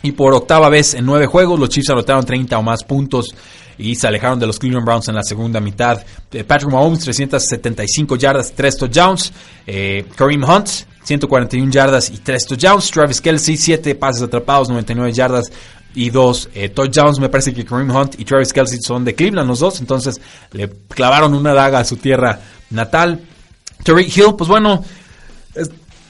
Y 0.01 0.13
por 0.13 0.33
octava 0.33 0.67
vez 0.69 0.95
en 0.95 1.05
nueve 1.05 1.27
juegos, 1.27 1.59
los 1.59 1.69
Chiefs 1.69 1.91
anotaron 1.91 2.25
30 2.25 2.57
o 2.57 2.63
más 2.63 2.83
puntos 2.83 3.35
y 3.77 3.95
se 3.95 4.07
alejaron 4.07 4.39
de 4.39 4.47
los 4.47 4.59
Cleveland 4.59 4.85
Browns 4.85 5.07
en 5.07 5.15
la 5.15 5.23
segunda 5.23 5.59
mitad. 5.59 6.03
Eh, 6.31 6.43
Patrick 6.43 6.71
Mahomes, 6.71 6.99
375 6.99 8.15
yardas, 8.15 8.53
3 8.53 8.77
touchdowns. 8.77 9.31
Eh, 9.65 10.05
Kareem 10.15 10.43
Hunt, 10.43 10.67
141 11.03 11.71
yardas 11.71 12.09
y 12.09 12.17
3 12.17 12.45
touchdowns. 12.45 12.91
Travis 12.91 13.21
Kelsey, 13.21 13.57
7 13.57 13.95
pases 13.95 14.23
atrapados, 14.23 14.69
99 14.69 15.11
yardas 15.13 15.51
y 15.93 16.09
2 16.09 16.49
eh, 16.53 16.69
touchdowns. 16.69 17.19
Me 17.19 17.29
parece 17.29 17.53
que 17.53 17.65
Kareem 17.65 17.89
Hunt 17.89 18.19
y 18.19 18.25
Travis 18.25 18.53
Kelsey 18.53 18.79
son 18.81 19.03
de 19.03 19.15
Cleveland 19.15 19.47
los 19.47 19.59
dos, 19.59 19.79
entonces 19.79 20.19
le 20.51 20.69
clavaron 20.69 21.33
una 21.33 21.53
daga 21.53 21.79
a 21.79 21.85
su 21.85 21.97
tierra 21.97 22.39
natal. 22.69 23.21
Tariq 23.83 24.17
Hill, 24.17 24.35
pues 24.37 24.49
bueno, 24.49 24.83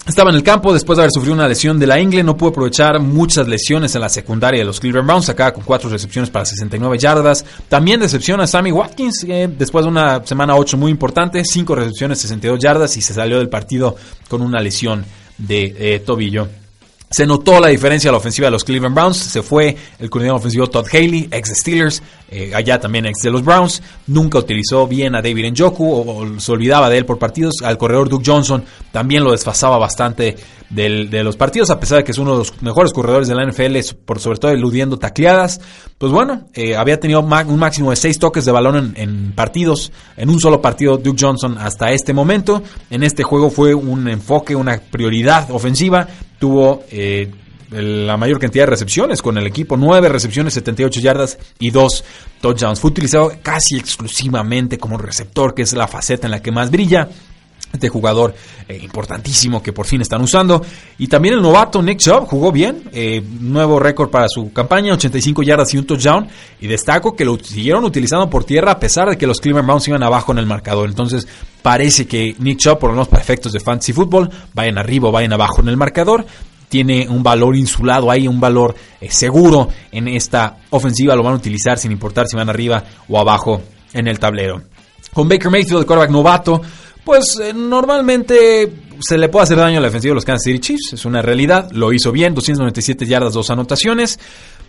estaba 0.08 0.30
en 0.30 0.36
el 0.36 0.44
campo 0.44 0.72
después 0.72 0.98
de 0.98 1.04
haber 1.04 1.12
sufrido 1.12 1.34
una 1.34 1.48
lesión 1.48 1.80
de 1.80 1.88
la 1.88 2.00
ingle, 2.00 2.24
no 2.24 2.38
pudo 2.38 2.50
aprovechar 2.50 3.00
muchas 3.00 3.48
lesiones 3.48 3.96
en 3.96 4.02
la 4.02 4.10
secundaria 4.10 4.60
de 4.60 4.66
los 4.66 4.80
Cleveland 4.80 5.08
Browns, 5.08 5.30
acá 5.30 5.52
con 5.52 5.64
cuatro 5.64 5.90
recepciones 5.90 6.30
para 6.30 6.46
69 6.46 6.98
yardas. 7.00 7.44
También 7.68 8.00
decepciona 8.00 8.44
a 8.44 8.48
Sammy 8.48 8.72
Watkins 8.72 9.26
eh, 9.28 9.50
después 9.58 9.84
de 9.86 9.90
una 9.90 10.26
semana 10.26 10.56
8 10.56 10.78
muy 10.78 10.92
importante, 10.92 11.44
cinco 11.44 11.76
recepciones, 11.76 12.20
62 12.20 12.60
yardas 12.60 12.96
y 12.98 13.02
se 13.02 13.14
salió 13.14 13.40
del 13.40 13.50
partido 13.50 13.96
con 14.30 14.42
una 14.42 14.62
lesión 14.62 15.06
de 15.38 15.76
eh, 15.78 16.00
tobillo. 16.00 16.48
Se 17.10 17.26
notó 17.26 17.60
la 17.60 17.68
diferencia 17.68 18.10
a 18.10 18.12
la 18.12 18.18
ofensiva 18.18 18.48
de 18.48 18.52
los 18.52 18.64
Cleveland 18.64 18.96
Browns. 18.96 19.18
Se 19.18 19.42
fue 19.42 19.76
el 20.00 20.10
coordinador 20.10 20.40
ofensivo 20.40 20.68
Todd 20.68 20.88
Haley, 20.92 21.30
ex 21.32 21.50
Steelers, 21.56 22.02
eh, 22.30 22.52
allá 22.54 22.80
también 22.80 23.06
ex 23.06 23.20
de 23.22 23.32
los 23.32 23.44
Browns. 23.44 23.82
Nunca 24.08 24.40
utilizó 24.40 24.88
bien 24.88 25.16
a 25.16 25.22
David 25.22 25.52
Njoku 25.52 25.90
o, 25.90 26.24
o, 26.24 26.40
se 26.40 26.52
olvidaba 26.52 26.90
de 26.90 26.98
él 26.98 27.06
por 27.06 27.20
partidos. 27.20 27.56
Al 27.64 27.78
corredor 27.78 28.10
Duke 28.10 28.26
Johnson 28.26 28.64
también 28.92 29.24
lo 29.24 29.32
desfasaba 29.32 29.78
bastante 29.78 30.36
de 30.70 31.24
los 31.24 31.38
partidos, 31.38 31.70
a 31.70 31.80
pesar 31.80 32.00
de 32.00 32.04
que 32.04 32.12
es 32.12 32.18
uno 32.18 32.32
de 32.32 32.38
los 32.40 32.62
mejores 32.62 32.92
corredores 32.92 33.28
de 33.28 33.36
la 33.36 33.46
NFL, 33.46 33.78
por 34.06 34.20
sobre 34.20 34.40
todo 34.40 34.52
eludiendo 34.52 34.98
tacleadas. 34.98 35.62
Pues 35.98 36.12
bueno, 36.12 36.48
eh, 36.54 36.76
había 36.76 37.00
tenido 37.00 37.22
un 37.22 37.60
máximo 37.60 37.92
de 37.92 37.96
seis 37.96 38.20
toques 38.20 38.46
de 38.46 38.52
balón 38.52 38.76
en, 38.76 38.94
en, 38.96 39.32
partidos, 39.34 39.92
en 40.18 40.30
un 40.30 40.40
solo 40.40 40.62
partido 40.62 40.98
Duke 40.98 41.18
Johnson 41.20 41.58
hasta 41.58 41.92
este 41.92 42.14
momento. 42.14 42.62
En 42.90 43.04
este 43.04 43.24
juego 43.24 43.50
fue 43.50 43.74
un 43.74 44.08
enfoque, 44.08 44.56
una 44.56 44.80
prioridad 44.80 45.50
ofensiva. 45.52 46.08
Tuvo 46.40 46.84
eh, 46.92 47.32
la 47.72 48.18
mayor 48.18 48.40
cantidad 48.40 48.64
de 48.64 48.72
recepciones 48.72 49.22
con 49.22 49.38
el 49.38 49.48
equipo, 49.48 49.78
9 49.78 50.10
recepciones, 50.10 50.54
78 50.54 51.00
yardas 51.00 51.38
y 51.60 51.72
2 51.72 52.04
touchdowns. 52.42 52.80
Fue 52.80 52.92
utilizado 52.92 53.32
casi 53.42 53.78
exclusivamente 53.78 54.78
como 54.78 54.98
receptor, 54.98 55.54
que 55.54 55.64
es 55.64 55.74
la 55.74 55.88
faceta 55.88 56.28
en 56.28 56.32
la 56.32 56.42
que 56.42 56.52
más 56.52 56.72
brilla 56.72 57.10
este 57.76 57.90
jugador 57.90 58.34
eh, 58.68 58.80
importantísimo 58.82 59.62
que 59.62 59.72
por 59.72 59.86
fin 59.86 60.02
están 60.02 60.22
usando. 60.22 60.62
Y 60.98 61.08
también 61.08 61.36
el 61.36 61.42
novato 61.42 61.82
Nick 61.82 62.00
Chubb 62.00 62.26
jugó 62.26 62.52
bien, 62.52 62.84
eh, 62.92 63.24
nuevo 63.40 63.80
récord 63.80 64.10
para 64.10 64.28
su 64.28 64.52
campaña, 64.52 64.94
85 64.94 65.44
yardas 65.44 65.74
y 65.74 65.78
un 65.78 65.86
touchdown. 65.86 66.28
Y 66.60 66.68
destaco 66.68 67.16
que 67.16 67.26
lo 67.26 67.38
siguieron 67.38 67.84
utilizando 67.84 68.30
por 68.30 68.44
tierra 68.44 68.72
a 68.72 68.80
pesar 68.80 69.10
de 69.10 69.18
que 69.18 69.28
los 69.28 69.40
Cleveland 69.40 69.68
Browns 69.68 69.88
iban 69.88 70.04
abajo 70.04 70.32
en 70.32 70.40
el 70.40 70.46
marcador. 70.46 70.90
Entonces 70.90 71.28
parece 71.62 72.08
que 72.08 72.36
Nick 72.40 72.60
Chubb, 72.60 72.80
por 72.80 72.90
lo 72.90 72.96
menos 72.96 73.08
para 73.08 73.22
efectos 73.22 73.52
de 73.54 73.60
fantasy 73.60 73.94
football, 73.94 74.30
vayan 74.54 74.78
arriba 74.78 75.10
o 75.10 75.12
vayan 75.12 75.34
abajo 75.34 75.62
en 75.62 75.70
el 75.70 75.78
marcador. 75.78 76.26
Tiene 76.70 77.08
un 77.08 77.22
valor 77.22 77.56
insulado 77.56 78.10
ahí, 78.10 78.28
un 78.28 78.40
valor 78.40 78.76
eh, 79.00 79.10
seguro 79.10 79.70
en 79.92 80.08
esta 80.08 80.58
ofensiva. 80.72 81.16
Lo 81.16 81.24
van 81.24 81.34
a 81.34 81.38
utilizar 81.38 81.78
sin 81.78 81.92
importar 81.92 82.28
si 82.28 82.36
van 82.36 82.50
arriba 82.50 82.84
o 83.08 83.20
abajo 83.20 83.62
en 83.94 84.08
el 84.08 84.20
tablero. 84.20 84.64
Con 85.14 85.30
Baker 85.30 85.50
Mayfield, 85.50 85.80
el 85.80 85.86
quarterback 85.86 86.12
novato, 86.12 86.62
pues 87.06 87.40
eh, 87.42 87.54
normalmente 87.54 88.74
se 89.00 89.18
le 89.18 89.30
puede 89.30 89.44
hacer 89.44 89.58
daño 89.58 89.78
a 89.78 89.82
la 89.82 89.90
de 89.90 90.16
los 90.16 90.26
Kansas 90.26 90.44
City 90.44 90.60
Chiefs, 90.60 90.94
es 90.94 91.06
una 91.06 91.22
realidad, 91.22 91.70
lo 91.72 91.94
hizo 91.94 92.12
bien, 92.12 92.34
297 92.34 93.06
yardas, 93.06 93.34
dos 93.34 93.50
anotaciones. 93.50 94.20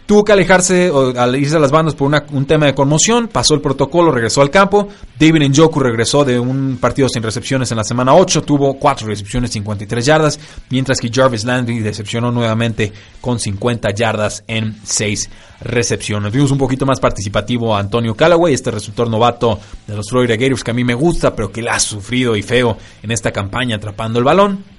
Tuvo 0.06 0.24
que 0.24 0.30
alejarse 0.30 0.88
o 0.88 1.18
al 1.18 1.34
irse 1.34 1.56
a 1.56 1.58
las 1.58 1.72
bandas 1.72 1.96
por 1.96 2.08
un 2.30 2.46
tema 2.46 2.66
de 2.66 2.74
conmoción, 2.74 3.26
pasó 3.26 3.54
el 3.54 3.60
protocolo, 3.60 4.12
regresó 4.12 4.40
al 4.40 4.50
campo. 4.50 4.86
David 5.18 5.48
Njoku 5.48 5.80
regresó 5.80 6.24
de 6.24 6.38
un 6.38 6.78
partido 6.80 7.08
sin 7.08 7.24
recepciones 7.24 7.72
en 7.72 7.76
la 7.76 7.82
semana 7.82 8.14
8, 8.14 8.42
tuvo 8.42 8.74
4 8.74 9.08
recepciones, 9.08 9.50
53 9.50 10.06
yardas, 10.06 10.38
mientras 10.70 11.00
que 11.00 11.10
Jarvis 11.12 11.44
Landry 11.44 11.80
decepcionó 11.80 12.30
nuevamente 12.30 12.92
con 13.20 13.40
50 13.40 13.90
yardas 13.94 14.44
en 14.46 14.76
6 14.84 15.28
recepciones. 15.62 16.32
Vimos 16.32 16.52
un 16.52 16.58
poquito 16.58 16.86
más 16.86 17.00
participativo 17.00 17.74
a 17.74 17.80
Antonio 17.80 18.14
Callaway, 18.14 18.54
este 18.54 18.70
receptor 18.70 19.10
novato 19.10 19.58
de 19.88 19.96
los 19.96 20.08
Florida 20.08 20.36
Gators 20.36 20.62
que 20.62 20.70
a 20.70 20.74
mí 20.74 20.84
me 20.84 20.94
gusta, 20.94 21.34
pero 21.34 21.50
que 21.50 21.62
la 21.62 21.74
ha 21.74 21.80
sufrido 21.80 22.36
y 22.36 22.42
feo 22.42 22.78
en 23.02 23.10
esta 23.10 23.32
campaña 23.32 23.74
atrapando 23.74 24.20
el 24.20 24.24
balón. 24.24 24.75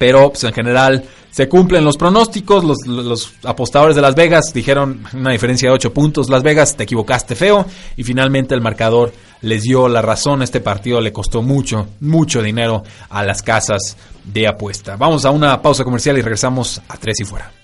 Pero 0.00 0.30
pues, 0.30 0.44
en 0.44 0.54
general 0.54 1.04
se 1.30 1.46
cumplen 1.46 1.84
los 1.84 1.98
pronósticos. 1.98 2.64
Los, 2.86 3.34
apostadores 3.44 3.94
de 3.94 4.00
Las 4.00 4.14
Vegas 4.14 4.50
dijeron 4.54 5.04
una 5.12 5.32
diferencia 5.32 5.68
de 5.68 5.74
8 5.74 5.92
puntos. 5.92 6.30
Las 6.30 6.42
Vegas, 6.42 6.74
te 6.74 6.84
equivocaste 6.84 7.34
feo. 7.34 7.66
Y 7.98 8.02
finalmente 8.02 8.54
el 8.54 8.62
marcador 8.62 9.12
les 9.42 9.62
dio 9.62 9.88
la 9.88 10.00
razón. 10.00 10.40
Este 10.40 10.60
partido 10.60 11.02
le 11.02 11.12
costó 11.12 11.42
mucho, 11.42 11.86
mucho 12.00 12.40
dinero 12.42 12.82
a 13.10 13.22
las 13.24 13.42
casas 13.42 13.98
de 14.24 14.48
apuesta. 14.48 14.96
Vamos 14.96 15.26
a 15.26 15.32
una 15.32 15.60
pausa 15.60 15.84
comercial 15.84 16.16
y 16.16 16.22
regresamos 16.22 16.80
a 16.88 16.96
Tres 16.96 17.20
y 17.20 17.24
Fuera. 17.24 17.59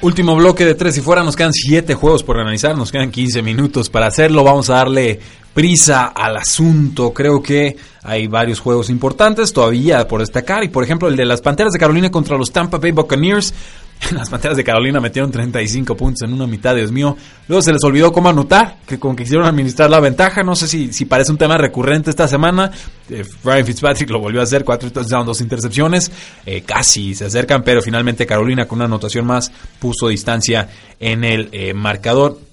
Último 0.00 0.36
bloque 0.36 0.64
de 0.64 0.76
tres. 0.76 0.96
Y 0.96 1.00
fuera, 1.00 1.24
nos 1.24 1.34
quedan 1.34 1.52
siete 1.52 1.94
juegos 1.94 2.22
por 2.22 2.38
analizar, 2.38 2.76
nos 2.76 2.92
quedan 2.92 3.10
15 3.10 3.42
minutos 3.42 3.90
para 3.90 4.06
hacerlo, 4.06 4.44
vamos 4.44 4.70
a 4.70 4.74
darle 4.74 5.18
prisa 5.52 6.06
al 6.06 6.36
asunto, 6.36 7.12
creo 7.12 7.42
que 7.42 7.76
hay 8.04 8.28
varios 8.28 8.60
juegos 8.60 8.90
importantes 8.90 9.52
todavía 9.52 10.06
por 10.06 10.20
destacar. 10.20 10.62
Y 10.62 10.68
por 10.68 10.84
ejemplo 10.84 11.08
el 11.08 11.16
de 11.16 11.24
las 11.24 11.40
Panteras 11.40 11.72
de 11.72 11.80
Carolina 11.80 12.12
contra 12.12 12.38
los 12.38 12.52
Tampa 12.52 12.78
Bay 12.78 12.92
Buccaneers, 12.92 13.52
las 14.12 14.30
Panteras 14.30 14.56
de 14.56 14.64
Carolina 14.64 15.00
metieron 15.00 15.30
35 15.30 15.96
puntos 15.96 16.22
en 16.22 16.32
una 16.32 16.46
mitad, 16.46 16.74
Dios 16.74 16.92
mío. 16.92 17.16
Luego 17.48 17.62
se 17.62 17.72
les 17.72 17.82
olvidó 17.84 18.12
cómo 18.12 18.28
anotar, 18.28 18.78
que 18.86 18.98
como 18.98 19.16
que 19.16 19.24
quisieron 19.24 19.46
administrar 19.46 19.90
la 19.90 20.00
ventaja. 20.00 20.42
No 20.42 20.54
sé 20.54 20.68
si, 20.68 20.92
si 20.92 21.04
parece 21.04 21.32
un 21.32 21.38
tema 21.38 21.56
recurrente 21.58 22.10
esta 22.10 22.28
semana. 22.28 22.70
Eh, 23.10 23.24
Ryan 23.44 23.66
Fitzpatrick 23.66 24.10
lo 24.10 24.20
volvió 24.20 24.40
a 24.40 24.44
hacer, 24.44 24.64
cuatro 24.64 24.90
touchdowns, 24.90 25.26
dos 25.26 25.40
intercepciones. 25.40 26.10
Eh, 26.46 26.62
casi 26.62 27.14
se 27.14 27.26
acercan, 27.26 27.62
pero 27.62 27.82
finalmente 27.82 28.26
Carolina 28.26 28.66
con 28.66 28.78
una 28.78 28.86
anotación 28.86 29.26
más 29.26 29.50
puso 29.78 30.08
distancia 30.08 30.68
en 31.00 31.24
el 31.24 31.48
eh, 31.52 31.74
marcador. 31.74 32.47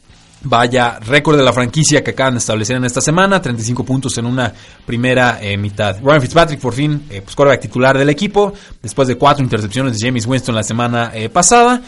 Vaya 0.47 0.99
récord 0.99 1.37
de 1.37 1.43
la 1.43 1.51
franquicia 1.51 2.03
que 2.03 2.11
acaban 2.11 2.35
de 2.35 2.37
establecer 2.37 2.77
en 2.77 2.85
esta 2.85 3.01
semana, 3.01 3.41
35 3.41 3.83
puntos 3.83 4.15
en 4.19 4.27
una 4.27 4.53
primera 4.85 5.39
eh, 5.41 5.57
mitad. 5.57 5.97
Ryan 6.03 6.21
Fitzpatrick 6.21 6.59
por 6.59 6.73
fin, 6.73 7.07
eh, 7.09 7.23
pues 7.23 7.59
titular 7.59 7.97
del 7.97 8.09
equipo, 8.09 8.53
después 8.81 9.07
de 9.07 9.15
cuatro 9.15 9.43
intercepciones 9.43 9.97
de 9.97 10.07
James 10.07 10.27
Winston 10.27 10.53
la 10.53 10.61
semana 10.61 11.11
eh, 11.15 11.29
pasada. 11.29 11.81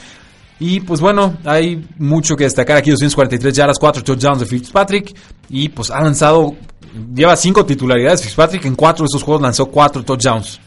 Y 0.59 0.79
pues 0.79 0.99
bueno, 0.99 1.37
hay 1.45 1.85
mucho 1.99 2.35
que 2.35 2.45
destacar 2.45 2.77
aquí, 2.77 2.89
243 2.89 3.53
yardas, 3.55 3.77
4 3.79 4.03
touchdowns 4.03 4.39
de 4.39 4.45
Fitzpatrick. 4.47 5.15
Y 5.49 5.69
pues 5.69 5.91
ha 5.91 6.01
lanzado, 6.01 6.55
lleva 7.13 7.35
5 7.35 7.63
titularidades 7.63 8.23
Fitzpatrick, 8.23 8.65
en 8.65 8.75
4 8.75 9.03
de 9.03 9.07
esos 9.07 9.21
juegos 9.21 9.43
lanzó 9.43 9.67
4 9.67 10.03
touchdowns. 10.03 10.59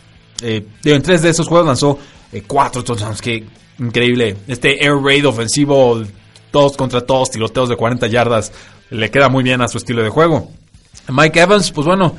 Eh, 0.42 0.64
en 0.84 1.02
3 1.02 1.22
de 1.22 1.30
esos 1.30 1.48
juegos 1.48 1.66
lanzó 1.66 1.98
4 2.46 2.84
touchdowns, 2.84 3.20
que 3.20 3.44
increíble. 3.80 4.36
Este 4.46 4.84
air 4.84 4.96
raid 5.02 5.26
ofensivo 5.26 6.00
todos 6.50 6.76
contra 6.76 7.00
todos, 7.00 7.30
tiroteos 7.30 7.68
de 7.68 7.76
40 7.76 8.06
yardas, 8.08 8.52
le 8.90 9.10
queda 9.10 9.28
muy 9.28 9.44
bien 9.44 9.60
a 9.62 9.68
su 9.68 9.78
estilo 9.78 10.02
de 10.02 10.10
juego. 10.10 10.50
Mike 11.08 11.40
Evans, 11.40 11.70
pues 11.72 11.86
bueno, 11.86 12.14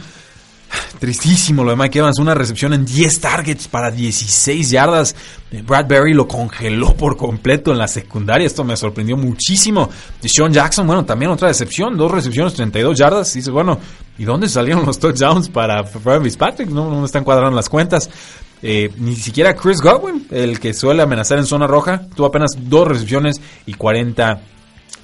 tristísimo 1.00 1.64
lo 1.64 1.72
de 1.72 1.78
Mike 1.78 2.00
Evans, 2.00 2.20
una 2.20 2.34
recepción 2.34 2.74
en 2.74 2.86
10 2.86 3.20
targets 3.20 3.68
para 3.68 3.92
16 3.92 4.70
yardas. 4.70 5.16
Bradbury 5.64 6.14
lo 6.14 6.28
congeló 6.28 6.94
por 6.96 7.18
completo 7.18 7.72
en 7.72 7.78
la 7.78 7.88
secundaria, 7.88 8.48
esto 8.48 8.64
me 8.64 8.78
sorprendió 8.78 9.18
muchísimo. 9.18 9.90
Sean 10.24 10.54
Jackson, 10.54 10.88
bueno, 10.88 11.06
también 11.06 11.32
otra 11.32 11.48
decepción, 11.48 11.98
dos 11.98 12.12
recepciones, 12.12 12.54
32 12.54 12.98
yardas. 12.98 13.34
Dices, 13.34 13.52
bueno, 13.52 13.80
¿y 14.18 14.24
dónde 14.24 14.48
salieron 14.48 14.86
los 14.86 15.00
touchdowns 15.00 15.50
para 15.50 15.82
Brian 15.82 16.24
Fitzpatrick? 16.24 16.70
No, 16.70 16.90
no 16.90 17.00
me 17.00 17.06
están 17.06 17.24
cuadrando 17.24 17.56
las 17.56 17.70
cuentas. 17.70 18.10
Eh, 18.64 18.92
ni 18.98 19.16
siquiera 19.16 19.56
Chris 19.56 19.82
Godwin, 19.82 20.28
el 20.32 20.60
que 20.60 20.74
suele 20.74 21.02
amenazar 21.02 21.40
en 21.40 21.46
zona 21.46 21.68
roja, 21.68 22.06
tuvo 22.16 22.28
apenas 22.28 22.52
dos 22.60 22.88
recepciones 22.88 23.42
y 23.66 23.74
40 23.74 24.42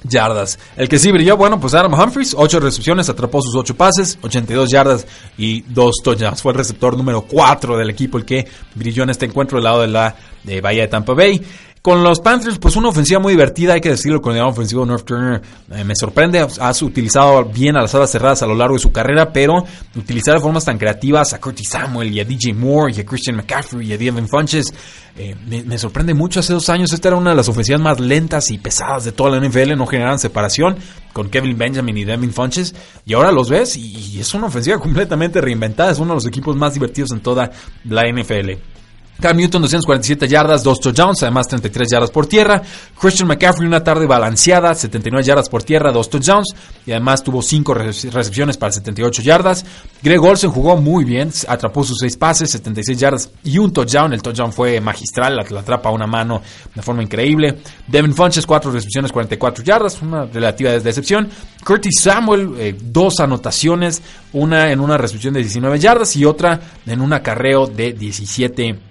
yardas. 0.03 0.59
El 0.75 0.87
que 0.87 0.99
sí 0.99 1.11
brilló, 1.11 1.37
bueno, 1.37 1.59
pues 1.59 1.73
Adam 1.73 1.93
Humphries, 1.93 2.35
8 2.37 2.59
recepciones, 2.59 3.09
atrapó 3.09 3.41
sus 3.41 3.55
8 3.55 3.75
pases, 3.75 4.17
82 4.21 4.69
yardas 4.69 5.07
y 5.37 5.61
2 5.61 5.95
touchdowns. 6.03 6.41
Fue 6.41 6.51
el 6.51 6.57
receptor 6.57 6.95
número 6.95 7.23
4 7.23 7.77
del 7.77 7.89
equipo 7.89 8.17
el 8.17 8.25
que 8.25 8.47
brilló 8.75 9.03
en 9.03 9.09
este 9.09 9.25
encuentro 9.25 9.57
del 9.57 9.65
lado 9.65 9.81
de 9.81 9.87
la 9.87 10.15
de 10.43 10.61
Bahía 10.61 10.83
de 10.83 10.87
Tampa 10.87 11.13
Bay. 11.13 11.41
Con 11.87 12.03
los 12.03 12.19
Panthers, 12.19 12.59
pues 12.59 12.75
una 12.75 12.89
ofensiva 12.89 13.21
muy 13.21 13.31
divertida, 13.31 13.75
hay 13.75 13.79
que 13.79 13.91
decirlo, 13.91 14.21
con 14.21 14.35
el 14.35 14.41
ofensivo 14.41 14.85
North 14.85 15.05
Turner 15.05 15.41
eh, 15.71 15.85
me 15.85 15.95
sorprende, 15.95 16.45
has 16.59 16.81
utilizado 16.81 17.45
bien 17.45 17.77
a 17.77 17.81
las 17.83 17.95
alas 17.95 18.11
cerradas 18.11 18.43
a 18.43 18.45
lo 18.45 18.55
largo 18.55 18.73
de 18.73 18.81
su 18.81 18.91
carrera, 18.91 19.31
pero 19.31 19.63
utilizar 19.95 20.33
de 20.33 20.41
formas 20.41 20.65
tan 20.65 20.77
creativas 20.77 21.31
a 21.31 21.39
Curtis 21.39 21.69
Samuel 21.69 22.13
y 22.13 22.19
a 22.19 22.25
DJ 22.25 22.53
Moore 22.53 22.93
y 22.93 22.99
a 22.99 23.05
Christian 23.05 23.37
McCaffrey 23.37 23.87
y 23.87 23.93
a 23.93 23.97
Devin 23.97 24.27
Funches, 24.27 24.73
eh, 25.15 25.33
me, 25.47 25.77
sorprende 25.77 26.13
mucho. 26.13 26.41
Hace 26.41 26.51
dos 26.51 26.67
años 26.67 26.91
esta 26.91 27.07
era 27.07 27.15
una 27.15 27.29
de 27.29 27.37
las 27.37 27.47
ofensivas 27.47 27.79
más 27.79 28.01
lentas 28.01 28.51
y 28.51 28.57
pesadas 28.57 29.05
de 29.05 29.13
toda 29.13 29.39
la 29.39 29.47
NFL, 29.47 29.77
no 29.77 29.87
generaban 29.87 30.19
separación 30.19 30.75
con 31.13 31.29
Kevin 31.29 31.57
Benjamin 31.57 31.99
y 31.99 32.03
Devin 32.03 32.33
Funches, 32.33 32.75
y 33.05 33.13
ahora 33.13 33.31
los 33.31 33.49
ves 33.49 33.77
y 33.77 34.19
es 34.19 34.33
una 34.33 34.47
ofensiva 34.47 34.77
completamente 34.77 35.39
reinventada, 35.39 35.91
es 35.91 35.99
uno 35.99 36.09
de 36.09 36.15
los 36.15 36.25
equipos 36.25 36.53
más 36.57 36.73
divertidos 36.73 37.13
en 37.13 37.21
toda 37.21 37.49
la 37.85 38.03
NFL. 38.11 38.76
Cam 39.19 39.35
Newton 39.35 39.63
247 39.63 40.27
yardas, 40.27 40.63
2 40.63 40.79
touchdowns, 40.79 41.23
además 41.23 41.47
33 41.47 41.89
yardas 41.89 42.11
por 42.11 42.27
tierra. 42.27 42.61
Christian 42.99 43.27
McCaffrey 43.27 43.67
una 43.67 43.83
tarde 43.83 44.05
balanceada, 44.05 44.75
79 44.75 45.25
yardas 45.25 45.49
por 45.49 45.63
tierra, 45.63 45.91
2 45.91 46.09
touchdowns 46.09 46.55
y 46.85 46.91
además 46.91 47.23
tuvo 47.23 47.41
5 47.41 47.73
recepciones 47.73 48.57
para 48.57 48.71
78 48.71 49.23
yardas. 49.23 49.65
Greg 50.03 50.21
Olsen 50.21 50.51
jugó 50.51 50.77
muy 50.77 51.03
bien, 51.03 51.31
atrapó 51.47 51.83
sus 51.83 51.97
6 51.99 52.17
pases, 52.17 52.51
76 52.51 52.99
yardas 52.99 53.29
y 53.43 53.57
un 53.57 53.73
touchdown. 53.73 54.13
El 54.13 54.21
touchdown 54.21 54.53
fue 54.53 54.79
magistral, 54.81 55.35
la, 55.35 55.41
atrapa 55.41 55.89
a 55.89 55.91
una 55.91 56.05
mano 56.05 56.41
de 56.75 56.81
forma 56.83 57.01
increíble. 57.01 57.57
Devin 57.87 58.13
Funches 58.13 58.45
4 58.45 58.71
recepciones, 58.71 59.11
44 59.11 59.63
yardas, 59.63 59.99
una 60.01 60.25
relativa 60.25 60.71
decepción. 60.71 61.27
Curtis 61.63 62.01
Samuel 62.01 62.75
2 62.81 63.19
eh, 63.19 63.23
anotaciones, 63.23 64.01
una 64.33 64.71
en 64.71 64.79
una 64.79 64.97
recepción 64.97 65.33
de 65.33 65.41
19 65.41 65.79
yardas 65.79 66.15
y 66.15 66.25
otra 66.25 66.59
en 66.85 67.01
un 67.01 67.13
acarreo 67.13 67.65
de 67.65 67.93
17 67.93 68.63
yardas 68.63 68.86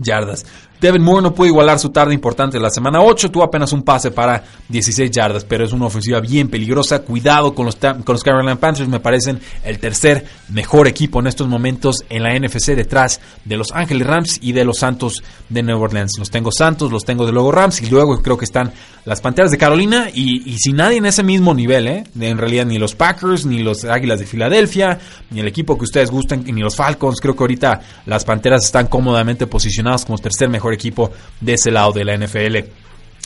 yardas. 0.00 0.44
Devin 0.84 1.00
Moore 1.00 1.22
no 1.22 1.34
pudo 1.34 1.46
igualar 1.46 1.78
su 1.78 1.88
tarde 1.88 2.12
importante 2.12 2.60
la 2.60 2.68
semana 2.68 3.00
8, 3.00 3.30
tuvo 3.30 3.42
apenas 3.42 3.72
un 3.72 3.84
pase 3.84 4.10
para 4.10 4.44
16 4.68 5.10
yardas, 5.10 5.42
pero 5.42 5.64
es 5.64 5.72
una 5.72 5.86
ofensiva 5.86 6.20
bien 6.20 6.48
peligrosa. 6.48 6.98
Cuidado 6.98 7.54
con 7.54 7.64
los, 7.64 7.76
con 7.76 8.04
los 8.06 8.22
Carolina 8.22 8.56
Panthers, 8.56 8.86
me 8.86 9.00
parecen 9.00 9.40
el 9.64 9.78
tercer 9.78 10.26
mejor 10.50 10.86
equipo 10.86 11.20
en 11.20 11.26
estos 11.26 11.48
momentos 11.48 12.04
en 12.10 12.22
la 12.22 12.38
NFC 12.38 12.74
detrás 12.74 13.18
de 13.46 13.56
los 13.56 13.72
Ángeles 13.72 14.06
Rams 14.06 14.38
y 14.42 14.52
de 14.52 14.66
los 14.66 14.76
Santos 14.76 15.22
de 15.48 15.62
Nueva 15.62 15.84
Orleans. 15.84 16.18
Los 16.18 16.30
tengo 16.30 16.52
Santos, 16.52 16.92
los 16.92 17.06
tengo 17.06 17.24
de 17.24 17.32
luego 17.32 17.50
Rams 17.50 17.80
y 17.80 17.86
luego 17.86 18.20
creo 18.20 18.36
que 18.36 18.44
están 18.44 18.70
las 19.06 19.22
Panteras 19.22 19.50
de 19.50 19.58
Carolina 19.58 20.08
y, 20.12 20.50
y 20.50 20.58
sin 20.58 20.76
nadie 20.76 20.98
en 20.98 21.06
ese 21.06 21.22
mismo 21.22 21.54
nivel, 21.54 21.86
¿eh? 21.86 22.04
en 22.20 22.38
realidad 22.38 22.66
ni 22.66 22.78
los 22.78 22.94
Packers, 22.94 23.46
ni 23.46 23.62
los 23.62 23.84
Águilas 23.84 24.18
de 24.18 24.26
Filadelfia, 24.26 24.98
ni 25.30 25.40
el 25.40 25.48
equipo 25.48 25.78
que 25.78 25.84
ustedes 25.84 26.10
gusten, 26.10 26.44
ni 26.44 26.60
los 26.60 26.76
Falcons. 26.76 27.20
Creo 27.20 27.34
que 27.34 27.42
ahorita 27.42 27.80
las 28.04 28.24
Panteras 28.24 28.66
están 28.66 28.86
cómodamente 28.86 29.46
posicionadas 29.46 30.04
como 30.04 30.18
tercer 30.18 30.50
mejor 30.50 30.73
equipo 30.74 31.10
de 31.40 31.54
ese 31.54 31.70
lado 31.70 31.92
de 31.92 32.04
la 32.04 32.16
NFL. 32.16 32.84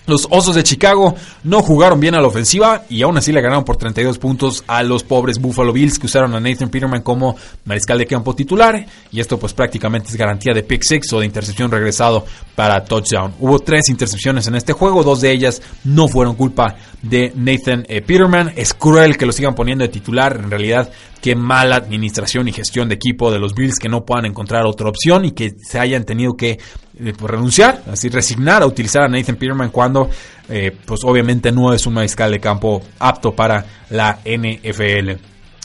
Los 0.08 0.26
Osos 0.30 0.54
de 0.54 0.62
Chicago 0.62 1.14
no 1.44 1.60
jugaron 1.60 2.00
bien 2.00 2.14
a 2.14 2.20
la 2.22 2.28
ofensiva 2.28 2.84
y 2.88 3.02
aún 3.02 3.18
así 3.18 3.30
le 3.30 3.42
ganaron 3.42 3.64
por 3.64 3.76
32 3.76 4.16
puntos 4.16 4.64
a 4.66 4.82
los 4.82 5.04
pobres 5.04 5.38
Buffalo 5.38 5.70
Bills 5.70 5.98
que 5.98 6.06
usaron 6.06 6.34
a 6.34 6.40
Nathan 6.40 6.70
Peterman 6.70 7.02
como 7.02 7.36
mariscal 7.66 7.98
de 7.98 8.06
campo 8.06 8.34
titular 8.34 8.86
y 9.12 9.20
esto 9.20 9.38
pues 9.38 9.52
prácticamente 9.52 10.08
es 10.08 10.16
garantía 10.16 10.54
de 10.54 10.62
pick 10.62 10.82
six 10.82 11.12
o 11.12 11.20
de 11.20 11.26
intercepción 11.26 11.70
regresado 11.70 12.24
para 12.54 12.82
touchdown. 12.86 13.34
Hubo 13.38 13.58
tres 13.58 13.90
intercepciones 13.90 14.46
en 14.46 14.54
este 14.54 14.72
juego, 14.72 15.04
dos 15.04 15.20
de 15.20 15.30
ellas 15.30 15.60
no 15.84 16.08
fueron 16.08 16.36
culpa 16.36 16.76
de 17.02 17.30
Nathan 17.36 17.84
eh, 17.86 18.00
Peterman. 18.00 18.54
Es 18.56 18.72
cruel 18.72 19.18
que 19.18 19.26
lo 19.26 19.32
sigan 19.32 19.54
poniendo 19.54 19.84
de 19.84 19.90
titular, 19.90 20.40
en 20.42 20.50
realidad 20.50 20.90
qué 21.20 21.34
mala 21.34 21.76
administración 21.76 22.48
y 22.48 22.52
gestión 22.52 22.88
de 22.88 22.94
equipo 22.94 23.30
de 23.30 23.38
los 23.38 23.54
Bills 23.54 23.78
que 23.78 23.88
no 23.88 24.06
puedan 24.06 24.24
encontrar 24.24 24.64
otra 24.64 24.88
opción 24.88 25.24
y 25.24 25.32
que 25.32 25.50
se 25.50 25.78
hayan 25.78 26.04
tenido 26.04 26.34
que 26.34 26.58
eh, 27.00 27.12
renunciar, 27.20 27.82
así 27.90 28.08
resignar 28.08 28.62
a 28.62 28.66
utilizar 28.66 29.04
a 29.04 29.08
Nathan 29.08 29.36
Peterman 29.36 29.70
cuando 29.70 30.10
eh, 30.48 30.76
pues 30.84 31.00
obviamente 31.04 31.52
no 31.52 31.72
es 31.72 31.86
un 31.86 31.94
mariscal 31.94 32.30
de 32.30 32.40
campo 32.40 32.82
apto 32.98 33.34
para 33.34 33.64
la 33.90 34.18
NFL. 34.24 35.12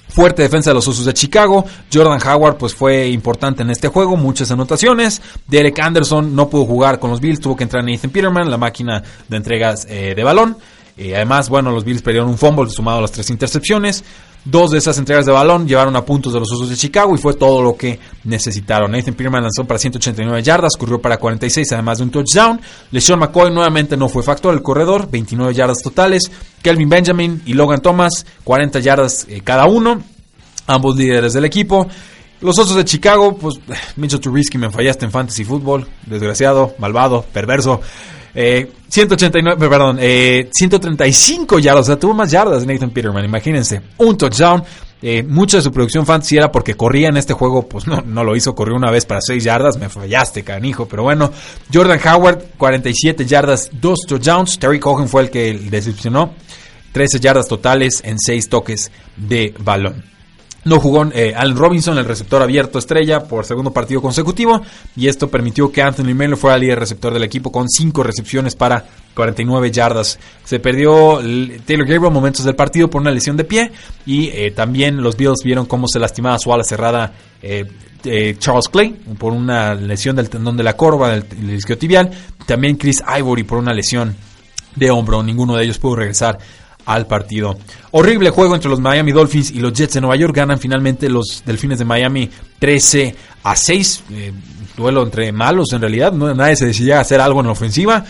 Fuerte 0.09 0.43
defensa 0.43 0.69
de 0.69 0.75
los 0.75 0.87
Osos 0.87 1.05
de 1.05 1.13
Chicago. 1.13 1.65
Jordan 1.91 2.19
Howard 2.27 2.57
pues 2.57 2.75
fue 2.75 3.07
importante 3.07 3.63
en 3.63 3.71
este 3.71 3.87
juego, 3.87 4.15
muchas 4.15 4.51
anotaciones. 4.51 5.21
Derek 5.47 5.79
Anderson 5.79 6.35
no 6.35 6.49
pudo 6.49 6.65
jugar 6.65 6.99
con 6.99 7.09
los 7.09 7.19
Bills, 7.19 7.39
tuvo 7.39 7.55
que 7.55 7.63
entrar 7.63 7.83
Nathan 7.83 8.11
Peterman, 8.11 8.51
la 8.51 8.57
máquina 8.57 9.01
de 9.27 9.37
entregas 9.37 9.87
eh, 9.89 10.13
de 10.15 10.23
balón. 10.23 10.57
además, 10.97 11.49
bueno, 11.49 11.71
los 11.71 11.83
Bills 11.83 12.03
perdieron 12.03 12.29
un 12.29 12.37
fumble 12.37 12.69
sumado 12.69 12.99
a 12.99 13.01
las 13.01 13.11
tres 13.11 13.29
intercepciones. 13.31 14.03
Dos 14.45 14.71
de 14.71 14.77
esas 14.77 14.97
entregas 14.97 15.25
de 15.25 15.31
balón 15.31 15.65
llevaron 15.65 15.95
a 15.95 16.03
puntos 16.03 16.33
de 16.33 16.39
los 16.39 16.51
Osos 16.51 16.69
de 16.69 16.75
Chicago 16.75 17.15
y 17.15 17.17
fue 17.17 17.33
todo 17.33 17.61
lo 17.61 17.77
que 17.77 17.97
necesitaron. 18.25 18.91
Nathan 18.91 19.13
Peterman 19.13 19.43
lanzó 19.43 19.63
para 19.63 19.79
189 19.79 20.43
yardas, 20.43 20.75
corrió 20.77 21.01
para 21.01 21.17
46, 21.17 21.71
además 21.71 21.99
de 21.99 22.03
un 22.03 22.11
touchdown. 22.11 22.59
LeSean 22.91 23.19
McCoy 23.19 23.51
nuevamente 23.51 23.95
no 23.95 24.09
fue 24.09 24.21
factor, 24.21 24.53
el 24.53 24.61
corredor, 24.61 25.09
29 25.09 25.53
yardas 25.53 25.81
totales. 25.81 26.29
Kelvin 26.61 26.89
Benjamin 26.89 27.41
y 27.45 27.53
Logan 27.53 27.81
Thomas, 27.81 28.25
40 28.43 28.79
yardas 28.81 29.25
eh, 29.29 29.39
cada 29.41 29.65
uno, 29.65 30.03
ambos 30.67 30.97
líderes 30.97 31.31
del 31.31 31.45
equipo. 31.45 31.87
Los 32.41 32.59
Osos 32.59 32.75
de 32.75 32.83
Chicago, 32.83 33.37
pues 33.37 33.61
Mitchell 33.95 34.19
Trubisky 34.19 34.57
me 34.57 34.69
fallaste 34.69 35.05
en 35.05 35.11
fantasy 35.11 35.45
fútbol, 35.45 35.87
desgraciado, 36.05 36.75
malvado, 36.79 37.23
perverso. 37.31 37.79
Eh, 38.35 38.71
189, 38.87 39.69
perdón, 39.69 39.97
eh, 39.99 40.49
135 40.51 41.59
yardas, 41.59 41.83
o 41.83 41.87
sea, 41.87 41.99
tuvo 41.99 42.13
más 42.13 42.31
yardas 42.31 42.65
Nathan 42.65 42.89
Peterman, 42.89 43.25
imagínense, 43.25 43.81
un 43.97 44.17
touchdown. 44.17 44.63
Eh, 45.05 45.21
mucha 45.21 45.57
de 45.57 45.63
su 45.63 45.71
producción 45.73 46.05
fantasy 46.05 46.37
era 46.37 46.49
porque 46.49 46.75
corría 46.75 47.09
en 47.09 47.17
este 47.17 47.33
juego, 47.33 47.67
pues 47.67 47.85
no, 47.87 48.01
no 48.05 48.23
lo 48.23 48.37
hizo, 48.37 48.55
corrió 48.55 48.77
una 48.77 48.89
vez 48.89 49.05
para 49.05 49.19
6 49.19 49.43
yardas, 49.43 49.77
me 49.77 49.89
fallaste, 49.89 50.43
canijo, 50.43 50.87
pero 50.87 51.03
bueno. 51.03 51.29
Jordan 51.73 51.99
Howard, 52.07 52.41
47 52.57 53.25
yardas, 53.25 53.69
2 53.73 53.99
touchdowns. 54.07 54.57
Terry 54.57 54.79
Cohen 54.79 55.09
fue 55.09 55.23
el 55.23 55.29
que 55.29 55.59
decepcionó, 55.69 56.33
13 56.93 57.19
yardas 57.19 57.49
totales 57.49 58.01
en 58.05 58.17
6 58.17 58.47
toques 58.47 58.91
de 59.17 59.53
balón. 59.59 60.05
No 60.65 60.79
jugó 60.79 61.05
eh, 61.13 61.33
Robinson, 61.53 61.97
el 61.97 62.05
receptor 62.05 62.41
abierto 62.41 62.79
estrella, 62.79 63.23
por 63.23 63.45
segundo 63.45 63.71
partido 63.71 64.01
consecutivo, 64.01 64.61
y 64.95 65.07
esto 65.07 65.27
permitió 65.27 65.71
que 65.71 65.81
Anthony 65.81 66.15
Miller 66.15 66.37
fuera 66.37 66.57
líder 66.57 66.79
receptor 66.79 67.13
del 67.13 67.23
equipo 67.23 67.51
con 67.51 67.67
5 67.67 68.01
recepciones 68.01 68.55
para 68.55 68.85
49 69.13 69.71
yardas. 69.71 70.17
Se 70.45 70.59
perdió 70.59 71.19
Taylor 71.65 71.85
Gabriel 71.85 72.11
momentos 72.11 72.45
del 72.45 72.55
partido 72.55 72.89
por 72.89 73.01
una 73.01 73.11
lesión 73.11 73.35
de 73.35 73.43
pie, 73.43 73.71
y 74.05 74.29
eh, 74.29 74.51
también 74.51 75.01
los 75.01 75.17
Bills 75.17 75.43
vieron 75.43 75.65
cómo 75.65 75.87
se 75.87 75.99
lastimaba 75.99 76.39
su 76.39 76.53
ala 76.53 76.63
cerrada 76.63 77.13
eh, 77.41 77.65
Charles 78.37 78.69
Clay 78.69 78.89
por 79.17 79.33
una 79.33 79.75
lesión 79.75 80.15
del 80.15 80.29
tendón 80.29 80.55
de 80.57 80.63
la 80.63 80.77
corva, 80.77 81.09
del, 81.09 81.27
del 81.27 81.55
isquiotibial. 81.55 82.09
También 82.45 82.77
Chris 82.77 83.03
Ivory 83.17 83.43
por 83.43 83.57
una 83.57 83.73
lesión 83.73 84.15
de 84.75 84.91
hombro. 84.91 85.23
Ninguno 85.23 85.55
de 85.55 85.63
ellos 85.63 85.79
pudo 85.79 85.97
regresar 85.97 86.37
al 86.85 87.07
partido. 87.07 87.57
Horrible 87.91 88.29
juego 88.29 88.55
entre 88.55 88.69
los 88.69 88.79
Miami 88.79 89.11
Dolphins 89.11 89.51
y 89.51 89.59
los 89.59 89.73
Jets 89.73 89.93
de 89.93 90.01
Nueva 90.01 90.15
York. 90.15 90.35
Ganan 90.35 90.59
finalmente 90.59 91.09
los 91.09 91.43
Delfines 91.45 91.79
de 91.79 91.85
Miami 91.85 92.29
13 92.59 93.15
a 93.43 93.55
6. 93.55 94.03
Eh, 94.11 94.33
duelo 94.75 95.03
entre 95.03 95.31
malos 95.31 95.71
en 95.73 95.81
realidad. 95.81 96.11
No, 96.11 96.33
nadie 96.33 96.55
se 96.55 96.65
decidía 96.65 96.99
hacer 96.99 97.21
algo 97.21 97.39
en 97.39 97.47
la 97.47 97.51
ofensiva. 97.51 98.03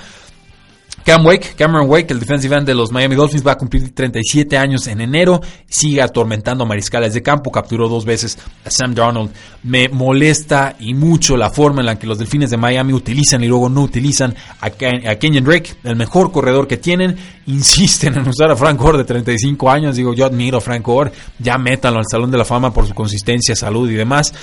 Cam 1.06 1.26
Wake, 1.26 1.56
Cameron 1.58 1.89
Wake, 1.89 2.14
el 2.14 2.20
defensive 2.20 2.56
end 2.56 2.66
de 2.66 2.74
los 2.74 2.91
Miami 2.91 3.16
Dolphins, 3.16 3.45
va 3.45 3.54
a 3.54 3.58
cumplir 3.58 3.93
37 3.93 4.58
años 4.58 4.88
en 4.88 5.01
enero. 5.01 5.41
Sigue 5.68 6.01
atormentando 6.01 6.64
a 6.64 6.68
mariscales 6.68 7.14
de 7.14 7.22
campo. 7.22 7.51
Capturó 7.51 7.89
dos 7.89 8.06
veces 8.06 8.38
a 8.64 8.72
Sam 8.72 8.95
Darnold. 8.95 9.32
Me 9.64 9.89
molesta 9.89 10.76
y 10.80 10.93
mucho 10.93 11.36
la 11.36 11.49
forma 11.49 11.82
en 11.82 11.88
la 11.88 11.99
que 11.99 12.08
los 12.08 12.18
Delfines 12.18 12.51
de 12.51 12.58
Miami 12.58 12.93
utilizan 12.93 13.43
y 13.43 13.47
luego 13.47 13.68
no 13.68 13.82
utilizan 13.82 14.34
a, 14.62 14.70
Kenyon 14.70 15.43
Drake, 15.43 15.76
el 15.84 15.97
mejor 15.97 16.32
corredor 16.32 16.68
que 16.68 16.78
tienen. 16.78 17.18
Insisten 17.47 18.16
en 18.16 18.28
usar 18.28 18.51
a 18.51 18.56
Frank 18.56 18.80
Gore 18.80 18.99
de 18.99 19.04
35 19.04 19.70
años. 19.70 19.97
Digo, 19.97 20.14
yo 20.14 20.26
admiro 20.26 20.60
a 20.60 20.62
Frank 20.62 20.86
Gore. 20.86 21.12
Ya 21.38 21.58
métanlo 21.58 21.99
al 21.99 22.06
Salón 22.10 22.32
de 22.32 22.38
la 22.38 22.45
Fama 22.45 22.74
por 22.74 22.88
su 22.88 22.93
consistencia, 22.93 23.58
salud 23.58 23.89
y 23.89 23.95
demás 23.95 24.34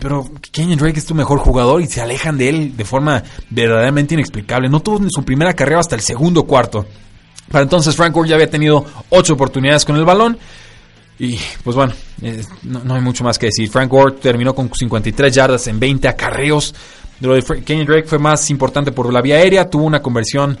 pero 0.00 0.30
Kenyon 0.50 0.78
Drake 0.78 0.98
es 0.98 1.06
tu 1.06 1.14
mejor 1.14 1.38
jugador 1.38 1.80
y 1.82 1.86
se 1.86 2.00
alejan 2.00 2.38
de 2.38 2.48
él 2.48 2.76
de 2.76 2.84
forma 2.84 3.22
verdaderamente 3.50 4.14
inexplicable. 4.14 4.68
No 4.68 4.80
tuvo 4.80 5.00
su 5.10 5.22
primera 5.24 5.52
carrera 5.52 5.80
hasta 5.80 5.94
el 5.94 6.00
segundo 6.00 6.44
cuarto. 6.44 6.86
Para 7.50 7.64
entonces 7.64 7.94
Frank 7.94 8.14
Gore 8.14 8.30
ya 8.30 8.34
había 8.36 8.50
tenido 8.50 8.84
8 9.10 9.34
oportunidades 9.34 9.84
con 9.84 9.96
el 9.96 10.04
balón. 10.04 10.38
Y 11.18 11.38
pues 11.62 11.76
bueno, 11.76 11.92
eh, 12.22 12.42
no, 12.62 12.94
hay 12.94 13.00
mucho 13.00 13.22
más 13.22 13.38
que 13.38 13.46
decir. 13.46 13.70
Frank 13.70 13.90
Gore 13.90 14.16
terminó 14.16 14.54
con 14.54 14.70
53 14.72 15.34
yardas 15.34 15.66
en 15.66 15.78
20 15.78 16.08
acarreos. 16.08 16.74
Lo 17.20 17.34
de 17.34 17.62
Kenyon 17.62 17.86
Drake 17.86 18.08
fue 18.08 18.18
más 18.18 18.50
importante 18.50 18.90
por 18.90 19.12
la 19.12 19.20
vía 19.20 19.36
aérea. 19.36 19.68
Tuvo 19.68 19.84
una 19.84 20.02
conversión 20.02 20.58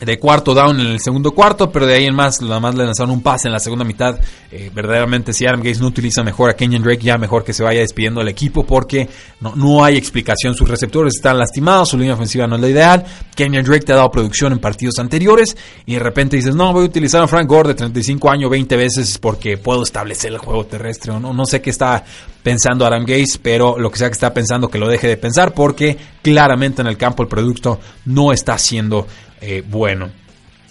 de 0.00 0.18
cuarto 0.18 0.54
down 0.54 0.80
en 0.80 0.88
el 0.88 1.00
segundo 1.00 1.32
cuarto, 1.32 1.70
pero 1.70 1.86
de 1.86 1.94
ahí 1.94 2.04
en 2.06 2.14
más, 2.14 2.42
nada 2.42 2.58
más 2.58 2.74
le 2.74 2.84
lanzaron 2.84 3.12
un 3.12 3.22
pase 3.22 3.48
en 3.48 3.52
la 3.52 3.60
segunda 3.60 3.84
mitad. 3.84 4.18
Eh, 4.50 4.70
verdaderamente, 4.74 5.32
si 5.32 5.46
Adam 5.46 5.60
Gates 5.60 5.80
no 5.80 5.86
utiliza 5.86 6.22
mejor 6.22 6.50
a 6.50 6.54
Kenyon 6.54 6.82
Drake, 6.82 7.02
ya 7.02 7.16
mejor 7.16 7.44
que 7.44 7.52
se 7.52 7.62
vaya 7.62 7.80
despidiendo 7.80 8.20
del 8.20 8.28
equipo 8.28 8.66
porque 8.66 9.08
no, 9.40 9.54
no 9.54 9.84
hay 9.84 9.96
explicación. 9.96 10.54
Sus 10.54 10.68
receptores 10.68 11.14
están 11.16 11.38
lastimados, 11.38 11.90
su 11.90 11.98
línea 11.98 12.14
ofensiva 12.14 12.46
no 12.46 12.56
es 12.56 12.62
la 12.62 12.68
ideal. 12.68 13.04
Kenyon 13.34 13.64
Drake 13.64 13.84
te 13.84 13.92
ha 13.92 13.96
dado 13.96 14.10
producción 14.10 14.52
en 14.52 14.58
partidos 14.58 14.98
anteriores 14.98 15.56
y 15.86 15.94
de 15.94 16.00
repente 16.00 16.36
dices, 16.36 16.54
no, 16.54 16.72
voy 16.72 16.82
a 16.82 16.86
utilizar 16.86 17.22
a 17.22 17.28
Frank 17.28 17.48
Gore 17.48 17.68
de 17.68 17.74
35 17.74 18.30
años 18.30 18.50
20 18.50 18.76
veces 18.76 19.18
porque 19.18 19.58
puedo 19.58 19.84
establecer 19.84 20.32
el 20.32 20.38
juego 20.38 20.66
terrestre. 20.66 21.12
O 21.12 21.20
no, 21.20 21.32
no 21.32 21.46
sé 21.46 21.62
qué 21.62 21.70
está 21.70 22.04
pensando 22.42 22.84
Adam 22.84 23.02
Gates, 23.02 23.38
pero 23.42 23.78
lo 23.78 23.90
que 23.90 23.98
sea 23.98 24.08
que 24.08 24.14
está 24.14 24.34
pensando 24.34 24.68
que 24.68 24.78
lo 24.78 24.86
deje 24.86 25.08
de 25.08 25.16
pensar 25.16 25.54
porque 25.54 25.96
claramente 26.20 26.82
en 26.82 26.88
el 26.88 26.98
campo 26.98 27.22
el 27.22 27.28
producto 27.28 27.80
no 28.04 28.32
está 28.32 28.58
siendo 28.58 29.06
eh, 29.46 29.62
bueno. 29.66 30.10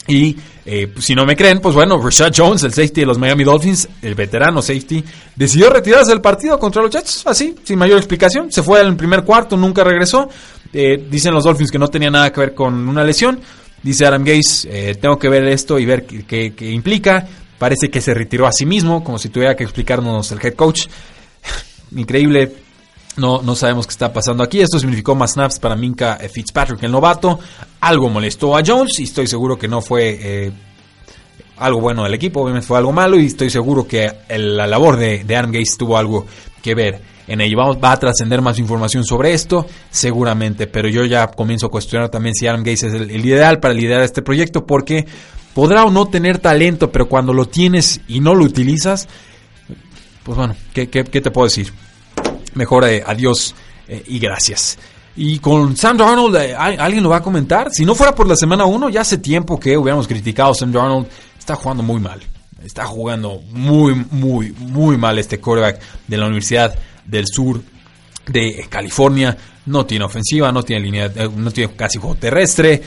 Y 0.07 0.35
eh, 0.65 0.93
si 0.99 1.15
no 1.15 1.25
me 1.25 1.35
creen, 1.35 1.59
pues 1.59 1.75
bueno, 1.75 2.01
Rashad 2.01 2.33
Jones, 2.35 2.63
el 2.63 2.73
safety 2.73 3.01
de 3.01 3.07
los 3.07 3.17
Miami 3.17 3.43
Dolphins, 3.43 3.87
el 4.01 4.15
veterano 4.15 4.61
safety, 4.61 5.03
decidió 5.35 5.69
retirarse 5.69 6.09
del 6.09 6.21
partido 6.21 6.59
contra 6.59 6.81
los 6.81 6.91
Jets, 6.91 7.25
así, 7.27 7.55
sin 7.63 7.77
mayor 7.77 7.97
explicación. 7.97 8.51
Se 8.51 8.63
fue 8.63 8.81
al 8.81 8.95
primer 8.95 9.23
cuarto, 9.23 9.55
nunca 9.55 9.83
regresó. 9.83 10.27
Eh, 10.73 11.07
dicen 11.09 11.33
los 11.33 11.43
Dolphins 11.43 11.71
que 11.71 11.77
no 11.77 11.87
tenía 11.87 12.09
nada 12.09 12.33
que 12.33 12.39
ver 12.39 12.53
con 12.53 12.87
una 12.87 13.03
lesión. 13.03 13.39
Dice 13.81 14.05
Adam 14.05 14.23
Gates, 14.23 14.67
tengo 15.01 15.19
que 15.19 15.27
ver 15.27 15.45
esto 15.49 15.77
y 15.77 15.85
ver 15.85 16.05
qué 16.05 16.71
implica. 16.71 17.27
Parece 17.59 17.89
que 17.89 17.99
se 17.99 18.13
retiró 18.13 18.47
a 18.47 18.51
sí 18.53 18.65
mismo, 18.65 19.03
como 19.03 19.19
si 19.19 19.27
tuviera 19.27 19.55
que 19.57 19.65
explicarnos 19.65 20.31
el 20.31 20.39
head 20.41 20.53
coach. 20.53 20.87
Increíble 21.95 22.62
no, 23.17 23.41
no 23.41 23.55
sabemos 23.55 23.85
qué 23.85 23.91
está 23.91 24.11
pasando 24.11 24.43
aquí. 24.43 24.61
Esto 24.61 24.79
significó 24.79 25.15
más 25.15 25.33
snaps 25.33 25.59
para 25.59 25.75
Minka 25.75 26.17
Fitzpatrick, 26.31 26.81
el 26.83 26.91
novato. 26.91 27.39
Algo 27.81 28.09
molestó 28.09 28.57
a 28.57 28.63
Jones 28.65 28.99
y 28.99 29.03
estoy 29.03 29.27
seguro 29.27 29.57
que 29.57 29.67
no 29.67 29.81
fue 29.81 30.17
eh, 30.21 30.51
algo 31.57 31.81
bueno 31.81 32.03
del 32.03 32.13
equipo. 32.13 32.41
Obviamente 32.41 32.67
fue 32.67 32.77
algo 32.77 32.91
malo 32.91 33.19
y 33.19 33.27
estoy 33.27 33.49
seguro 33.49 33.87
que 33.87 34.11
la 34.29 34.65
labor 34.67 34.97
de, 34.97 35.23
de 35.23 35.35
Adam 35.35 35.51
Gates 35.51 35.77
tuvo 35.77 35.97
algo 35.97 36.25
que 36.61 36.73
ver 36.73 37.01
en 37.27 37.41
ello. 37.41 37.57
Vamos, 37.57 37.77
va 37.81 37.91
a 37.91 37.99
trascender 37.99 38.41
más 38.41 38.57
información 38.59 39.03
sobre 39.03 39.33
esto, 39.33 39.65
seguramente. 39.89 40.67
Pero 40.67 40.89
yo 40.89 41.05
ya 41.05 41.27
comienzo 41.27 41.67
a 41.67 41.71
cuestionar 41.71 42.09
también 42.09 42.33
si 42.33 42.47
Adam 42.47 42.61
Gates 42.61 42.83
es 42.83 42.93
el, 42.93 43.25
ideal 43.25 43.59
para 43.59 43.73
liderar 43.73 44.03
este 44.03 44.21
proyecto 44.21 44.65
porque 44.65 45.05
podrá 45.53 45.85
o 45.85 45.91
no 45.91 46.07
tener 46.07 46.39
talento, 46.39 46.91
pero 46.91 47.07
cuando 47.07 47.33
lo 47.33 47.47
tienes 47.47 48.01
y 48.07 48.19
no 48.19 48.33
lo 48.33 48.45
utilizas, 48.45 49.07
pues 50.23 50.37
bueno, 50.37 50.55
¿qué, 50.73 50.89
qué, 50.89 51.03
qué 51.03 51.21
te 51.21 51.31
puedo 51.31 51.45
decir? 51.45 51.71
Mejor 52.55 52.85
eh, 52.85 53.03
adiós 53.05 53.55
eh, 53.87 54.03
y 54.07 54.19
gracias. 54.19 54.77
Y 55.15 55.37
con 55.39 55.77
Sam 55.77 55.97
Darnold, 55.97 56.35
eh, 56.37 56.55
¿alguien 56.55 57.03
lo 57.03 57.09
va 57.09 57.17
a 57.17 57.23
comentar? 57.23 57.69
Si 57.71 57.85
no 57.85 57.93
fuera 57.93 58.15
por 58.15 58.27
la 58.27 58.35
semana 58.35 58.65
1, 58.65 58.89
ya 58.89 59.01
hace 59.01 59.19
tiempo 59.19 59.59
que 59.59 59.77
hubiéramos 59.77 60.07
criticado 60.07 60.51
a 60.51 60.55
Sam 60.55 60.71
Darnold. 60.71 61.07
Está 61.37 61.55
jugando 61.55 61.83
muy 61.83 61.99
mal. 61.99 62.19
Está 62.63 62.85
jugando 62.85 63.41
muy, 63.51 63.93
muy, 64.09 64.53
muy 64.53 64.97
mal 64.97 65.19
este 65.19 65.39
quarterback 65.39 65.81
de 66.07 66.17
la 66.17 66.25
Universidad 66.25 66.73
del 67.05 67.27
Sur 67.27 67.61
de 68.25 68.65
California. 68.69 69.37
No 69.65 69.85
tiene 69.85 70.05
ofensiva, 70.05 70.51
no 70.51 70.63
tiene 70.63 70.83
línea, 70.83 71.11
eh, 71.13 71.29
no 71.35 71.51
tiene 71.51 71.73
casi 71.75 71.99
juego 71.99 72.15
terrestre. 72.15 72.81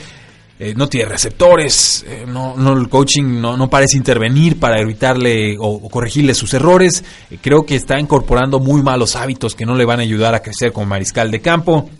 Eh, 0.59 0.73
no 0.75 0.89
tiene 0.89 1.07
receptores, 1.07 2.07
no, 2.29 2.57
no, 2.57 2.73
el 2.73 2.89
coaching 2.89 3.43
no, 3.43 3.59
no, 3.59 3.69
parece 3.69 3.99
intervenir 3.99 4.59
para 4.59 4.81
evitarle 4.81 5.57
o, 5.59 5.87
corregirle 5.91 6.35
sus 6.35 6.55
errores. 6.55 7.05
creo 7.43 7.67
que 7.67 7.77
está 7.77 8.01
incorporando 8.01 8.59
muy 8.59 8.83
malos 8.83 9.17
hábitos 9.17 9.55
que 9.55 9.67
no 9.67 9.75
le 9.75 9.85
van 9.85 10.01
a 10.01 10.03
ayudar 10.03 10.35
a 10.35 10.41
crecer 10.41 10.73
como 10.73 10.87
mariscal 10.87 11.31
de 11.31 11.41
campo. 11.43 11.91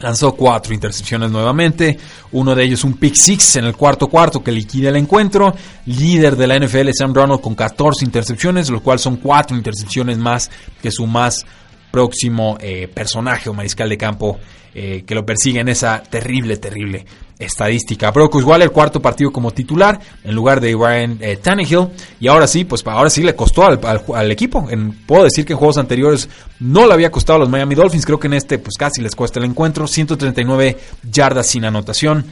Lanzó 0.00 0.36
cuatro 0.36 0.72
intercepciones 0.72 1.28
nuevamente, 1.32 1.98
uno 2.30 2.54
de 2.54 2.62
ellos 2.62 2.84
un 2.84 2.94
pick 2.94 3.16
six 3.16 3.56
en 3.56 3.64
el 3.64 3.74
cuarto 3.74 4.06
cuarto 4.06 4.44
que 4.44 4.52
liquida 4.52 4.90
el 4.90 4.96
encuentro. 4.96 5.52
Líder 5.86 6.36
de 6.36 6.46
la 6.46 6.56
NFL 6.56 6.90
Sam 6.96 7.12
Darnold 7.12 7.40
con 7.40 7.56
14 7.56 8.04
intercepciones, 8.04 8.70
lo 8.70 8.80
cual 8.80 9.00
son 9.00 9.16
cuatro 9.16 9.56
intercepciones 9.56 10.16
más 10.16 10.52
que 10.80 10.92
su 10.92 11.04
más 11.04 11.44
próximo 11.90 12.58
eh, 12.60 12.88
personaje 12.92 13.48
o 13.48 13.54
mariscal 13.54 13.88
de 13.88 13.98
campo 13.98 14.38
eh, 14.74 15.02
que 15.06 15.14
lo 15.14 15.24
persigue 15.24 15.60
en 15.60 15.68
esa 15.68 16.02
terrible, 16.02 16.56
terrible 16.58 17.04
estadística. 17.38 18.10
Brock 18.10 18.36
Osweiler, 18.36 18.70
cuarto 18.70 19.00
partido 19.00 19.30
como 19.30 19.50
titular 19.50 19.98
en 20.22 20.34
lugar 20.34 20.60
de 20.60 20.72
Ryan 20.72 21.18
eh, 21.20 21.36
Tannehill. 21.36 21.88
Y 22.20 22.28
ahora 22.28 22.46
sí, 22.46 22.64
pues 22.64 22.86
ahora 22.86 23.10
sí 23.10 23.22
le 23.22 23.34
costó 23.34 23.64
al, 23.64 24.30
equipo. 24.30 24.68
En, 24.70 24.92
puedo 24.92 25.24
decir 25.24 25.44
que 25.44 25.54
en 25.54 25.58
juegos 25.58 25.78
anteriores 25.78 26.28
no 26.60 26.86
le 26.86 26.92
había 26.92 27.10
costado 27.10 27.36
a 27.36 27.40
los 27.40 27.48
Miami 27.48 27.74
Dolphins. 27.74 28.04
Creo 28.04 28.18
que 28.18 28.26
en 28.26 28.34
este 28.34 28.58
pues 28.58 28.76
casi 28.76 29.00
les 29.00 29.14
cuesta 29.14 29.38
el 29.38 29.46
encuentro. 29.46 29.86
139 29.86 30.76
yardas 31.10 31.46
sin 31.46 31.64
anotación. 31.64 32.24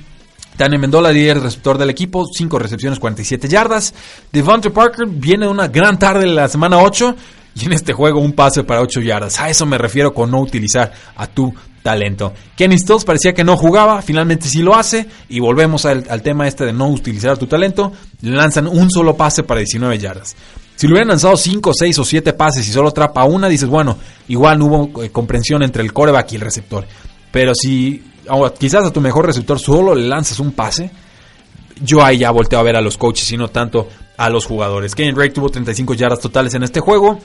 Daniel 0.59 0.81
Mendola, 0.81 1.13
líder 1.13 1.41
receptor 1.41 1.77
del 1.77 1.91
equipo, 1.91 2.27
5 2.27 2.59
recepciones, 2.59 2.99
47 2.99 3.49
yardas. 3.49 3.93
Devonta 4.33 4.71
Parker 4.71 5.07
viene 5.07 5.47
una 5.47 5.69
gran 5.69 5.99
tarde 5.99 6.25
en 6.25 6.35
la 6.35 6.49
semana 6.49 6.79
8 6.79 7.15
y 7.59 7.65
en 7.65 7.73
este 7.73 7.93
juego 7.93 8.21
un 8.21 8.33
pase 8.33 8.65
para 8.65 8.83
8 8.83 9.01
yardas. 9.01 9.41
A 9.41 9.49
eso 9.49 9.65
me 9.65 9.79
refiero 9.79 10.13
con 10.13 10.31
no 10.31 10.41
utilizar 10.41 10.93
a 11.17 11.27
tu 11.27 11.55
talento. 11.83 12.35
Kenny 12.55 12.77
Stills 12.79 13.05
parecía 13.05 13.33
que 13.33 13.45
no 13.45 13.57
jugaba, 13.57 14.03
finalmente 14.03 14.49
sí 14.49 14.61
lo 14.61 14.75
hace 14.75 15.07
y 15.29 15.41
volvemos 15.41 15.87
al, 15.87 16.05
tema 16.23 16.47
este 16.47 16.67
de 16.67 16.73
no 16.73 16.89
utilizar 16.89 17.39
tu 17.39 17.47
talento. 17.47 17.93
Le 18.21 18.37
lanzan 18.37 18.67
un 18.67 18.91
solo 18.91 19.17
pase 19.17 19.43
para 19.43 19.61
19 19.61 19.99
yardas. 19.99 20.37
Si 20.75 20.87
le 20.87 20.93
hubieran 20.93 21.09
lanzado 21.09 21.37
5, 21.37 21.73
6 21.73 21.99
o 21.99 22.05
7 22.05 22.33
pases 22.35 22.69
y 22.69 22.73
solo 22.73 22.91
atrapa 22.91 23.25
una, 23.25 23.49
dices, 23.49 23.69
bueno, 23.69 23.97
igual 24.29 24.59
no 24.59 24.67
hubo 24.67 25.03
eh, 25.03 25.11
comprensión 25.11 25.63
entre 25.63 25.83
el 25.83 25.95
coreback 25.95 26.33
y 26.33 26.37
el 26.37 26.43
receptor. 26.43 26.87
Pero 27.33 27.55
si 27.55 28.03
quizás 28.59 28.85
a 28.85 28.93
tu 28.93 29.01
mejor 29.01 29.25
receptor 29.25 29.59
solo 29.59 29.95
le 29.95 30.07
lanzas 30.07 30.41
un 30.41 30.53
pase, 30.53 30.91
yo 31.81 32.05
ahí 32.05 32.19
ya 32.19 32.31
volteo 32.31 32.59
a 32.59 32.63
ver 32.63 32.77
a 32.77 32.83
los 32.83 32.99
coaches 32.99 33.31
y 33.33 33.39
no 33.39 33.49
tanto 33.49 33.89
a 34.19 34.29
los 34.29 34.45
jugadores. 34.45 34.95
Kenny 34.95 35.13
Drake 35.13 35.31
tuvo 35.33 35.49
35 35.49 35.95
yardas 35.95 36.21
totales 36.21 36.53
en 36.55 36.63
este 36.63 36.81
juego 36.81 37.19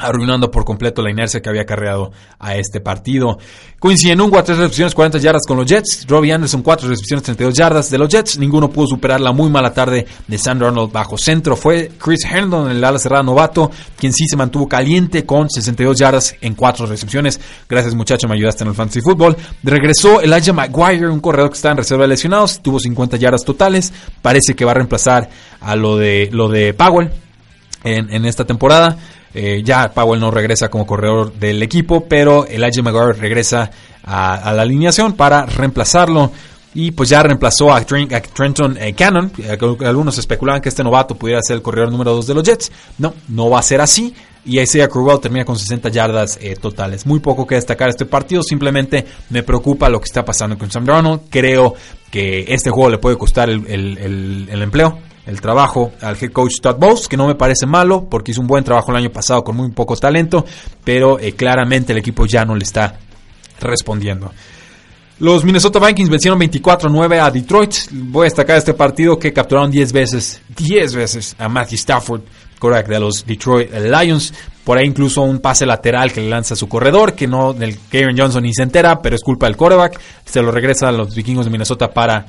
arruinando 0.00 0.50
por 0.50 0.64
completo 0.64 1.02
la 1.02 1.10
inercia 1.10 1.40
que 1.40 1.48
había 1.48 1.66
cargado 1.66 2.10
a 2.38 2.56
este 2.56 2.80
partido. 2.80 3.38
Quincy 3.80 4.10
Enungua, 4.10 4.42
3 4.42 4.58
recepciones, 4.58 4.94
40 4.94 5.18
yardas 5.18 5.42
con 5.46 5.56
los 5.56 5.66
Jets. 5.66 6.06
Robbie 6.06 6.32
Anderson, 6.32 6.62
4 6.62 6.88
recepciones, 6.88 7.24
32 7.24 7.54
yardas 7.54 7.90
de 7.90 7.98
los 7.98 8.08
Jets. 8.08 8.38
Ninguno 8.38 8.70
pudo 8.70 8.88
superar 8.88 9.20
la 9.20 9.32
muy 9.32 9.50
mala 9.50 9.72
tarde 9.72 10.06
de 10.26 10.38
Sam 10.38 10.62
Arnold 10.62 10.92
bajo 10.92 11.16
centro. 11.16 11.56
Fue 11.56 11.90
Chris 11.98 12.24
Herndon, 12.24 12.70
el 12.70 12.82
ala 12.84 12.98
cerrada 12.98 13.22
novato, 13.22 13.70
quien 13.96 14.12
sí 14.12 14.26
se 14.26 14.36
mantuvo 14.36 14.68
caliente 14.68 15.24
con 15.24 15.48
62 15.48 15.98
yardas 15.98 16.34
en 16.40 16.54
4 16.54 16.86
recepciones. 16.86 17.40
Gracias 17.68 17.94
muchacho, 17.94 18.28
me 18.28 18.34
ayudaste 18.34 18.64
en 18.64 18.70
el 18.70 18.74
fantasy 18.74 19.00
football. 19.00 19.36
Regresó 19.62 20.20
Elijah 20.20 20.52
McGuire, 20.52 21.08
un 21.08 21.20
corredor 21.20 21.50
que 21.50 21.56
está 21.56 21.70
en 21.70 21.78
reserva 21.78 22.04
de 22.04 22.08
lesionados. 22.08 22.60
Tuvo 22.60 22.78
50 22.80 23.16
yardas 23.16 23.44
totales. 23.44 23.92
Parece 24.22 24.54
que 24.54 24.64
va 24.64 24.72
a 24.72 24.74
reemplazar 24.74 25.30
a 25.60 25.76
lo 25.76 25.96
de, 25.96 26.28
lo 26.32 26.48
de 26.48 26.74
Powell 26.74 27.10
en 27.82 28.26
esta 28.26 28.44
temporada. 28.44 28.98
Eh, 29.32 29.62
ya 29.64 29.92
Powell 29.92 30.20
no 30.20 30.30
regresa 30.30 30.68
como 30.68 30.86
corredor 30.86 31.32
del 31.34 31.62
equipo, 31.62 32.04
pero 32.08 32.46
Elijah 32.46 32.82
McGuire 32.82 33.12
regresa 33.12 33.70
a, 34.02 34.52
la 34.52 34.62
alineación 34.62 35.12
para 35.14 35.46
reemplazarlo. 35.46 36.32
Y 36.72 36.92
pues 36.92 37.08
ya 37.08 37.20
reemplazó 37.22 37.72
a, 37.72 37.80
Trenton 37.80 38.76
eh, 38.78 38.94
Cannon. 38.94 39.32
Eh, 39.38 39.58
algunos 39.84 40.18
especulaban 40.18 40.62
que 40.62 40.68
este 40.68 40.84
novato 40.84 41.16
pudiera 41.16 41.40
ser 41.42 41.56
el 41.56 41.62
corredor 41.62 41.90
número 41.90 42.14
2 42.14 42.26
de 42.28 42.34
los 42.34 42.44
Jets. 42.44 42.70
No, 42.98 43.14
no 43.28 43.50
va 43.50 43.58
a 43.58 43.62
ser 43.62 43.80
así. 43.80 44.14
Y 44.44 44.60
Isaiah 44.60 44.88
Crowell 44.88 45.20
termina 45.20 45.44
con 45.44 45.58
60 45.58 45.90
yardas 45.90 46.38
totales. 46.60 47.06
Muy 47.06 47.18
poco 47.18 47.46
que 47.46 47.56
destacar 47.56 47.88
este 47.88 48.06
partido. 48.06 48.42
Simplemente 48.42 49.04
me 49.30 49.42
preocupa 49.42 49.88
lo 49.88 50.00
que 50.00 50.06
está 50.06 50.24
pasando 50.24 50.56
con 50.56 50.70
Sam 50.70 50.86
Darnold. 50.86 51.22
Creo 51.28 51.74
que 52.10 52.46
este 52.48 52.70
juego 52.70 52.88
le 52.88 52.98
puede 52.98 53.18
costar 53.18 53.50
el 53.50 54.48
empleo 54.48 55.09
el 55.26 55.40
trabajo 55.40 55.92
al 56.00 56.16
head 56.20 56.32
coach 56.32 56.60
Todd 56.60 56.76
Bowles, 56.76 57.08
que 57.08 57.16
no 57.16 57.26
me 57.26 57.34
parece 57.34 57.66
malo 57.66 58.08
porque 58.08 58.32
hizo 58.32 58.40
un 58.40 58.46
buen 58.46 58.64
trabajo 58.64 58.90
el 58.90 58.98
año 58.98 59.10
pasado 59.10 59.44
con 59.44 59.56
muy 59.56 59.70
poco 59.70 59.96
talento, 59.96 60.44
pero 60.84 61.18
eh, 61.18 61.32
claramente 61.32 61.92
el 61.92 61.98
equipo 61.98 62.26
ya 62.26 62.44
no 62.44 62.54
le 62.54 62.64
está 62.64 62.98
respondiendo. 63.60 64.32
Los 65.20 65.44
Minnesota 65.44 65.78
Vikings 65.78 66.08
vencieron 66.08 66.40
24-9 66.40 67.20
a 67.20 67.30
Detroit. 67.30 67.74
Voy 67.90 68.22
a 68.22 68.24
destacar 68.24 68.56
este 68.56 68.72
partido 68.72 69.18
que 69.18 69.34
capturaron 69.34 69.70
10 69.70 69.92
veces, 69.92 70.40
10 70.56 70.94
veces 70.94 71.36
a 71.38 71.46
Matthew 71.46 71.76
Stafford, 71.76 72.22
correct, 72.58 72.88
de 72.88 72.98
los 72.98 73.26
Detroit 73.26 73.70
Lions. 73.70 74.32
Por 74.64 74.78
ahí 74.78 74.86
incluso 74.86 75.20
un 75.20 75.40
pase 75.40 75.66
lateral 75.66 76.10
que 76.10 76.22
le 76.22 76.30
lanza 76.30 76.54
a 76.54 76.56
su 76.56 76.70
corredor, 76.70 77.12
que 77.12 77.26
no 77.26 77.52
del 77.52 77.78
Karen 77.90 78.16
Johnson 78.16 78.42
ni 78.42 78.54
se 78.54 78.62
entera, 78.62 79.02
pero 79.02 79.14
es 79.14 79.22
culpa 79.22 79.44
del 79.44 79.58
quarterback. 79.58 80.00
Se 80.24 80.40
lo 80.40 80.50
regresa 80.50 80.88
a 80.88 80.92
los 80.92 81.14
vikingos 81.14 81.44
de 81.44 81.50
Minnesota 81.50 81.90
para 81.92 82.24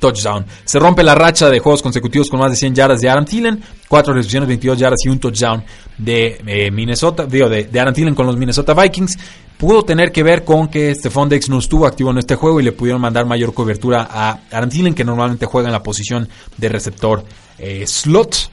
touchdown. 0.00 0.44
Se 0.64 0.80
rompe 0.80 1.04
la 1.04 1.14
racha 1.14 1.48
de 1.48 1.60
juegos 1.60 1.82
consecutivos 1.82 2.28
con 2.28 2.40
más 2.40 2.50
de 2.50 2.56
100 2.56 2.74
yardas 2.74 3.00
de 3.00 3.08
Aaron 3.08 3.24
Thielen, 3.24 3.62
4 3.86 4.14
recepciones, 4.14 4.48
22 4.48 4.78
yardas 4.78 5.00
y 5.04 5.08
un 5.08 5.20
touchdown 5.20 5.62
de 5.98 6.40
eh, 6.46 6.70
Minnesota, 6.70 7.26
de, 7.26 7.68
de 7.70 7.80
Aaron 7.80 7.94
Thielen 7.94 8.14
con 8.14 8.26
los 8.26 8.36
Minnesota 8.36 8.74
Vikings. 8.74 9.18
Pudo 9.56 9.82
tener 9.82 10.10
que 10.10 10.22
ver 10.22 10.44
con 10.44 10.68
que 10.68 10.94
Stephon 10.94 11.28
Dex 11.28 11.50
no 11.50 11.58
estuvo 11.58 11.86
activo 11.86 12.10
en 12.10 12.18
este 12.18 12.34
juego 12.34 12.60
y 12.60 12.62
le 12.62 12.72
pudieron 12.72 13.00
mandar 13.00 13.26
mayor 13.26 13.52
cobertura 13.52 14.08
a 14.10 14.40
Aaron 14.50 14.70
Thielen, 14.70 14.94
que 14.94 15.04
normalmente 15.04 15.44
juega 15.44 15.68
en 15.68 15.72
la 15.72 15.82
posición 15.82 16.28
de 16.56 16.68
receptor 16.70 17.22
eh, 17.58 17.86
slot. 17.86 18.50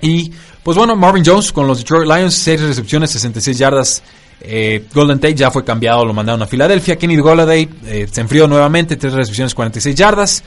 Y 0.00 0.32
pues 0.64 0.76
bueno, 0.76 0.96
Marvin 0.96 1.24
Jones 1.24 1.52
con 1.52 1.68
los 1.68 1.78
Detroit 1.78 2.08
Lions, 2.08 2.34
6 2.34 2.60
recepciones, 2.60 3.12
66 3.12 3.56
yardas. 3.56 4.02
Eh, 4.40 4.86
Golden 4.92 5.20
Tate 5.20 5.36
ya 5.36 5.52
fue 5.52 5.64
cambiado, 5.64 6.04
lo 6.04 6.12
mandaron 6.12 6.42
a 6.42 6.46
Filadelfia. 6.48 6.96
Kenny 6.96 7.16
Golladay 7.16 7.68
se 8.10 8.20
enfrió 8.20 8.48
nuevamente, 8.48 8.96
3 8.96 9.12
recepciones, 9.12 9.54
46 9.54 9.94
yardas. 9.94 10.42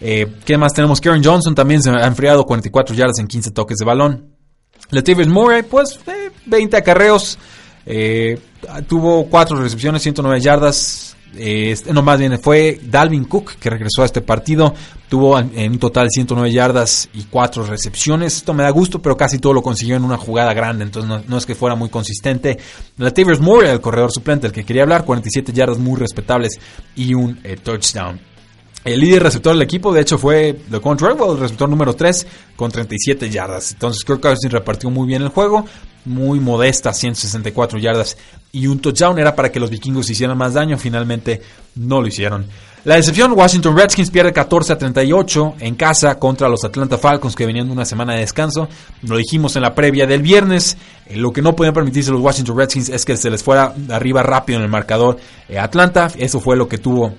Eh, 0.00 0.26
¿Qué 0.44 0.56
más 0.56 0.72
tenemos? 0.72 1.00
Karen 1.00 1.24
Johnson 1.24 1.54
también 1.54 1.82
se 1.82 1.90
ha 1.90 2.06
enfriado 2.06 2.44
44 2.44 2.94
yardas 2.94 3.18
en 3.18 3.26
15 3.26 3.50
toques 3.50 3.78
de 3.78 3.84
balón. 3.84 4.34
Latavius 4.90 5.28
Murray, 5.28 5.62
pues 5.62 5.98
20 6.46 6.76
eh, 6.76 6.78
acarreos. 6.78 7.38
Eh, 7.84 8.38
tuvo 8.86 9.26
4 9.28 9.56
recepciones, 9.60 10.02
109 10.02 10.40
yardas. 10.40 11.16
no, 11.92 12.02
más 12.02 12.18
bien 12.18 12.38
fue 12.40 12.78
Dalvin 12.82 13.24
Cook 13.24 13.56
que 13.56 13.70
regresó 13.70 14.02
a 14.02 14.06
este 14.06 14.20
partido. 14.20 14.72
Tuvo 15.08 15.38
en 15.38 15.72
un 15.72 15.78
total 15.78 16.08
109 16.10 16.52
yardas 16.52 17.08
y 17.12 17.24
4 17.24 17.64
recepciones. 17.64 18.36
Esto 18.36 18.54
me 18.54 18.62
da 18.62 18.70
gusto, 18.70 19.00
pero 19.00 19.16
casi 19.16 19.38
todo 19.38 19.52
lo 19.52 19.62
consiguió 19.62 19.96
en 19.96 20.04
una 20.04 20.16
jugada 20.16 20.54
grande. 20.54 20.84
Entonces 20.84 21.26
no, 21.26 21.36
es 21.36 21.44
que 21.44 21.54
fuera 21.54 21.74
muy 21.74 21.88
consistente. 21.88 22.58
Latavius 22.98 23.40
Murray, 23.40 23.70
el 23.70 23.80
corredor 23.80 24.12
suplente, 24.12 24.46
el 24.46 24.52
que 24.52 24.64
quería 24.64 24.82
hablar, 24.82 25.04
47 25.04 25.52
yardas 25.52 25.78
muy 25.78 25.98
respetables 25.98 26.52
y 26.94 27.14
un 27.14 27.40
touchdown. 27.64 28.20
El 28.84 29.00
líder 29.00 29.24
receptor 29.24 29.52
del 29.52 29.62
equipo, 29.62 29.92
de 29.92 30.00
hecho, 30.00 30.18
fue 30.18 30.56
LeCon 30.70 30.96
Treadwell, 30.96 31.32
el 31.32 31.40
receptor 31.40 31.68
número 31.68 31.94
3, 31.94 32.26
con 32.56 32.70
37 32.70 33.28
yardas. 33.28 33.72
Entonces, 33.72 34.04
Kirk 34.04 34.20
Cousins 34.20 34.52
repartió 34.52 34.88
muy 34.88 35.06
bien 35.06 35.22
el 35.22 35.28
juego, 35.28 35.66
muy 36.04 36.40
modesta, 36.40 36.92
164 36.92 37.78
yardas 37.78 38.16
y 38.52 38.66
un 38.66 38.78
touchdown. 38.78 39.18
Era 39.18 39.34
para 39.34 39.50
que 39.50 39.60
los 39.60 39.68
vikingos 39.68 40.08
hicieran 40.08 40.38
más 40.38 40.54
daño, 40.54 40.78
finalmente 40.78 41.42
no 41.74 42.00
lo 42.00 42.06
hicieron. 42.06 42.46
La 42.84 42.94
decepción, 42.94 43.32
Washington 43.32 43.76
Redskins 43.76 44.10
pierde 44.10 44.32
14 44.32 44.72
a 44.72 44.78
38 44.78 45.56
en 45.58 45.74
casa 45.74 46.18
contra 46.18 46.48
los 46.48 46.64
Atlanta 46.64 46.96
Falcons 46.96 47.34
que 47.34 47.44
venían 47.44 47.66
de 47.66 47.72
una 47.72 47.84
semana 47.84 48.14
de 48.14 48.20
descanso. 48.20 48.68
Lo 49.02 49.16
dijimos 49.16 49.56
en 49.56 49.62
la 49.62 49.74
previa 49.74 50.06
del 50.06 50.22
viernes. 50.22 50.76
Eh, 51.06 51.16
lo 51.16 51.32
que 51.32 51.42
no 51.42 51.56
podían 51.56 51.74
permitirse 51.74 52.12
los 52.12 52.20
Washington 52.20 52.56
Redskins 52.56 52.88
es 52.88 53.04
que 53.04 53.16
se 53.16 53.30
les 53.30 53.42
fuera 53.42 53.74
arriba 53.90 54.22
rápido 54.22 54.60
en 54.60 54.64
el 54.64 54.70
marcador 54.70 55.18
eh, 55.48 55.58
Atlanta. 55.58 56.10
Eso 56.16 56.40
fue 56.40 56.56
lo 56.56 56.68
que 56.68 56.78
tuvo 56.78 57.14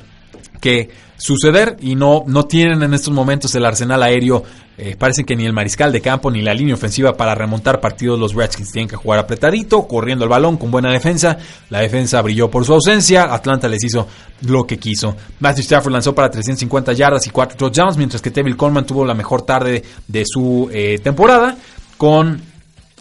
que 0.60 0.89
suceder 1.18 1.78
y 1.82 1.95
no, 1.95 2.24
no 2.26 2.45
tienen 2.45 2.82
en 2.82 2.93
estos 2.93 3.14
momentos 3.14 3.53
el 3.55 3.66
arsenal 3.66 4.01
aéreo. 4.03 4.43
Eh, 4.78 4.95
parece 4.97 5.26
que 5.26 5.36
ni 5.36 5.45
el 5.45 5.51
mariscal 5.51 5.91
de 5.91 5.99
campo 5.99 6.32
ni 6.32 6.41
la 6.41 6.53
línea 6.53 6.74
ofensiva 6.74 7.18
para 7.18 7.36
remontar 7.36 7.82
partidos. 7.82 8.18
Los 8.18 8.34
Redskins 8.34 8.72
tienen 8.72 8.88
que 8.88 8.95
jugar 8.95 9.20
apretadito, 9.20 9.86
corriendo 9.86 10.24
el 10.24 10.30
balón 10.30 10.55
con 10.55 10.72
buena 10.72 10.91
defensa. 10.91 11.38
La 11.70 11.82
defensa 11.82 12.22
brilló 12.22 12.49
por 12.49 12.66
su 12.66 12.74
ausencia. 12.74 13.34
Atlanta 13.34 13.68
les 13.68 13.84
hizo 13.84 14.07
lo 14.43 14.66
que 14.66 14.78
quiso. 14.78 15.16
Matthew 15.39 15.64
Stafford 15.64 15.91
lanzó 15.91 16.16
para 16.16 16.30
350 16.30 16.93
yardas 16.93 17.28
y 17.28 17.30
4 17.30 17.57
touchdowns, 17.57 17.97
mientras 17.97 18.22
que 18.22 18.32
Tevin 18.32 18.55
Coleman 18.55 18.86
tuvo 18.86 19.03
la 19.05 19.14
mejor 19.14 19.41
tarde 19.41 19.84
de 20.07 20.24
su 20.26 20.70
eh, 20.72 20.99
temporada 21.03 21.57
con 21.97 22.49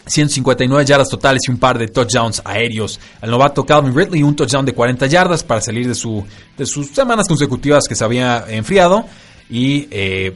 159 0.09 0.85
yardas 0.85 1.07
totales 1.07 1.41
y 1.47 1.51
un 1.51 1.57
par 1.57 1.77
de 1.77 1.87
touchdowns 1.87 2.41
aéreos. 2.43 2.99
El 3.21 3.31
novato 3.31 3.65
Calvin 3.65 3.95
Ridley 3.95 4.23
un 4.23 4.35
touchdown 4.35 4.65
de 4.65 4.73
40 4.73 5.05
yardas 5.07 5.43
para 5.43 5.61
salir 5.61 5.87
de, 5.87 5.95
su, 5.95 6.25
de 6.57 6.65
sus 6.65 6.87
semanas 6.87 7.27
consecutivas 7.27 7.85
que 7.87 7.95
se 7.95 8.03
había 8.03 8.45
enfriado. 8.49 9.05
Y 9.49 9.87
eh, 9.91 10.35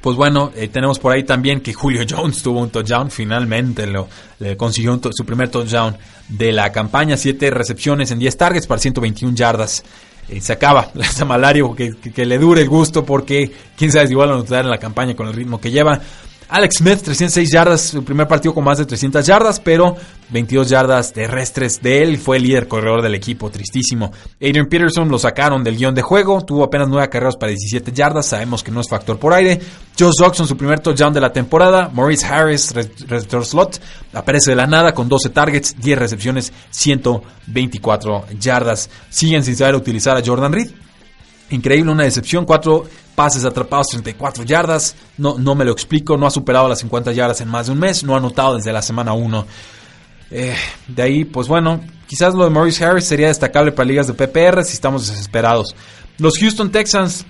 pues 0.00 0.16
bueno, 0.16 0.52
eh, 0.54 0.68
tenemos 0.68 0.98
por 0.98 1.12
ahí 1.12 1.24
también 1.24 1.60
que 1.60 1.72
Julio 1.72 2.04
Jones 2.08 2.42
tuvo 2.42 2.60
un 2.60 2.70
touchdown, 2.70 3.10
finalmente 3.10 3.86
lo, 3.86 4.08
le 4.38 4.56
consiguió 4.56 5.00
su 5.12 5.24
primer 5.24 5.48
touchdown 5.48 5.96
de 6.28 6.52
la 6.52 6.70
campaña, 6.70 7.16
7 7.16 7.50
recepciones 7.50 8.10
en 8.10 8.18
10 8.18 8.36
targets 8.36 8.66
para 8.66 8.80
121 8.80 9.34
yardas. 9.34 9.82
Eh, 10.28 10.40
se 10.40 10.52
acaba 10.52 10.90
esta 11.00 11.24
malario, 11.24 11.74
que, 11.74 11.94
que, 11.96 12.24
le 12.24 12.38
dure 12.38 12.62
el 12.62 12.68
gusto 12.68 13.04
porque 13.04 13.50
quién 13.76 13.92
sabe 13.92 14.06
si 14.06 14.12
igual 14.12 14.30
lo 14.30 14.36
notar 14.36 14.64
en 14.64 14.70
la 14.70 14.78
campaña 14.78 15.14
con 15.14 15.26
el 15.26 15.34
ritmo 15.34 15.60
que 15.60 15.70
lleva. 15.70 16.00
Alex 16.48 16.76
Smith, 16.78 17.00
306 17.02 17.50
yardas, 17.50 17.80
su 17.80 18.04
primer 18.04 18.28
partido 18.28 18.54
con 18.54 18.64
más 18.64 18.78
de 18.78 18.86
300 18.86 19.26
yardas, 19.26 19.60
pero 19.60 19.96
22 20.30 20.68
yardas 20.68 21.12
terrestres 21.12 21.80
de 21.82 22.02
él. 22.02 22.18
Fue 22.18 22.36
el 22.36 22.42
líder 22.42 22.68
corredor 22.68 23.02
del 23.02 23.14
equipo, 23.14 23.50
tristísimo. 23.50 24.12
Adrian 24.36 24.66
Peterson 24.66 25.08
lo 25.08 25.18
sacaron 25.18 25.64
del 25.64 25.76
guion 25.76 25.94
de 25.94 26.02
juego, 26.02 26.44
tuvo 26.44 26.64
apenas 26.64 26.88
9 26.88 27.08
carreras 27.08 27.36
para 27.36 27.50
17 27.50 27.92
yardas, 27.92 28.26
sabemos 28.26 28.62
que 28.62 28.70
no 28.70 28.80
es 28.80 28.88
factor 28.88 29.18
por 29.18 29.32
aire. 29.32 29.60
Josh 29.98 30.14
Jackson, 30.20 30.46
su 30.46 30.56
primer 30.56 30.80
touchdown 30.80 31.14
de 31.14 31.20
la 31.20 31.32
temporada. 31.32 31.90
Maurice 31.92 32.26
Harris, 32.26 32.72
receptor 32.74 33.46
slot, 33.46 33.80
aparece 34.12 34.50
de 34.50 34.56
la 34.56 34.66
nada 34.66 34.92
con 34.92 35.08
12 35.08 35.30
targets, 35.30 35.76
10 35.78 35.98
recepciones, 35.98 36.52
124 36.70 38.26
yardas. 38.38 38.90
Siguen 39.08 39.44
sin 39.44 39.56
saber 39.56 39.76
utilizar 39.76 40.16
a 40.16 40.22
Jordan 40.24 40.52
Reed. 40.52 40.70
Increíble, 41.50 41.92
una 41.92 42.04
decepción. 42.04 42.44
Cuatro 42.44 42.84
pases 43.14 43.44
atrapados, 43.44 43.88
34 43.88 44.44
yardas. 44.44 44.96
No, 45.18 45.38
no 45.38 45.54
me 45.54 45.64
lo 45.64 45.72
explico. 45.72 46.16
No 46.16 46.26
ha 46.26 46.30
superado 46.30 46.68
las 46.68 46.80
50 46.80 47.12
yardas 47.12 47.40
en 47.40 47.48
más 47.48 47.66
de 47.66 47.72
un 47.72 47.78
mes. 47.78 48.04
No 48.04 48.14
ha 48.14 48.18
anotado 48.18 48.56
desde 48.56 48.72
la 48.72 48.82
semana 48.82 49.12
1. 49.12 49.46
Eh, 50.30 50.56
de 50.88 51.02
ahí, 51.02 51.24
pues 51.24 51.48
bueno, 51.48 51.80
quizás 52.06 52.34
lo 52.34 52.44
de 52.44 52.50
Maurice 52.50 52.84
Harris 52.84 53.04
sería 53.04 53.28
destacable 53.28 53.72
para 53.72 53.86
ligas 53.86 54.06
de 54.06 54.14
PPR 54.14 54.64
si 54.64 54.72
estamos 54.72 55.08
desesperados. 55.08 55.74
Los 56.18 56.38
Houston 56.38 56.70
Texans 56.70 57.24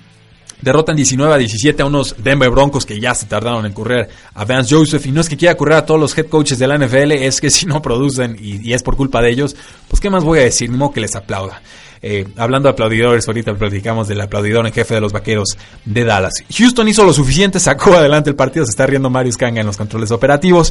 derrotan 0.60 0.96
19 0.96 1.34
a 1.34 1.36
17 1.36 1.82
a 1.82 1.86
unos 1.86 2.16
Denver 2.18 2.50
Broncos 2.50 2.86
que 2.86 2.98
ya 2.98 3.14
se 3.14 3.26
tardaron 3.26 3.66
en 3.66 3.72
correr 3.72 4.08
a 4.32 4.44
Vance 4.44 4.74
Joseph. 4.74 5.06
Y 5.06 5.12
no 5.12 5.20
es 5.20 5.28
que 5.28 5.36
quiera 5.36 5.56
correr 5.56 5.76
a 5.76 5.86
todos 5.86 6.00
los 6.00 6.16
head 6.16 6.26
coaches 6.26 6.58
de 6.58 6.66
la 6.66 6.78
NFL, 6.78 7.12
es 7.12 7.40
que 7.40 7.50
si 7.50 7.66
no 7.66 7.82
producen 7.82 8.36
y, 8.40 8.72
es 8.72 8.82
por 8.82 8.96
culpa 8.96 9.20
de 9.20 9.30
ellos, 9.30 9.54
pues 9.88 10.00
qué 10.00 10.10
más 10.10 10.24
voy 10.24 10.38
a 10.38 10.42
decir, 10.42 10.70
ni 10.70 10.90
que 10.92 11.00
les 11.00 11.14
aplauda. 11.14 11.60
Eh, 12.06 12.26
hablando 12.36 12.68
de 12.68 12.74
aplaudidores, 12.74 13.26
ahorita 13.26 13.54
platicamos 13.54 14.08
del 14.08 14.20
aplaudidor 14.20 14.66
en 14.66 14.74
jefe 14.74 14.92
de 14.92 15.00
los 15.00 15.14
vaqueros 15.14 15.56
de 15.86 16.04
Dallas. 16.04 16.34
Houston 16.54 16.86
hizo 16.86 17.02
lo 17.02 17.14
suficiente, 17.14 17.58
sacó 17.58 17.94
adelante 17.94 18.28
el 18.28 18.36
partido, 18.36 18.66
se 18.66 18.72
está 18.72 18.84
riendo 18.84 19.08
Marius 19.08 19.38
Kanga 19.38 19.62
en 19.62 19.66
los 19.66 19.78
controles 19.78 20.10
operativos. 20.10 20.70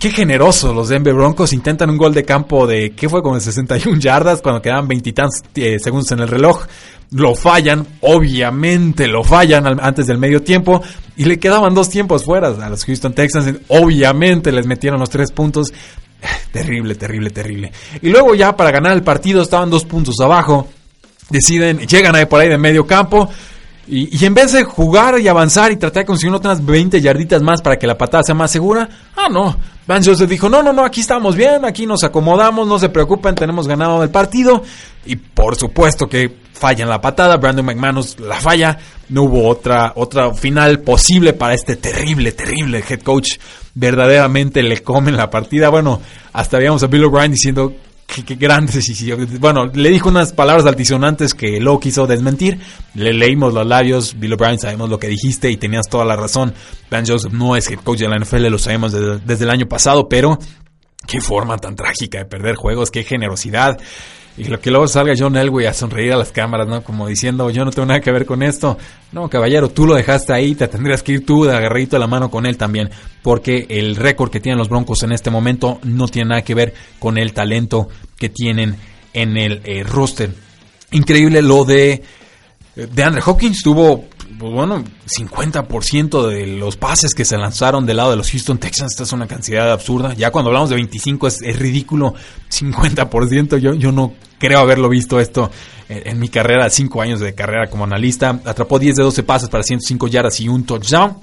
Qué 0.00 0.10
generoso 0.10 0.72
los 0.72 0.88
Denver 0.88 1.12
Broncos. 1.12 1.52
Intentan 1.52 1.90
un 1.90 1.98
gol 1.98 2.14
de 2.14 2.24
campo 2.24 2.66
de, 2.66 2.92
¿qué 2.92 3.06
fue? 3.06 3.22
Como 3.22 3.38
61 3.38 3.98
yardas 4.00 4.40
cuando 4.40 4.62
quedaban 4.62 4.88
veintitantos 4.88 5.42
eh, 5.56 5.78
segundos 5.78 6.10
en 6.12 6.20
el 6.20 6.28
reloj. 6.28 6.64
Lo 7.10 7.34
fallan, 7.34 7.86
obviamente 8.00 9.08
lo 9.08 9.24
fallan 9.24 9.78
antes 9.78 10.06
del 10.06 10.16
medio 10.16 10.42
tiempo. 10.42 10.82
Y 11.18 11.26
le 11.26 11.38
quedaban 11.38 11.74
dos 11.74 11.90
tiempos 11.90 12.24
fuera 12.24 12.48
a 12.48 12.70
los 12.70 12.82
Houston 12.86 13.12
Texans. 13.12 13.58
Obviamente 13.68 14.50
les 14.52 14.66
metieron 14.66 15.00
los 15.00 15.10
tres 15.10 15.30
puntos. 15.32 15.70
Terrible, 16.52 16.94
terrible, 16.94 17.30
terrible. 17.30 17.72
Y 18.00 18.08
luego 18.08 18.34
ya 18.34 18.56
para 18.56 18.70
ganar 18.70 18.92
el 18.92 19.02
partido 19.02 19.42
estaban 19.42 19.70
dos 19.70 19.84
puntos 19.84 20.18
abajo. 20.20 20.68
Deciden, 21.28 21.80
llegan 21.80 22.14
ahí 22.14 22.26
por 22.26 22.40
ahí 22.40 22.48
de 22.48 22.56
medio 22.56 22.86
campo. 22.86 23.28
Y, 23.88 24.24
en 24.24 24.34
vez 24.34 24.52
de 24.52 24.64
jugar 24.64 25.20
y 25.20 25.28
avanzar 25.28 25.70
y 25.70 25.76
tratar 25.76 26.02
de 26.02 26.06
conseguir 26.06 26.34
otras 26.34 26.64
20 26.64 27.00
yarditas 27.00 27.40
más 27.40 27.62
para 27.62 27.76
que 27.76 27.86
la 27.86 27.96
patada 27.96 28.24
sea 28.24 28.34
más 28.34 28.50
segura, 28.50 28.88
ah, 29.16 29.28
no. 29.30 29.56
Van 29.86 30.04
Joseph 30.04 30.28
dijo, 30.28 30.48
no, 30.48 30.60
no, 30.60 30.72
no, 30.72 30.84
aquí 30.84 31.02
estamos 31.02 31.36
bien, 31.36 31.64
aquí 31.64 31.86
nos 31.86 32.02
acomodamos, 32.02 32.66
no 32.66 32.80
se 32.80 32.88
preocupen, 32.88 33.36
tenemos 33.36 33.68
ganado 33.68 34.02
el 34.02 34.10
partido. 34.10 34.64
Y 35.04 35.14
por 35.14 35.54
supuesto 35.54 36.08
que 36.08 36.36
falla 36.52 36.82
en 36.82 36.90
la 36.90 37.00
patada, 37.00 37.36
Brandon 37.36 37.64
McManus 37.64 38.18
la 38.18 38.40
falla. 38.40 38.76
No 39.08 39.22
hubo 39.22 39.46
otra, 39.46 39.92
otra 39.94 40.34
final 40.34 40.80
posible 40.80 41.32
para 41.34 41.54
este 41.54 41.76
terrible, 41.76 42.32
terrible 42.32 42.82
head 42.88 43.02
coach. 43.02 43.38
Verdaderamente 43.78 44.62
le 44.62 44.82
comen 44.82 45.18
la 45.18 45.28
partida. 45.28 45.68
Bueno, 45.68 46.00
hasta 46.32 46.56
habíamos 46.56 46.82
a 46.82 46.86
Bill 46.86 47.04
O'Brien 47.04 47.32
diciendo 47.32 47.74
que, 48.06 48.36
grande 48.36 48.72
Bueno, 49.38 49.66
le 49.66 49.90
dijo 49.90 50.08
unas 50.08 50.32
palabras 50.32 50.64
altisonantes 50.64 51.34
que 51.34 51.60
luego 51.60 51.78
quiso 51.78 52.06
desmentir. 52.06 52.58
Le 52.94 53.12
leímos 53.12 53.52
los 53.52 53.66
labios. 53.66 54.18
Bill 54.18 54.32
O'Brien, 54.32 54.58
sabemos 54.58 54.88
lo 54.88 54.98
que 54.98 55.08
dijiste 55.08 55.50
y 55.50 55.58
tenías 55.58 55.88
toda 55.90 56.06
la 56.06 56.16
razón. 56.16 56.54
Van 56.90 57.06
Joseph 57.06 57.34
no 57.34 57.54
es 57.54 57.70
head 57.70 57.80
coach 57.80 57.98
de 57.98 58.08
la 58.08 58.18
NFL, 58.18 58.46
lo 58.46 58.58
sabemos 58.58 58.92
desde 58.92 59.44
el 59.44 59.50
año 59.50 59.66
pasado, 59.66 60.08
pero 60.08 60.38
qué 61.06 61.20
forma 61.20 61.58
tan 61.58 61.76
trágica 61.76 62.18
de 62.18 62.24
perder 62.24 62.56
juegos, 62.56 62.90
qué 62.90 63.04
generosidad. 63.04 63.78
Y 64.38 64.44
lo 64.44 64.60
que 64.60 64.70
luego 64.70 64.86
salga 64.86 65.14
John 65.16 65.36
Elway 65.36 65.66
a 65.66 65.72
sonreír 65.72 66.12
a 66.12 66.16
las 66.16 66.30
cámaras, 66.30 66.68
¿no? 66.68 66.84
Como 66.84 67.08
diciendo, 67.08 67.48
yo 67.48 67.64
no 67.64 67.70
tengo 67.70 67.86
nada 67.86 68.00
que 68.00 68.12
ver 68.12 68.26
con 68.26 68.42
esto. 68.42 68.76
No, 69.12 69.30
caballero, 69.30 69.70
tú 69.70 69.86
lo 69.86 69.94
dejaste 69.94 70.34
ahí, 70.34 70.54
te 70.54 70.68
tendrías 70.68 71.02
que 71.02 71.12
ir 71.12 71.26
tú 71.26 71.44
de 71.44 71.56
agarradito 71.56 71.96
a 71.96 71.98
la 71.98 72.06
mano 72.06 72.30
con 72.30 72.44
él 72.44 72.58
también. 72.58 72.90
Porque 73.22 73.66
el 73.70 73.96
récord 73.96 74.30
que 74.30 74.40
tienen 74.40 74.58
los 74.58 74.68
Broncos 74.68 75.02
en 75.04 75.12
este 75.12 75.30
momento 75.30 75.78
no 75.84 76.06
tiene 76.08 76.30
nada 76.30 76.42
que 76.42 76.54
ver 76.54 76.74
con 76.98 77.16
el 77.16 77.32
talento 77.32 77.88
que 78.18 78.28
tienen 78.28 78.76
en 79.14 79.38
el 79.38 79.62
eh, 79.64 79.82
roster. 79.84 80.30
Increíble 80.90 81.40
lo 81.40 81.64
de, 81.64 82.02
de 82.74 83.02
Andre 83.02 83.22
Hopkins. 83.24 83.62
Tuvo 83.62 84.04
pues 84.38 84.52
bueno, 84.52 84.84
50% 85.06 86.26
de 86.28 86.46
los 86.46 86.76
pases 86.76 87.14
que 87.14 87.24
se 87.24 87.36
lanzaron 87.38 87.86
del 87.86 87.96
lado 87.98 88.10
de 88.10 88.16
los 88.16 88.30
Houston 88.30 88.58
Texans, 88.58 88.92
esta 88.92 89.04
es 89.04 89.12
una 89.12 89.26
cantidad 89.26 89.70
absurda. 89.72 90.14
Ya 90.14 90.30
cuando 90.30 90.50
hablamos 90.50 90.70
de 90.70 90.76
25 90.76 91.26
es, 91.26 91.58
ridículo, 91.58 92.14
50%, 92.50 93.58
yo, 93.58 93.74
yo 93.74 93.92
no 93.92 94.14
creo 94.38 94.58
haberlo 94.58 94.88
visto 94.88 95.20
esto 95.20 95.50
en, 95.88 96.18
mi 96.18 96.28
carrera, 96.28 96.68
5 96.68 97.00
años 97.00 97.20
de 97.20 97.34
carrera 97.34 97.68
como 97.68 97.84
analista. 97.84 98.40
Atrapó 98.44 98.78
10 98.78 98.96
de 98.96 99.02
12 99.02 99.22
pases 99.22 99.48
para 99.48 99.62
105 99.62 100.08
yardas 100.08 100.40
y 100.40 100.48
un 100.48 100.64
touchdown. 100.64 101.16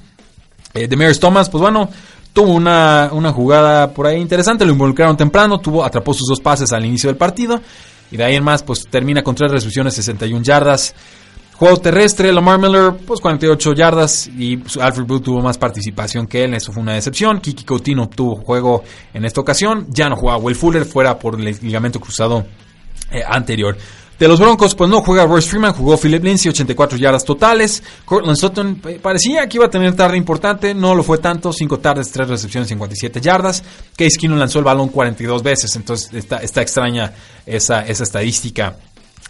Eh, 0.74 0.88
Demers 0.88 1.20
Thomas, 1.20 1.49
pues 1.49 1.61
bueno, 1.61 1.89
tuvo 2.32 2.53
una, 2.53 3.09
una 3.11 3.32
jugada 3.32 3.93
por 3.93 4.07
ahí 4.07 4.20
interesante, 4.20 4.66
lo 4.66 4.72
involucraron 4.72 5.16
temprano, 5.16 5.59
tuvo, 5.59 5.84
atrapó 5.84 6.14
sus 6.14 6.28
dos 6.28 6.39
pases 6.39 6.72
al 6.72 6.86
inicio 6.86 7.09
del 7.09 7.18
partido. 7.18 7.61
Y 8.11 8.18
de 8.18 8.24
ahí 8.24 8.36
en 8.36 8.43
más, 8.43 8.64
pues 8.64 8.86
termina 8.89 9.24
con 9.24 9.36
tres 9.36 9.51
recepciones, 9.51 9.93
61 9.95 10.43
yardas. 10.43 10.93
Juego 11.56 11.78
terrestre, 11.78 12.34
Lamar 12.34 12.60
Miller, 12.60 12.93
pues 13.06 13.22
48 13.22 13.74
yardas 13.74 14.28
y 14.28 14.60
Alfred 14.82 15.06
Blue 15.06 15.20
tuvo 15.20 15.41
más 15.41 15.58
participación 15.58 16.26
que 16.28 16.43
él, 16.43 16.54
eso 16.56 16.72
fue 16.72 16.82
una 16.82 16.93
decepción. 16.93 17.39
Kiki 17.39 17.64
Coutinho 17.64 18.10
tuvo 18.10 18.36
juego 18.38 18.84
en 19.14 19.24
esta 19.24 19.41
ocasión, 19.41 19.86
ya 19.89 20.10
no 20.10 20.16
jugaba 20.16 20.39
Will 20.39 20.56
Fuller, 20.56 20.84
fuera 20.84 21.18
por 21.20 21.39
el 21.39 21.45
ligamento 21.62 21.99
cruzado 21.99 22.45
eh, 23.12 23.24
anterior. 23.26 23.78
De 24.18 24.28
los 24.28 24.39
Broncos, 24.39 24.76
pues 24.76 24.89
no 24.89 25.01
juega 25.01 25.26
Royce 25.26 25.49
Freeman, 25.49 25.74
jugó 25.74 25.97
Philip 25.97 26.24
Lindsay, 26.24 26.49
84 26.49 26.97
yardas 26.97 27.26
totales. 27.26 27.84
Cortland 28.06 28.38
Sutton 28.38 28.82
eh, 28.88 28.99
parecía 29.01 29.47
que 29.49 29.58
iba 29.58 29.66
a 29.66 29.70
tener 29.70 29.95
tarde 29.95 30.18
importante, 30.18 30.74
no 30.74 30.95
lo 30.95 31.04
fue 31.04 31.18
tanto, 31.18 31.51
5 31.51 31.80
tardes, 31.80 32.12
3 32.12 32.30
recepciones, 32.30 32.70
57 32.70 33.20
yardas. 33.20 33.64
Case 33.97 34.18
Keenum 34.20 34.38
lanzó 34.38 34.60
el 34.60 34.66
balón 34.66 34.89
42 34.89 35.43
veces, 35.43 35.76
entonces 35.76 36.14
está, 36.14 36.38
está 36.38 36.62
extraña 36.62 37.12
esa, 37.45 37.82
esa 37.82 38.04
estadística. 38.04 38.78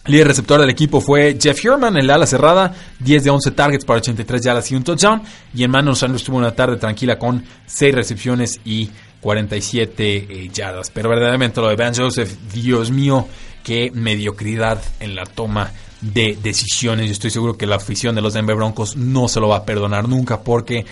Líder 0.06 0.28
receptor 0.28 0.60
del 0.60 0.70
equipo 0.70 1.00
fue 1.00 1.38
Jeff 1.42 1.64
Herman 1.64 1.96
en 1.96 2.08
la 2.08 2.16
ala 2.16 2.26
cerrada, 2.26 2.76
10 3.00 3.24
de 3.24 3.30
11 3.30 3.52
targets 3.52 3.86
para 3.86 4.00
83 4.00 4.42
yardas 4.42 4.70
y 4.70 4.76
un 4.76 4.84
touchdown. 4.84 5.22
Y 5.54 5.64
en 5.64 5.72
Manos 5.72 6.00
Sanders 6.00 6.26
tuvo 6.26 6.38
una 6.38 6.52
tarde 6.52 6.76
tranquila 6.76 7.18
con 7.18 7.46
6 7.66 7.96
recepciones 7.96 8.60
y 8.66 8.90
47 9.22 10.16
eh, 10.18 10.50
yardas. 10.54 10.92
Pero 10.92 11.08
verdaderamente 11.08 11.62
lo 11.62 11.70
de 11.70 11.78
Van 11.78 11.96
Joseph, 11.96 12.30
Dios 12.52 12.92
mío, 12.92 13.30
qué 13.64 13.92
mediocridad 13.94 14.82
en 15.00 15.16
la 15.16 15.24
toma 15.24 15.72
de 16.02 16.38
decisiones. 16.42 17.06
Yo 17.06 17.14
estoy 17.14 17.30
seguro 17.30 17.58
que 17.58 17.66
la 17.66 17.78
afición 17.78 18.14
de 18.14 18.22
los 18.22 18.34
Denver 18.34 18.58
Broncos 18.58 18.98
no 18.98 19.30
se 19.30 19.40
lo 19.40 19.48
va 19.48 19.58
a 19.58 19.66
perdonar 19.66 20.10
nunca 20.10 20.42
porque 20.42 20.86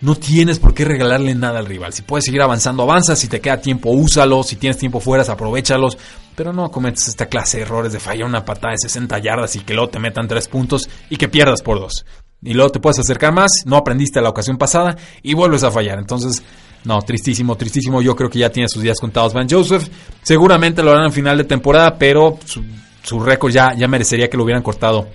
no 0.00 0.14
tienes 0.14 0.58
por 0.58 0.74
qué 0.74 0.84
regalarle 0.84 1.34
nada 1.34 1.58
al 1.58 1.66
rival. 1.66 1.92
Si 1.92 2.02
puedes 2.02 2.24
seguir 2.24 2.40
avanzando, 2.42 2.84
avanza. 2.84 3.16
Si 3.16 3.26
te 3.26 3.40
queda 3.40 3.60
tiempo, 3.60 3.90
úsalo. 3.90 4.42
Si 4.42 4.56
tienes 4.56 4.78
tiempo 4.78 5.00
fuera, 5.00 5.24
aprovechalos. 5.24 5.98
Pero 6.36 6.52
no 6.52 6.70
cometes 6.70 7.08
esta 7.08 7.26
clase 7.26 7.58
de 7.58 7.62
errores 7.64 7.92
de 7.92 7.98
fallar 7.98 8.28
una 8.28 8.44
patada 8.44 8.72
de 8.72 8.88
60 8.88 9.18
yardas 9.18 9.56
y 9.56 9.60
que 9.60 9.74
luego 9.74 9.90
te 9.90 9.98
metan 9.98 10.28
3 10.28 10.46
puntos 10.48 10.88
y 11.10 11.16
que 11.16 11.28
pierdas 11.28 11.62
por 11.62 11.80
2. 11.80 12.04
Y 12.42 12.54
luego 12.54 12.70
te 12.70 12.78
puedes 12.78 13.00
acercar 13.00 13.32
más, 13.32 13.64
no 13.66 13.76
aprendiste 13.76 14.20
la 14.20 14.28
ocasión 14.28 14.56
pasada 14.56 14.96
y 15.22 15.34
vuelves 15.34 15.64
a 15.64 15.72
fallar. 15.72 15.98
Entonces, 15.98 16.44
no, 16.84 17.02
tristísimo, 17.02 17.56
tristísimo. 17.56 18.00
Yo 18.00 18.14
creo 18.14 18.30
que 18.30 18.38
ya 18.38 18.50
tiene 18.50 18.68
sus 18.68 18.82
días 18.82 19.00
contados 19.00 19.34
Van 19.34 19.48
Joseph. 19.48 19.88
Seguramente 20.22 20.84
lo 20.84 20.92
harán 20.92 21.06
en 21.06 21.12
final 21.12 21.36
de 21.38 21.44
temporada, 21.44 21.98
pero 21.98 22.38
su, 22.44 22.62
su 23.02 23.18
récord 23.18 23.50
ya, 23.50 23.74
ya 23.74 23.88
merecería 23.88 24.30
que 24.30 24.36
lo 24.36 24.44
hubieran 24.44 24.62
cortado 24.62 25.08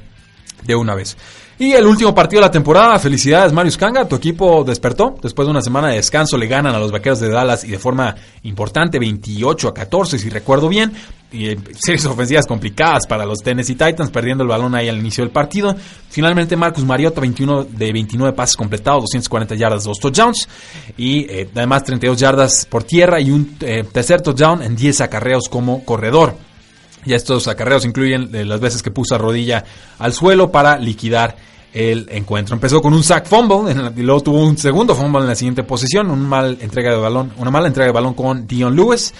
de 0.65 0.75
una 0.75 0.93
vez. 0.93 1.15
Y 1.59 1.73
el 1.73 1.85
último 1.85 2.15
partido 2.15 2.41
de 2.41 2.47
la 2.47 2.51
temporada, 2.51 2.97
felicidades 2.97 3.53
Marius 3.53 3.77
Kanga, 3.77 4.07
tu 4.07 4.15
equipo 4.15 4.63
despertó, 4.63 5.15
después 5.21 5.45
de 5.45 5.51
una 5.51 5.61
semana 5.61 5.89
de 5.89 5.97
descanso 5.97 6.35
le 6.35 6.47
ganan 6.47 6.73
a 6.73 6.79
los 6.79 6.91
Vaqueros 6.91 7.19
de 7.19 7.29
Dallas 7.29 7.63
y 7.63 7.67
de 7.69 7.77
forma 7.77 8.15
importante, 8.41 8.97
28 8.97 9.67
a 9.67 9.73
14 9.73 10.17
si 10.17 10.29
recuerdo 10.29 10.67
bien, 10.67 10.91
y 11.31 11.49
eh, 11.49 11.57
series 11.79 12.05
ofensivas 12.05 12.47
complicadas 12.47 13.05
para 13.05 13.25
los 13.25 13.39
Tennessee 13.39 13.75
Titans, 13.75 14.09
perdiendo 14.09 14.43
el 14.43 14.49
balón 14.49 14.73
ahí 14.73 14.89
al 14.89 14.97
inicio 14.97 15.23
del 15.23 15.31
partido. 15.31 15.75
Finalmente 16.09 16.55
Marcus 16.55 16.85
Mariota, 16.85 17.21
21 17.21 17.65
de 17.65 17.93
29 17.93 18.35
pases 18.35 18.55
completados, 18.55 19.03
240 19.03 19.55
yardas, 19.55 19.83
2 19.83 19.99
touchdowns, 19.99 20.49
y 20.97 21.25
eh, 21.29 21.49
además 21.55 21.83
32 21.83 22.19
yardas 22.19 22.65
por 22.65 22.83
tierra 22.83 23.21
y 23.21 23.29
un 23.29 23.57
eh, 23.61 23.83
tercer 23.91 24.21
touchdown 24.21 24.63
en 24.63 24.75
10 24.75 25.01
acarreos 25.01 25.49
como 25.49 25.85
corredor. 25.85 26.35
Y 27.05 27.13
estos 27.13 27.47
acarreos 27.47 27.85
incluyen 27.85 28.29
eh, 28.33 28.45
las 28.45 28.59
veces 28.59 28.81
que 28.81 28.91
puso 28.91 29.15
a 29.15 29.17
rodilla 29.17 29.63
al 29.99 30.13
suelo 30.13 30.51
para 30.51 30.77
liquidar 30.77 31.35
el 31.73 32.07
encuentro. 32.11 32.55
Empezó 32.55 32.81
con 32.81 32.93
un 32.93 33.03
sack 33.03 33.25
fumble 33.25 33.73
y 33.95 34.01
luego 34.01 34.21
tuvo 34.21 34.45
un 34.45 34.57
segundo 34.57 34.95
fumble 34.95 35.21
en 35.21 35.27
la 35.27 35.35
siguiente 35.35 35.63
posición, 35.63 36.09
un 36.09 36.21
mal 36.21 36.57
entrega 36.61 36.91
de 36.91 36.97
balón, 36.97 37.33
una 37.37 37.51
mala 37.51 37.67
entrega 37.67 37.87
de 37.87 37.93
balón 37.93 38.13
con 38.13 38.47
Dion 38.47 38.75
Lewis. 38.75 39.13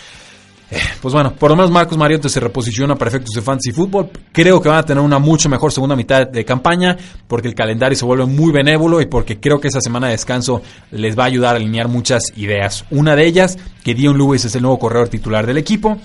Eh, 0.72 0.80
pues 1.02 1.14
bueno, 1.14 1.36
por 1.36 1.52
lo 1.52 1.56
menos 1.56 1.70
Marcos 1.70 1.98
Mariota 1.98 2.30
se 2.30 2.40
reposiciona 2.40 2.96
para 2.96 3.10
efectos 3.10 3.36
de 3.36 3.42
fantasy 3.42 3.72
fútbol. 3.72 4.10
Creo 4.32 4.62
que 4.62 4.70
van 4.70 4.80
a 4.80 4.84
tener 4.84 5.04
una 5.04 5.20
mucho 5.20 5.50
mejor 5.50 5.72
segunda 5.72 5.96
mitad 5.96 6.28
de 6.28 6.46
campaña 6.46 6.98
porque 7.28 7.48
el 7.48 7.54
calendario 7.54 7.96
se 7.96 8.06
vuelve 8.06 8.26
muy 8.26 8.52
benévolo 8.52 9.02
y 9.02 9.06
porque 9.06 9.40
creo 9.40 9.60
que 9.60 9.68
esa 9.68 9.82
semana 9.82 10.08
de 10.08 10.14
descanso 10.14 10.62
les 10.92 11.18
va 11.18 11.24
a 11.24 11.28
ayudar 11.28 11.56
a 11.56 11.58
alinear 11.58 11.88
muchas 11.88 12.24
ideas. 12.36 12.86
Una 12.90 13.16
de 13.16 13.26
ellas, 13.26 13.58
que 13.84 13.94
Dion 13.94 14.18
Lewis 14.18 14.46
es 14.46 14.56
el 14.56 14.62
nuevo 14.62 14.80
corredor 14.80 15.10
titular 15.10 15.46
del 15.46 15.58
equipo 15.58 16.00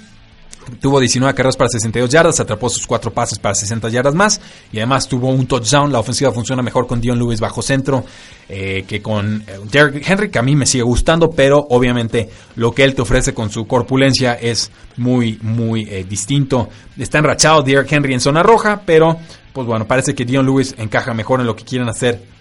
tuvo 0.80 1.00
19 1.00 1.34
carreras 1.34 1.56
para 1.56 1.68
62 1.68 2.10
yardas, 2.10 2.40
atrapó 2.40 2.68
sus 2.68 2.86
cuatro 2.86 3.12
pases 3.12 3.38
para 3.38 3.54
60 3.54 3.88
yardas 3.88 4.14
más 4.14 4.40
y 4.72 4.78
además 4.78 5.08
tuvo 5.08 5.28
un 5.28 5.46
touchdown. 5.46 5.92
La 5.92 5.98
ofensiva 5.98 6.32
funciona 6.32 6.62
mejor 6.62 6.86
con 6.86 7.00
Dion 7.00 7.18
Lewis 7.18 7.40
bajo 7.40 7.62
centro 7.62 8.04
eh, 8.48 8.84
que 8.86 9.02
con 9.02 9.42
eh, 9.46 9.60
Derrick 9.70 10.08
Henry, 10.08 10.30
que 10.30 10.38
a 10.38 10.42
mí 10.42 10.56
me 10.56 10.66
sigue 10.66 10.84
gustando, 10.84 11.30
pero 11.30 11.66
obviamente 11.70 12.28
lo 12.56 12.72
que 12.72 12.84
él 12.84 12.94
te 12.94 13.02
ofrece 13.02 13.34
con 13.34 13.50
su 13.50 13.66
corpulencia 13.66 14.34
es 14.34 14.70
muy, 14.96 15.38
muy 15.42 15.82
eh, 15.90 16.06
distinto. 16.08 16.68
Está 16.96 17.18
enrachado 17.18 17.62
Derrick 17.62 17.92
Henry 17.92 18.14
en 18.14 18.20
zona 18.20 18.42
roja, 18.42 18.82
pero 18.84 19.18
pues 19.52 19.66
bueno, 19.66 19.86
parece 19.86 20.14
que 20.14 20.24
Dion 20.24 20.46
Lewis 20.46 20.74
encaja 20.78 21.14
mejor 21.14 21.40
en 21.40 21.46
lo 21.46 21.56
que 21.56 21.64
quieren 21.64 21.88
hacer 21.88 22.37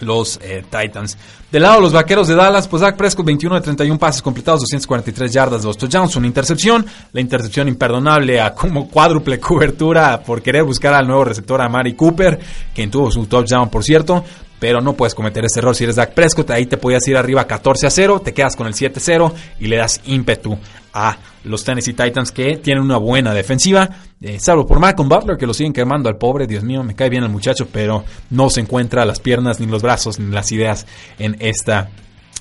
los 0.00 0.38
eh, 0.42 0.64
Titans. 0.70 1.16
Del 1.50 1.62
lado 1.62 1.76
de 1.76 1.80
los 1.82 1.92
vaqueros 1.92 2.28
de 2.28 2.34
Dallas, 2.34 2.68
pues 2.68 2.82
Dak 2.82 2.96
Prescott 2.96 3.24
21 3.24 3.54
de 3.54 3.60
31 3.60 3.98
pases 3.98 4.20
completados, 4.20 4.60
243 4.62 5.32
yardas, 5.32 5.62
2 5.62 5.78
touchdowns, 5.78 6.16
una 6.16 6.26
intercepción. 6.26 6.84
La 7.12 7.20
intercepción 7.20 7.68
imperdonable 7.68 8.40
a 8.40 8.54
como 8.54 8.88
cuádruple 8.88 9.38
cobertura 9.40 10.22
por 10.22 10.42
querer 10.42 10.64
buscar 10.64 10.94
al 10.94 11.06
nuevo 11.06 11.24
receptor 11.24 11.60
a 11.60 11.68
Mari 11.68 11.94
Cooper, 11.94 12.38
quien 12.74 12.90
tuvo 12.90 13.10
su 13.10 13.26
touchdown, 13.26 13.70
por 13.70 13.84
cierto 13.84 14.24
pero 14.58 14.80
no 14.80 14.94
puedes 14.94 15.14
cometer 15.14 15.44
ese 15.44 15.60
error 15.60 15.74
si 15.74 15.84
eres 15.84 15.96
Dak 15.96 16.14
Prescott. 16.14 16.50
Ahí 16.50 16.66
te 16.66 16.76
podías 16.76 17.06
ir 17.08 17.16
arriba 17.16 17.46
14 17.46 17.86
a 17.86 17.90
0, 17.90 18.20
te 18.20 18.34
quedas 18.34 18.56
con 18.56 18.66
el 18.66 18.74
7-0 18.74 19.32
y 19.60 19.66
le 19.66 19.76
das 19.76 20.00
ímpetu 20.04 20.58
a 20.92 21.18
los 21.44 21.62
Tennessee 21.62 21.92
Titans 21.92 22.32
que 22.32 22.56
tienen 22.56 22.82
una 22.82 22.96
buena 22.96 23.34
defensiva. 23.34 23.88
Eh, 24.20 24.38
salvo 24.40 24.66
por 24.66 24.80
Malcolm 24.80 25.08
Butler 25.08 25.36
que 25.36 25.46
lo 25.46 25.54
siguen 25.54 25.72
quemando 25.72 26.08
al 26.08 26.16
pobre. 26.16 26.46
Dios 26.46 26.64
mío, 26.64 26.82
me 26.82 26.94
cae 26.94 27.10
bien 27.10 27.22
el 27.22 27.28
muchacho, 27.28 27.68
pero 27.70 28.04
no 28.30 28.48
se 28.50 28.60
encuentra 28.60 29.04
las 29.04 29.20
piernas, 29.20 29.60
ni 29.60 29.66
los 29.66 29.82
brazos, 29.82 30.18
ni 30.18 30.32
las 30.32 30.50
ideas 30.52 30.86
en 31.18 31.36
esta 31.40 31.90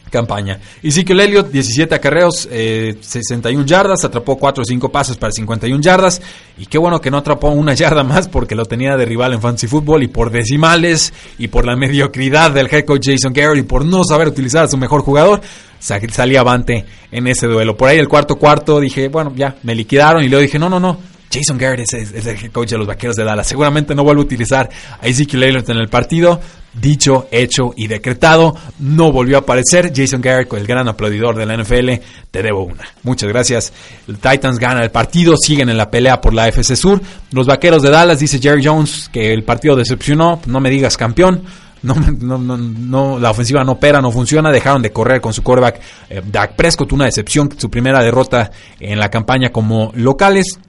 campaña. 0.10 0.60
Ezekiel 0.82 1.20
Elliott, 1.20 1.50
17 1.52 1.96
acarreos, 1.96 2.48
61 2.50 3.62
eh, 3.62 3.66
yardas, 3.66 4.04
atrapó 4.04 4.38
4 4.38 4.62
o 4.62 4.66
5 4.66 4.90
pases 4.90 5.18
para 5.18 5.32
51 5.32 5.82
yardas. 5.82 6.22
Y 6.58 6.66
qué 6.68 6.78
bueno 6.78 7.02
que 7.02 7.12
no 7.12 7.18
atrapó 7.18 7.50
una 7.50 7.74
yarda 7.76 8.04
más 8.04 8.28
porque 8.28 8.56
lo 8.56 8.66
tenía 8.66 8.96
de 8.98 9.06
rival 9.06 9.34
en 9.34 9.42
fantasy 9.42 9.68
football 9.68 10.04
y 10.04 10.08
por 10.08 10.32
decimales 10.32 11.14
y 11.38 11.48
por 11.48 11.66
la 11.66 11.76
mediocridad 11.76 12.52
del 12.52 12.68
head 12.72 12.86
coach 12.86 13.08
Jason 13.08 13.34
Garrett 13.34 13.60
y 13.60 13.68
por 13.68 13.86
no 13.86 14.04
saber 14.04 14.28
utilizar 14.28 14.66
a 14.66 14.68
su 14.68 14.78
mejor 14.78 15.02
jugador. 15.02 15.42
Salí 15.80 16.36
avante 16.36 16.86
en 17.12 17.28
ese 17.28 17.48
duelo. 17.48 17.78
Por 17.78 17.90
ahí 17.90 18.00
el 18.00 18.08
cuarto 18.08 18.38
cuarto 18.38 18.80
dije, 18.80 19.08
bueno, 19.10 19.34
ya, 19.36 19.56
me 19.64 19.76
liquidaron 19.76 20.24
y 20.24 20.30
luego 20.30 20.42
dije, 20.42 20.58
no, 20.58 20.70
no, 20.70 20.80
no, 20.80 20.98
Jason 21.36 21.58
Garrett 21.58 21.94
es, 21.94 22.26
el 22.26 22.52
coach 22.52 22.70
de 22.70 22.78
los 22.78 22.88
Vaqueros 22.88 23.16
de 23.16 23.26
Dallas. 23.26 23.48
Seguramente 23.48 23.94
no 23.94 24.04
vuelve 24.04 24.22
a 24.22 24.26
utilizar 24.26 24.70
a 25.02 25.06
Ezekiel 25.06 25.44
Elliott 25.44 25.70
en 25.70 25.78
el 25.78 25.90
partido. 25.90 26.40
Dicho, 26.74 27.28
hecho 27.32 27.74
y 27.76 27.88
decretado, 27.88 28.56
no 28.80 29.12
volvió 29.12 29.38
a 29.38 29.40
aparecer. 29.42 29.92
Jason 29.96 30.22
Garrett, 30.22 30.52
el 30.54 30.68
gran 30.68 30.88
aplaudidor 30.88 31.36
de 31.36 31.46
la 31.46 31.58
NFL, 31.58 32.02
te 32.32 32.44
debo 32.44 32.64
una. 32.64 32.84
Muchas 33.04 33.30
gracias. 33.30 33.74
Titans 34.08 34.60
gana 34.60 34.82
el 34.84 34.92
partido, 34.92 35.36
siguen 35.38 35.70
en 35.70 35.78
la 35.78 35.90
pelea 35.90 36.20
por 36.20 36.34
la 36.34 36.48
FC 36.48 36.76
Sur. 36.76 37.02
Los 37.32 37.48
Vaqueros 37.48 37.82
de 37.82 37.90
Dallas, 37.90 38.20
dice 38.20 38.40
Jerry 38.40 38.64
Jones, 38.64 39.10
que 39.12 39.34
el 39.34 39.44
partido 39.44 39.76
decepcionó. 39.76 40.42
No 40.48 40.60
me 40.60 40.70
digas 40.70 40.98
campeón. 40.98 41.44
No, 41.82 43.20
la 43.20 43.30
ofensiva 43.30 43.64
no 43.64 43.74
opera, 43.74 44.02
no 44.02 44.12
funciona. 44.12 44.52
Dejaron 44.52 44.82
de 44.82 44.92
correr 44.92 45.22
con 45.22 45.34
su 45.34 45.44
quarterback 45.44 45.80
eh, 46.10 46.22
Dak 46.26 46.56
Prescott, 46.56 46.92
una 46.94 47.06
decepción, 47.06 47.50
su 47.56 47.70
primera 47.70 48.02
derrota 48.02 48.52
en 48.80 49.00
la 49.00 49.10
campaña 49.10 49.50
como 49.50 49.92
locales. 49.96 50.60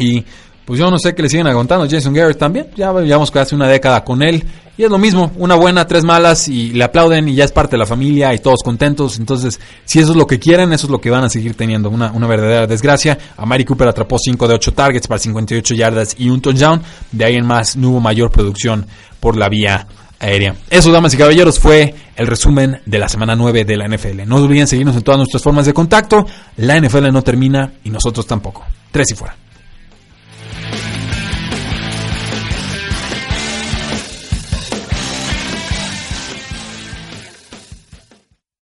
Y 0.00 0.24
pues 0.64 0.78
yo 0.78 0.90
no 0.90 0.98
sé 0.98 1.14
qué 1.14 1.22
le 1.22 1.28
siguen 1.28 1.46
aguantando. 1.46 1.86
Jason 1.88 2.12
Garrett 2.12 2.38
también. 2.38 2.68
Ya 2.76 2.92
llevamos 2.92 3.30
casi 3.30 3.54
una 3.54 3.66
década 3.68 4.04
con 4.04 4.22
él. 4.22 4.44
Y 4.76 4.84
es 4.84 4.90
lo 4.90 4.98
mismo, 4.98 5.30
una 5.36 5.56
buena, 5.56 5.86
tres 5.86 6.04
malas 6.04 6.48
y 6.48 6.70
le 6.70 6.84
aplauden 6.84 7.28
y 7.28 7.34
ya 7.34 7.44
es 7.44 7.52
parte 7.52 7.72
de 7.72 7.78
la 7.78 7.86
familia 7.86 8.32
y 8.32 8.38
todos 8.38 8.62
contentos. 8.64 9.18
Entonces, 9.18 9.60
si 9.84 9.98
eso 9.98 10.12
es 10.12 10.16
lo 10.16 10.26
que 10.26 10.38
quieren, 10.38 10.72
eso 10.72 10.86
es 10.86 10.90
lo 10.90 11.00
que 11.00 11.10
van 11.10 11.24
a 11.24 11.28
seguir 11.28 11.54
teniendo. 11.54 11.90
Una, 11.90 12.12
una 12.12 12.26
verdadera 12.26 12.66
desgracia. 12.66 13.18
A 13.36 13.44
Mari 13.44 13.64
Cooper 13.64 13.88
atrapó 13.88 14.16
5 14.18 14.48
de 14.48 14.54
8 14.54 14.72
targets 14.72 15.06
para 15.06 15.18
58 15.18 15.74
yardas 15.74 16.14
y 16.18 16.30
un 16.30 16.40
touchdown. 16.40 16.80
De 17.12 17.24
ahí 17.24 17.34
en 17.34 17.46
más 17.46 17.76
no 17.76 17.90
hubo 17.90 18.00
mayor 18.00 18.30
producción 18.30 18.86
por 19.18 19.36
la 19.36 19.48
vía 19.48 19.86
aérea. 20.20 20.54
Eso, 20.70 20.92
damas 20.92 21.12
y 21.12 21.16
caballeros, 21.16 21.58
fue 21.58 21.94
el 22.16 22.26
resumen 22.26 22.80
de 22.86 22.98
la 22.98 23.08
semana 23.08 23.34
9 23.34 23.64
de 23.64 23.76
la 23.76 23.88
NFL. 23.88 24.26
No 24.26 24.36
olviden 24.36 24.66
seguirnos 24.66 24.96
en 24.96 25.02
todas 25.02 25.18
nuestras 25.18 25.42
formas 25.42 25.66
de 25.66 25.74
contacto. 25.74 26.24
La 26.56 26.80
NFL 26.80 27.08
no 27.12 27.22
termina 27.22 27.72
y 27.84 27.90
nosotros 27.90 28.26
tampoco. 28.26 28.64
Tres 28.92 29.10
y 29.10 29.14
fuera. 29.14 29.36